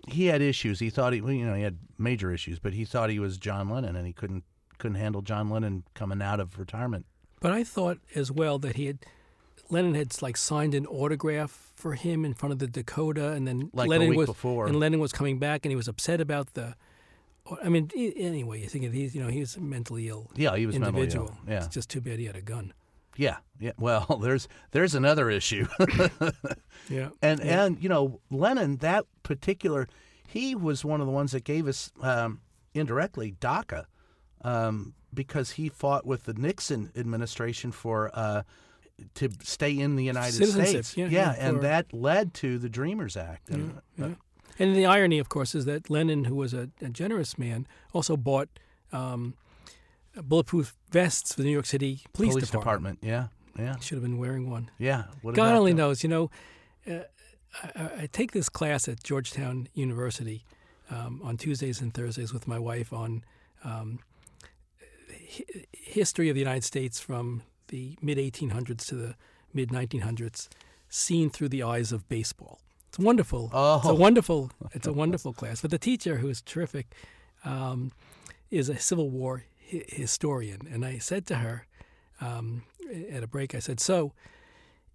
he 0.07 0.25
had 0.25 0.41
issues. 0.41 0.79
He 0.79 0.89
thought 0.89 1.13
he, 1.13 1.21
well, 1.21 1.31
you 1.33 1.45
know, 1.45 1.53
he 1.55 1.63
had 1.63 1.77
major 1.97 2.31
issues, 2.31 2.59
but 2.59 2.73
he 2.73 2.85
thought 2.85 3.09
he 3.09 3.19
was 3.19 3.37
John 3.37 3.69
Lennon, 3.69 3.95
and 3.95 4.05
he 4.05 4.13
couldn't 4.13 4.43
couldn't 4.77 4.95
handle 4.95 5.21
John 5.21 5.49
Lennon 5.49 5.83
coming 5.93 6.21
out 6.21 6.39
of 6.39 6.57
retirement. 6.59 7.05
But 7.41 7.51
I 7.53 7.63
thought 7.63 7.99
as 8.15 8.31
well 8.31 8.59
that 8.59 8.75
he 8.75 8.85
had 8.87 8.99
Lennon 9.69 9.95
had 9.95 10.21
like 10.21 10.35
signed 10.37 10.75
an 10.75 10.85
autograph 10.85 11.71
for 11.75 11.93
him 11.95 12.25
in 12.25 12.33
front 12.33 12.51
of 12.53 12.59
the 12.59 12.67
Dakota, 12.67 13.31
and 13.31 13.47
then 13.47 13.69
Like 13.73 13.87
a 13.87 13.89
Lennon 13.89 14.09
week 14.09 14.17
was 14.19 14.27
before. 14.27 14.67
and 14.67 14.79
Lennon 14.79 14.99
was 14.99 15.11
coming 15.13 15.39
back, 15.39 15.65
and 15.65 15.71
he 15.71 15.75
was 15.77 15.87
upset 15.87 16.19
about 16.21 16.53
the. 16.53 16.75
I 17.63 17.69
mean, 17.69 17.89
anyway, 17.95 18.61
you 18.61 18.67
think 18.67 18.91
he's 18.93 19.15
you 19.15 19.21
know 19.23 19.29
he's 19.29 19.55
a 19.55 19.61
mentally 19.61 20.07
ill 20.09 20.29
Yeah, 20.35 20.55
he 20.55 20.65
was 20.65 20.77
mentally 20.79 21.01
ill. 21.01 21.03
individual. 21.03 21.37
Yeah. 21.47 21.57
It's 21.65 21.67
just 21.73 21.89
too 21.89 22.01
bad 22.01 22.19
he 22.19 22.25
had 22.25 22.35
a 22.35 22.41
gun. 22.41 22.73
Yeah, 23.17 23.37
yeah. 23.59 23.71
Well, 23.77 24.05
there's 24.23 24.47
there's 24.71 24.95
another 24.95 25.29
issue, 25.29 25.67
Yeah. 26.89 27.09
and 27.21 27.39
Yeah. 27.43 27.63
and 27.65 27.81
you 27.83 27.89
know 27.89 28.19
Lennon 28.31 28.77
that 28.77 29.05
particular 29.23 29.87
he 30.27 30.55
was 30.55 30.85
one 30.85 31.01
of 31.01 31.07
the 31.07 31.13
ones 31.13 31.31
that 31.31 31.43
gave 31.43 31.67
us 31.67 31.91
um, 32.01 32.41
indirectly 32.73 33.35
DACA 33.39 33.85
um, 34.43 34.93
because 35.13 35.51
he 35.51 35.69
fought 35.69 36.05
with 36.05 36.25
the 36.25 36.33
Nixon 36.33 36.91
administration 36.95 37.71
for. 37.71 38.11
Uh, 38.13 38.43
to 39.13 39.29
stay 39.41 39.79
in 39.79 39.95
the 39.95 40.03
United 40.03 40.45
States, 40.45 40.97
yeah, 40.97 41.07
yeah, 41.07 41.33
and 41.39 41.55
for- 41.55 41.61
that 41.61 41.93
led 41.93 42.33
to 42.33 42.57
the 42.57 42.67
Dreamers 42.67 43.15
Act. 43.15 43.49
And, 43.49 43.77
uh, 43.97 44.07
Yeah. 44.09 44.15
And 44.59 44.75
the 44.75 44.85
irony, 44.85 45.17
of 45.19 45.29
course, 45.29 45.55
is 45.55 45.65
that 45.65 45.89
Lennon, 45.89 46.25
who 46.25 46.35
was 46.35 46.53
a, 46.53 46.69
a 46.81 46.89
generous 46.89 47.37
man, 47.37 47.65
also 47.93 48.17
bought 48.17 48.49
um, 48.91 49.35
bulletproof 50.21 50.75
vests 50.91 51.33
for 51.33 51.41
the 51.41 51.45
New 51.47 51.53
York 51.53 51.65
City 51.65 52.01
Police, 52.13 52.33
police 52.33 52.49
Department. 52.51 52.99
department. 53.01 53.31
Yeah, 53.57 53.63
yeah, 53.65 53.79
Should 53.79 53.95
have 53.95 54.03
been 54.03 54.17
wearing 54.17 54.49
one. 54.49 54.69
yeah. 54.77 55.05
What 55.21 55.33
God 55.35 55.55
only 55.55 55.71
that? 55.71 55.77
knows. 55.77 56.03
You 56.03 56.09
know, 56.09 56.31
uh, 56.89 56.99
I, 57.75 58.03
I 58.03 58.09
take 58.11 58.31
this 58.33 58.49
class 58.49 58.87
at 58.87 59.01
Georgetown 59.03 59.67
University 59.73 60.43
um, 60.91 61.21
on 61.23 61.37
Tuesdays 61.37 61.79
and 61.81 61.93
Thursdays 61.93 62.33
with 62.33 62.47
my 62.47 62.59
wife 62.59 62.91
on 62.91 63.23
um, 63.63 63.99
hi- 65.09 65.65
history 65.71 66.29
of 66.29 66.35
the 66.35 66.41
United 66.41 66.63
States 66.63 66.99
from 66.99 67.43
the 67.69 67.97
mid 68.01 68.17
1800s 68.17 68.85
to 68.87 68.95
the 68.95 69.15
mid 69.53 69.69
1900s, 69.69 70.49
seen 70.89 71.29
through 71.29 71.49
the 71.49 71.63
eyes 71.63 71.91
of 71.91 72.07
baseball. 72.09 72.59
It's 72.89 72.99
wonderful. 72.99 73.45
It's 73.45 73.53
Oh. 73.53 73.89
a 73.91 73.95
wonderful. 73.95 74.51
It's 74.73 74.87
a 74.87 74.93
wonderful 75.03 75.33
class. 75.33 75.61
But 75.61 75.71
the 75.71 75.77
teacher, 75.79 76.17
who 76.17 76.29
is 76.29 76.41
terrific, 76.41 76.87
um, 77.45 77.91
is 78.51 78.67
a 78.69 78.77
Civil 78.79 79.09
War 79.09 79.43
hi- 79.71 79.85
historian, 79.87 80.67
and 80.71 80.83
I 80.85 80.97
said 80.97 81.25
to 81.27 81.35
her 81.35 81.67
um, 82.19 82.63
at 83.11 83.23
a 83.23 83.27
break, 83.27 83.53
I 83.55 83.59
said, 83.59 83.79
"So, 83.79 84.13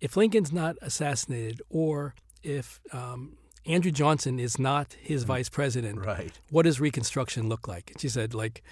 if 0.00 0.16
Lincoln's 0.16 0.52
not 0.52 0.76
assassinated, 0.82 1.62
or 1.70 2.14
if 2.42 2.80
um, 2.92 3.36
Andrew 3.64 3.92
Johnson 3.92 4.38
is 4.38 4.58
not 4.58 4.94
his 5.00 5.22
vice 5.24 5.48
president, 5.48 6.00
Mm. 6.00 6.06
Right. 6.06 6.38
what 6.50 6.64
does 6.64 6.80
Reconstruction 6.80 7.48
look 7.48 7.66
like?" 7.68 7.90
And 7.92 8.00
she 8.00 8.08
said, 8.08 8.34
"Like." 8.34 8.62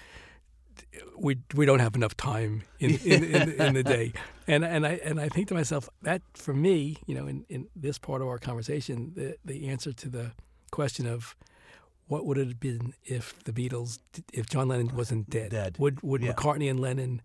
We 1.17 1.37
we 1.53 1.65
don't 1.65 1.79
have 1.79 1.95
enough 1.95 2.15
time 2.17 2.63
in 2.79 2.91
in, 3.05 3.23
in, 3.23 3.49
in 3.61 3.73
the 3.73 3.83
day, 3.83 4.13
and 4.47 4.63
and 4.65 4.85
I 4.85 4.99
and 5.03 5.19
I 5.19 5.29
think 5.29 5.47
to 5.49 5.53
myself 5.53 5.89
that 6.01 6.21
for 6.33 6.53
me, 6.53 6.97
you 7.05 7.15
know, 7.15 7.27
in, 7.27 7.45
in 7.49 7.67
this 7.75 7.97
part 7.99 8.21
of 8.21 8.27
our 8.27 8.39
conversation, 8.39 9.13
the 9.15 9.35
the 9.45 9.67
answer 9.69 9.93
to 9.93 10.09
the 10.09 10.31
question 10.71 11.05
of 11.07 11.35
what 12.07 12.25
would 12.25 12.37
it 12.37 12.47
have 12.47 12.59
been 12.59 12.93
if 13.05 13.41
the 13.45 13.53
Beatles, 13.53 13.99
if 14.33 14.47
John 14.47 14.67
Lennon 14.67 14.95
wasn't 14.95 15.29
dead? 15.29 15.51
Dead. 15.51 15.77
Would 15.79 16.01
would 16.03 16.21
Yeah. 16.21 16.33
McCartney 16.33 16.69
and 16.69 16.79
Lennon 16.79 17.21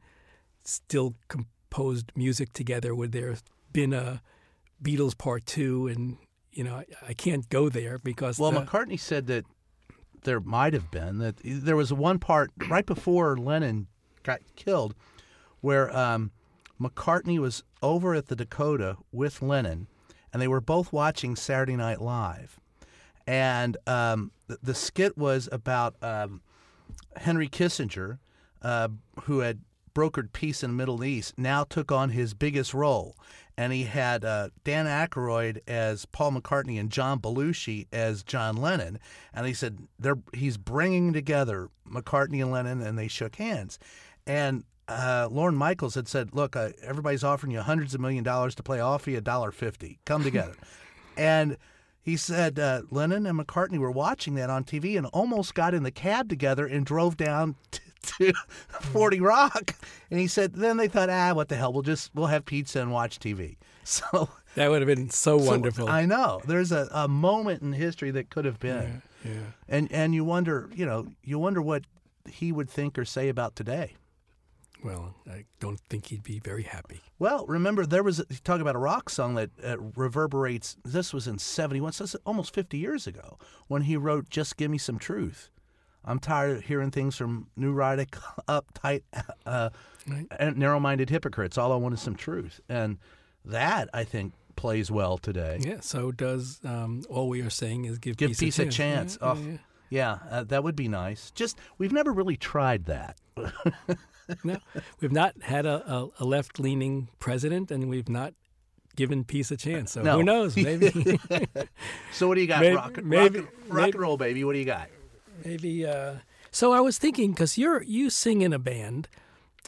still 0.64 1.14
composed 1.28 2.12
music 2.14 2.53
together? 2.53 2.94
Would 2.94 3.12
there 3.12 3.28
have 3.30 3.42
been 3.72 3.92
a 3.92 4.22
Beatles 4.82 5.16
part 5.18 5.46
two? 5.46 5.88
And 5.88 6.16
you 6.53 6.64
know, 6.64 6.76
I, 6.76 6.84
I 7.09 7.12
can't 7.14 7.49
go 7.49 7.68
there 7.68 7.99
because 7.99 8.38
Well, 8.38 8.53
the- 8.53 8.61
McCartney 8.62 8.99
said 9.01 9.26
that 9.26 9.44
there 10.22 10.40
might 10.40 10.72
have 10.72 10.90
been 10.90 11.18
that 11.18 11.36
there 11.44 11.76
was 11.76 11.92
one 11.92 12.18
part 12.18 12.50
right 12.68 12.86
before 12.86 13.36
Lennon 13.36 13.86
got 14.22 14.40
killed, 14.56 14.94
where 15.60 15.94
um, 15.96 16.30
McCartney 16.80 17.38
was 17.38 17.64
over 17.82 18.14
at 18.14 18.26
the 18.26 18.36
Dakota 18.36 18.96
with 19.12 19.42
Lennon, 19.42 19.86
and 20.32 20.42
they 20.42 20.48
were 20.48 20.60
both 20.60 20.92
watching 20.92 21.36
Saturday 21.36 21.76
Night 21.76 22.00
Live, 22.00 22.58
and 23.26 23.76
um, 23.86 24.30
the, 24.46 24.58
the 24.62 24.74
skit 24.74 25.16
was 25.16 25.48
about 25.50 25.94
um, 26.02 26.42
Henry 27.16 27.48
Kissinger, 27.48 28.18
uh, 28.62 28.88
who 29.22 29.40
had 29.40 29.60
brokered 29.94 30.32
peace 30.32 30.62
in 30.62 30.70
the 30.70 30.76
Middle 30.76 31.02
East, 31.02 31.36
now 31.36 31.64
took 31.64 31.90
on 31.90 32.10
his 32.10 32.34
biggest 32.34 32.72
role. 32.72 33.16
And 33.59 33.72
he 33.72 33.82
had 33.82 34.24
uh, 34.24 34.50
Dan 34.62 34.86
Aykroyd 34.86 35.59
as 35.66 36.04
Paul 36.06 36.30
McCartney 36.30 36.78
and 36.78 36.90
John 36.90 37.18
Belushi 37.18 37.88
as 37.92 38.22
John 38.22 38.56
Lennon. 38.56 39.00
And 39.34 39.48
he 39.48 39.52
said 39.52 39.78
they're, 39.98 40.20
he's 40.32 40.56
bringing 40.56 41.12
together 41.12 41.68
McCartney 41.84 42.40
and 42.40 42.52
Lennon, 42.52 42.80
and 42.80 42.96
they 42.96 43.09
shook 43.09 43.34
hands. 43.34 43.80
And 44.28 44.62
uh, 44.86 45.28
Lorne 45.28 45.56
Michaels 45.56 45.96
had 45.96 46.06
said, 46.06 46.34
"Look, 46.34 46.54
uh, 46.54 46.70
everybody's 46.82 47.24
offering 47.24 47.50
you 47.50 47.61
hundreds 47.61 47.94
of 47.94 48.00
million 48.00 48.22
dollars 48.22 48.54
to 48.54 48.62
play 48.62 48.78
off 48.78 49.09
you 49.09 49.18
a 49.18 49.20
dollar 49.20 49.50
fifty. 49.50 49.98
Come 50.04 50.22
together." 50.22 50.54
and 51.16 51.56
he 52.00 52.16
said 52.16 52.59
uh, 52.59 52.82
Lennon 52.90 53.26
and 53.26 53.38
McCartney 53.38 53.78
were 53.78 53.90
watching 53.90 54.34
that 54.36 54.50
on 54.50 54.64
TV 54.64 54.96
and 54.96 55.06
almost 55.06 55.54
got 55.54 55.74
in 55.74 55.82
the 55.82 55.90
cab 55.90 56.28
together 56.28 56.64
and 56.64 56.86
drove 56.86 57.16
down 57.16 57.56
to, 57.72 57.80
to 58.03 58.32
40 58.92 59.20
Rock. 59.20 59.74
And 60.11 60.18
he 60.20 60.26
said 60.26 60.55
then 60.55 60.76
they 60.76 60.88
thought, 60.88 61.11
ah, 61.11 61.32
what 61.34 61.49
the 61.49 61.57
hell? 61.57 61.72
We'll 61.72 61.82
just 61.82 62.14
we'll 62.14 62.26
have 62.26 62.44
pizza 62.44 62.80
and 62.80 62.92
watch 62.92 63.18
TV. 63.18 63.57
So 63.88 64.28
That 64.55 64.68
would 64.68 64.82
have 64.82 64.86
been 64.86 65.09
so, 65.09 65.38
so 65.38 65.46
wonderful. 65.46 65.88
I 65.88 66.05
know 66.05 66.42
there's 66.46 66.72
a, 66.72 66.88
a 66.92 67.09
moment 67.09 67.62
in 67.62 67.72
history 67.72 68.11
that 68.11 68.28
could 68.28 68.44
have 68.44 68.59
been, 68.61 69.01
yeah. 69.24 69.32
and 69.66 69.90
and 69.90 70.14
you 70.14 70.24
wonder, 70.24 70.68
you 70.74 70.84
know, 70.84 71.07
you 71.24 71.38
wonder 71.38 71.62
what 71.62 71.84
he 72.28 72.53
would 72.53 72.68
think 72.68 72.99
or 72.99 73.07
say 73.07 73.30
about 73.30 73.57
today. 73.57 73.94
Well, 74.84 75.14
I 75.26 75.44
don't 75.59 75.80
think 75.88 76.07
he'd 76.07 76.22
be 76.22 76.38
very 76.38 76.62
happy. 76.62 77.01
Well, 77.18 77.46
remember 77.46 77.84
there 77.84 78.03
was 78.03 78.22
talk 78.44 78.61
about 78.61 78.76
a 78.76 78.78
rock 78.78 79.11
song 79.11 79.34
that 79.34 79.51
uh, 79.64 79.78
reverberates. 79.78 80.76
This 80.84 81.12
was 81.14 81.26
in 81.26 81.38
'71, 81.38 81.92
so 81.92 82.18
almost 82.24 82.55
50 82.55 82.76
years 82.76 83.07
ago 83.07 83.38
when 83.66 83.82
he 83.82 83.96
wrote 83.96 84.28
"Just 84.28 84.57
Give 84.57 84.70
Me 84.70 84.78
Some 84.78 84.99
Truth." 84.99 85.51
I'm 86.09 86.18
tired 86.18 86.56
of 86.56 86.64
hearing 86.64 86.90
things 86.90 87.16
from 87.16 87.48
neurotic, 87.56 88.12
uptight, 88.48 89.02
uh, 89.46 89.70
Right. 90.09 90.56
narrow-minded 90.56 91.11
hypocrites. 91.11 91.59
All 91.59 91.70
I 91.70 91.76
want 91.76 91.92
is 91.94 92.00
some 92.00 92.16
truth, 92.16 92.61
and 92.68 92.96
that 93.44 93.90
I 93.92 94.04
think 94.04 94.32
plays 94.56 94.90
well 94.90 95.18
today. 95.18 95.59
Yeah. 95.61 95.80
So 95.80 96.11
does 96.12 96.61
um, 96.64 97.02
all 97.11 97.28
we 97.28 97.42
are 97.42 97.50
saying 97.50 97.84
is 97.84 97.98
give, 97.98 98.16
Give 98.16 98.30
peace, 98.30 98.40
peace 98.40 98.59
a 98.59 98.62
chance. 98.64 99.16
chance. 99.16 99.18
Yeah, 99.20 99.28
Oh, 99.28 99.34
yeah, 99.36 99.50
yeah. 99.50 99.59
Yeah, 99.90 100.18
uh, 100.30 100.44
that 100.44 100.64
would 100.64 100.76
be 100.76 100.88
nice. 100.88 101.30
Just 101.30 101.59
we've 101.78 101.92
never 101.92 102.12
really 102.12 102.36
tried 102.36 102.86
that. 102.86 103.16
No, 104.44 104.59
we've 105.00 105.11
not 105.12 105.40
had 105.42 105.64
a, 105.64 105.90
a, 105.90 106.09
a 106.20 106.24
left-leaning 106.26 107.09
president, 107.18 107.70
and 107.70 107.88
we've 107.88 108.11
not 108.11 108.34
given 108.94 109.24
peace 109.24 109.50
a 109.50 109.56
chance. 109.56 109.92
So 109.92 110.02
No. 110.02 110.16
who 110.18 110.22
knows? 110.22 110.54
Maybe, 110.54 110.90
So 112.12 112.28
what 112.28 112.34
do 112.34 112.42
you 112.42 112.46
got? 112.46 112.61
Maybe- 112.61 112.76
rock, 112.76 113.02
maybe- 113.02 113.38
rock, 113.40 113.48
rock 113.68 113.74
maybe- 113.76 113.90
and 113.92 114.00
roll, 114.00 114.16
baby. 114.18 114.44
What 114.44 114.52
do 114.52 114.59
you 114.59 114.66
got? 114.66 114.88
Maybe. 115.45 115.86
Uh, 115.86 116.14
so 116.51 116.72
I 116.72 116.80
was 116.80 116.99
thinking 116.99 117.32
because 117.32 117.59
you're 117.59 117.82
you 117.82 118.11
sing 118.11 118.43
in 118.43 118.53
a 118.53 118.59
band, 118.59 119.09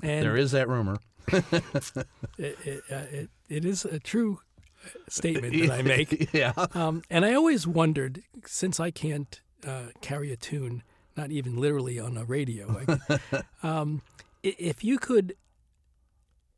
and 0.03 0.25
There 0.25 0.37
is 0.37 0.53
that 0.53 0.69
rumor. 0.69 0.99
it, 1.33 2.05
it, 2.39 2.83
uh, 2.91 2.95
it, 3.11 3.31
it 3.49 3.65
is 3.65 3.85
a 3.85 3.99
true 4.01 4.41
statement 5.09 5.53
that 5.69 5.71
I 5.71 5.83
make. 5.97 6.33
yeah. 6.33 6.53
Um, 6.75 7.03
and 7.11 7.25
I 7.25 7.35
always 7.35 7.67
wondered, 7.67 8.23
since 8.47 8.81
I 8.81 8.91
can't 8.91 9.41
uh, 9.67 9.89
carry 10.01 10.33
a 10.33 10.37
tune, 10.37 10.83
not 11.17 11.31
even 11.31 11.57
literally 11.57 11.99
on 12.01 12.17
a 12.17 12.25
radio, 12.25 12.81
I, 13.11 13.19
um, 13.63 14.03
if 14.43 14.83
you 14.83 14.99
could 14.99 15.35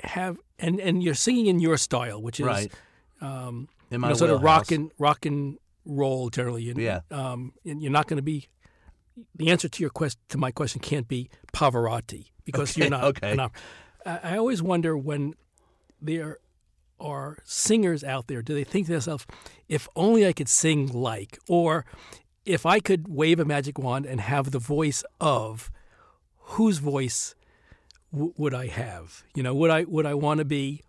have, 0.05 0.39
and, 0.59 0.81
and 0.81 1.03
you're 1.03 1.15
singing 1.15 1.47
in 1.47 1.61
your 1.61 1.77
style, 1.77 2.23
which 2.23 2.41
is 2.41 2.47
Right. 2.47 2.73
um, 3.21 3.69
In 3.91 4.01
you 4.01 4.09
know, 4.09 4.15
sort 4.15 4.31
of 4.31 4.43
rock 4.43 4.71
and 4.71 4.91
rock 4.99 5.27
and 5.27 5.59
roll 5.85 6.31
generally. 6.31 6.71
And, 6.71 6.79
Yeah. 6.81 7.01
Um, 7.11 7.53
and 7.65 7.83
you're 7.83 7.93
not 7.93 8.07
going 8.07 8.19
to 8.19 8.23
be. 8.23 8.49
The 9.35 9.51
answer 9.51 9.69
to 9.69 9.83
your 9.83 9.91
quest 9.91 10.19
to 10.31 10.39
my 10.39 10.51
question 10.51 10.81
can't 10.81 11.07
be 11.09 11.29
Pavarotti 11.53 12.27
because 12.45 12.71
Okay, 12.73 12.81
you're 12.83 12.91
not. 12.91 13.05
okay. 13.05 13.33
an 13.33 13.41
op- 13.41 13.57
I, 14.07 14.21
I 14.23 14.37
always 14.39 14.63
wonder 14.63 14.97
when 14.97 15.35
there 16.01 16.39
are 16.99 17.39
singers 17.45 18.03
out 18.05 18.27
there, 18.29 18.43
do 18.43 18.55
they 18.55 18.65
think 18.65 18.87
to 18.87 18.93
themselves, 18.93 19.27
if 19.69 19.89
only 19.97 20.27
I 20.27 20.33
could 20.33 20.49
sing 20.49 20.87
like, 20.89 21.39
or 21.49 21.85
if 22.47 22.65
I 22.65 22.81
could 22.81 23.09
wave 23.09 23.39
a 23.41 23.45
magic 23.45 23.79
wand 23.79 24.07
and 24.07 24.21
have 24.21 24.51
the 24.51 24.59
voice 24.59 25.05
of, 25.21 25.71
whose 26.57 26.79
voice 26.79 27.35
w- 28.13 28.33
would 28.37 28.55
I 28.55 28.67
have? 28.69 29.25
You 29.35 29.43
know, 29.43 29.55
would 29.55 29.71
I 29.71 29.85
would 29.85 30.07
I 30.07 30.15
want 30.15 30.39
to 30.39 30.45
be, 30.45 30.83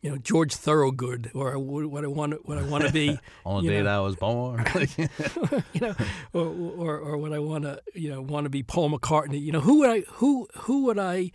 you 0.00 0.10
know, 0.10 0.16
George 0.18 0.54
Thorogood, 0.54 1.30
or 1.34 1.58
would 1.58 2.04
I 2.04 2.08
want 2.08 2.32
to, 2.32 2.40
would 2.44 2.58
I 2.58 2.62
want 2.62 2.84
to 2.84 2.92
be, 2.92 3.18
On 3.44 3.62
the 3.64 3.68
day 3.68 3.78
know, 3.78 3.84
that 3.84 3.94
I 3.94 4.00
was 4.00 4.14
born. 4.16 4.64
you 4.96 5.80
know, 5.80 5.94
or 6.32 6.46
or, 6.46 6.98
or 6.98 7.16
would 7.18 7.32
I 7.32 7.40
want 7.40 7.64
to, 7.64 7.80
you 7.94 8.10
know, 8.10 8.22
want 8.22 8.44
to 8.44 8.50
be 8.50 8.62
Paul 8.62 8.90
McCartney? 8.90 9.40
You 9.40 9.52
know, 9.52 9.60
who 9.60 9.80
would 9.80 9.90
I 9.90 10.00
who 10.08 10.46
who 10.54 10.84
would 10.84 10.98
I 10.98 11.32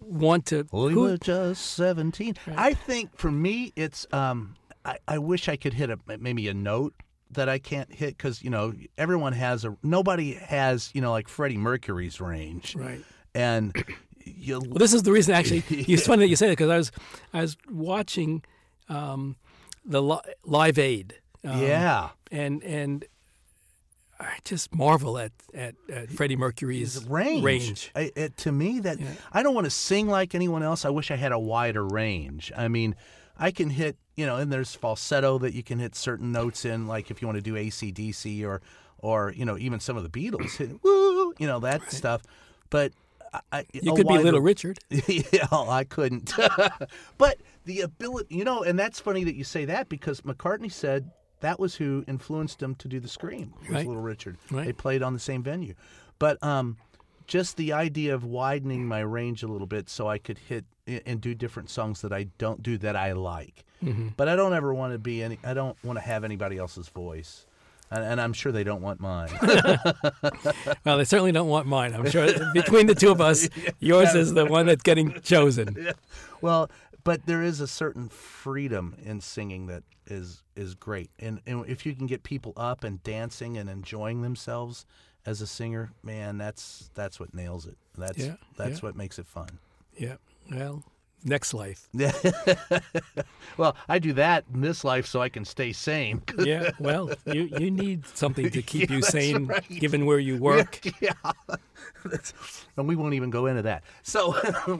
want 0.00 0.46
to? 0.46 0.66
we 0.72 0.92
who- 0.92 1.00
were 1.02 1.16
just 1.16 1.64
17. 1.74 2.36
I 2.56 2.74
think 2.74 3.16
for 3.16 3.30
me, 3.30 3.72
it's, 3.76 4.06
um, 4.12 4.56
I, 4.84 4.98
I 5.08 5.18
wish 5.18 5.48
I 5.48 5.56
could 5.56 5.74
hit 5.74 5.90
a 5.90 5.98
maybe 6.18 6.48
a 6.48 6.54
note 6.54 6.94
that 7.32 7.48
I 7.48 7.58
can't 7.58 7.92
hit 7.92 8.16
because, 8.16 8.42
you 8.42 8.50
know, 8.50 8.74
everyone 8.98 9.32
has 9.34 9.64
a, 9.64 9.76
nobody 9.82 10.34
has, 10.34 10.90
you 10.94 11.00
know, 11.00 11.12
like 11.12 11.28
Freddie 11.28 11.58
Mercury's 11.58 12.20
range. 12.20 12.74
right. 12.74 13.02
And 13.34 13.72
you, 14.24 14.60
Well, 14.60 14.74
this 14.78 14.92
is 14.94 15.02
the 15.02 15.12
reason. 15.12 15.34
Actually, 15.34 15.64
it's 15.70 16.06
funny 16.06 16.20
that 16.24 16.28
you 16.28 16.36
say 16.36 16.46
that 16.48 16.52
because 16.52 16.70
I 16.70 16.76
was 16.76 16.92
I 17.32 17.40
was 17.42 17.56
watching 17.70 18.42
um, 18.88 19.36
the 19.84 20.02
li- 20.02 20.20
Live 20.44 20.78
Aid. 20.78 21.14
Um, 21.44 21.60
yeah. 21.62 22.10
and 22.30 22.62
and 22.62 23.04
I 24.18 24.36
just 24.44 24.74
marvel 24.74 25.16
at 25.18 25.32
at, 25.54 25.74
at 25.90 26.10
Freddie 26.10 26.36
Mercury's 26.36 26.94
His 26.94 27.04
range. 27.06 27.42
range. 27.44 27.90
I, 27.94 28.12
it, 28.14 28.36
to 28.38 28.52
me, 28.52 28.80
that 28.80 29.00
Yeah. 29.00 29.08
I 29.32 29.42
don't 29.42 29.54
want 29.54 29.64
to 29.64 29.70
sing 29.70 30.06
like 30.08 30.34
anyone 30.34 30.62
else. 30.62 30.84
I 30.84 30.90
wish 30.90 31.10
I 31.10 31.16
had 31.16 31.32
a 31.32 31.38
wider 31.38 31.84
range. 31.86 32.52
I 32.56 32.68
mean, 32.68 32.94
I 33.38 33.50
can 33.50 33.70
hit, 33.70 33.96
you 34.16 34.26
know, 34.26 34.36
and 34.36 34.52
there's 34.52 34.74
falsetto 34.74 35.38
that 35.38 35.54
you 35.54 35.62
can 35.62 35.78
hit 35.78 35.94
certain 35.94 36.30
notes 36.32 36.66
in, 36.66 36.86
like 36.86 37.10
if 37.10 37.22
you 37.22 37.28
want 37.28 37.36
to 37.36 37.42
do 37.42 37.54
ACDC 37.54 38.44
or, 38.44 38.60
or 38.98 39.32
you 39.34 39.46
know, 39.46 39.56
even 39.56 39.80
some 39.80 39.96
of 39.96 40.02
the 40.02 40.10
Beatles, 40.10 40.56
hit, 40.58 40.82
woo, 40.84 41.32
you 41.38 41.46
know, 41.46 41.58
that 41.60 41.90
stuff. 41.90 42.22
But 42.68 42.92
I, 43.52 43.64
You 43.72 43.94
could 43.94 44.08
be 44.08 44.18
Little 44.18 44.40
Richard. 44.40 44.78
yeah, 44.90 45.46
I 45.50 45.84
couldn't. 45.84 46.32
but 47.18 47.38
the 47.64 47.82
ability, 47.82 48.34
you 48.34 48.44
know, 48.44 48.62
and 48.62 48.78
that's 48.78 49.00
funny 49.00 49.24
that 49.24 49.34
you 49.34 49.44
say 49.44 49.64
that 49.66 49.88
because 49.88 50.22
McCartney 50.22 50.72
said 50.72 51.10
that 51.40 51.60
was 51.60 51.76
who 51.76 52.04
influenced 52.08 52.62
him 52.62 52.74
to 52.76 52.88
do 52.88 53.00
the 53.00 53.08
Scream. 53.08 53.54
Was 53.60 53.70
Right. 53.70 53.86
Little 53.86 54.02
Richard. 54.02 54.36
Right. 54.50 54.66
They 54.66 54.72
played 54.72 55.02
on 55.02 55.14
the 55.14 55.20
same 55.20 55.42
venue, 55.42 55.74
but 56.18 56.42
um, 56.42 56.76
just 57.26 57.56
the 57.56 57.72
idea 57.72 58.14
of 58.14 58.24
widening 58.24 58.86
my 58.86 59.00
range 59.00 59.42
a 59.42 59.48
little 59.48 59.66
bit 59.66 59.88
so 59.88 60.08
I 60.08 60.18
could 60.18 60.38
hit 60.38 60.64
and 61.06 61.20
do 61.20 61.34
different 61.34 61.70
songs 61.70 62.00
that 62.02 62.12
I 62.12 62.24
don't 62.38 62.62
do 62.62 62.76
that 62.78 62.96
I 62.96 63.12
like. 63.12 63.64
Mm-hmm. 63.82 64.08
But 64.16 64.28
I 64.28 64.36
don't 64.36 64.52
ever 64.52 64.74
want 64.74 64.92
to 64.92 64.98
be 64.98 65.22
any. 65.22 65.38
I 65.44 65.54
don't 65.54 65.76
want 65.84 65.98
to 65.98 66.04
have 66.04 66.24
anybody 66.24 66.58
else's 66.58 66.88
voice. 66.88 67.46
And, 67.90 68.04
and 68.04 68.20
I'm 68.20 68.32
sure 68.32 68.52
they 68.52 68.64
don't 68.64 68.82
want 68.82 69.00
mine. 69.00 69.30
Well, 70.84 70.98
they 70.98 71.04
certainly 71.04 71.32
don't 71.32 71.48
want 71.48 71.66
mine. 71.66 71.94
I'm 71.94 72.08
sure 72.08 72.28
between 72.54 72.86
the 72.86 72.94
two 72.94 73.10
of 73.10 73.20
us, 73.20 73.48
yours 73.80 74.14
is 74.14 74.32
the 74.32 74.46
one 74.46 74.66
that's 74.66 74.82
getting 74.82 75.20
chosen. 75.20 75.92
Well, 76.40 76.70
but 77.04 77.26
there 77.26 77.42
is 77.42 77.60
a 77.60 77.66
certain 77.66 78.08
freedom 78.08 78.94
in 79.04 79.20
singing 79.20 79.66
that 79.66 79.82
is 80.06 80.42
is 80.56 80.74
great, 80.74 81.10
and, 81.18 81.40
and 81.46 81.64
if 81.66 81.84
you 81.86 81.94
can 81.94 82.06
get 82.06 82.22
people 82.22 82.52
up 82.56 82.82
and 82.84 83.02
dancing 83.02 83.56
and 83.58 83.68
enjoying 83.70 84.22
themselves 84.22 84.86
as 85.26 85.40
a 85.40 85.46
singer, 85.46 85.92
man, 86.02 86.38
that's 86.38 86.90
that's 86.94 87.20
what 87.20 87.34
nails 87.34 87.66
it. 87.66 87.76
That's 87.96 88.18
Yeah, 88.18 88.34
that's 88.56 88.80
yeah. 88.80 88.86
what 88.88 88.96
makes 88.96 89.18
it 89.18 89.26
fun. 89.26 89.48
Yeah. 89.96 90.16
Well, 90.50 90.82
next 91.24 91.54
life. 91.54 91.88
Well, 93.56 93.76
I 93.88 93.98
do 93.98 94.14
that 94.14 94.44
in 94.54 94.62
this 94.62 94.84
life 94.84 95.04
so 95.06 95.20
I 95.20 95.28
can 95.28 95.44
stay 95.44 95.72
sane. 95.72 96.22
Yeah. 96.38 96.70
Well, 96.78 97.10
you 97.26 97.50
you 97.58 97.70
need 97.70 98.06
something 98.06 98.48
to 98.50 98.62
keep 98.62 98.88
Yeah, 98.88 98.96
you 98.96 99.02
sane, 99.02 99.46
right. 99.46 99.68
given 99.68 100.06
where 100.06 100.18
you 100.18 100.38
work. 100.38 100.80
yeah. 101.00 101.12
And 102.76 102.88
we 102.88 102.96
won't 102.96 103.14
even 103.14 103.28
go 103.30 103.46
into 103.46 103.62
that. 103.62 103.82
So, 104.02 104.34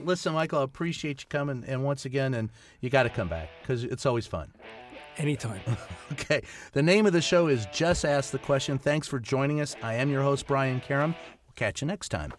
listen, 0.05 0.33
Michael, 0.33 0.61
I 0.61 0.63
appreciate 0.63 1.21
you 1.23 1.27
coming, 1.29 1.65
and 1.67 1.85
once 1.85 2.07
again, 2.07 2.33
and 2.35 2.49
you 2.81 2.89
got 2.89 3.03
to 3.03 3.11
come 3.11 3.29
back 3.29 3.51
because 3.61 3.85
it's 3.85 4.07
always 4.07 4.27
fun. 4.27 4.53
Anytime. 5.19 5.61
Okay. 6.13 6.41
The 6.73 6.83
name 6.83 7.05
of 7.05 7.13
the 7.13 7.21
show 7.21 7.49
is 7.49 7.67
Just 7.67 8.05
Ask 8.07 8.31
the 8.31 8.39
Question. 8.39 8.79
Thanks 8.79 9.07
for 9.07 9.19
joining 9.19 9.61
us. 9.61 9.77
I 9.83 9.95
am 9.95 10.09
your 10.11 10.23
host, 10.23 10.47
Brian 10.47 10.81
Karem. 10.81 11.15
We'll 11.15 11.55
catch 11.57 11.83
you 11.83 11.87
next 11.89 12.09
time. 12.09 12.33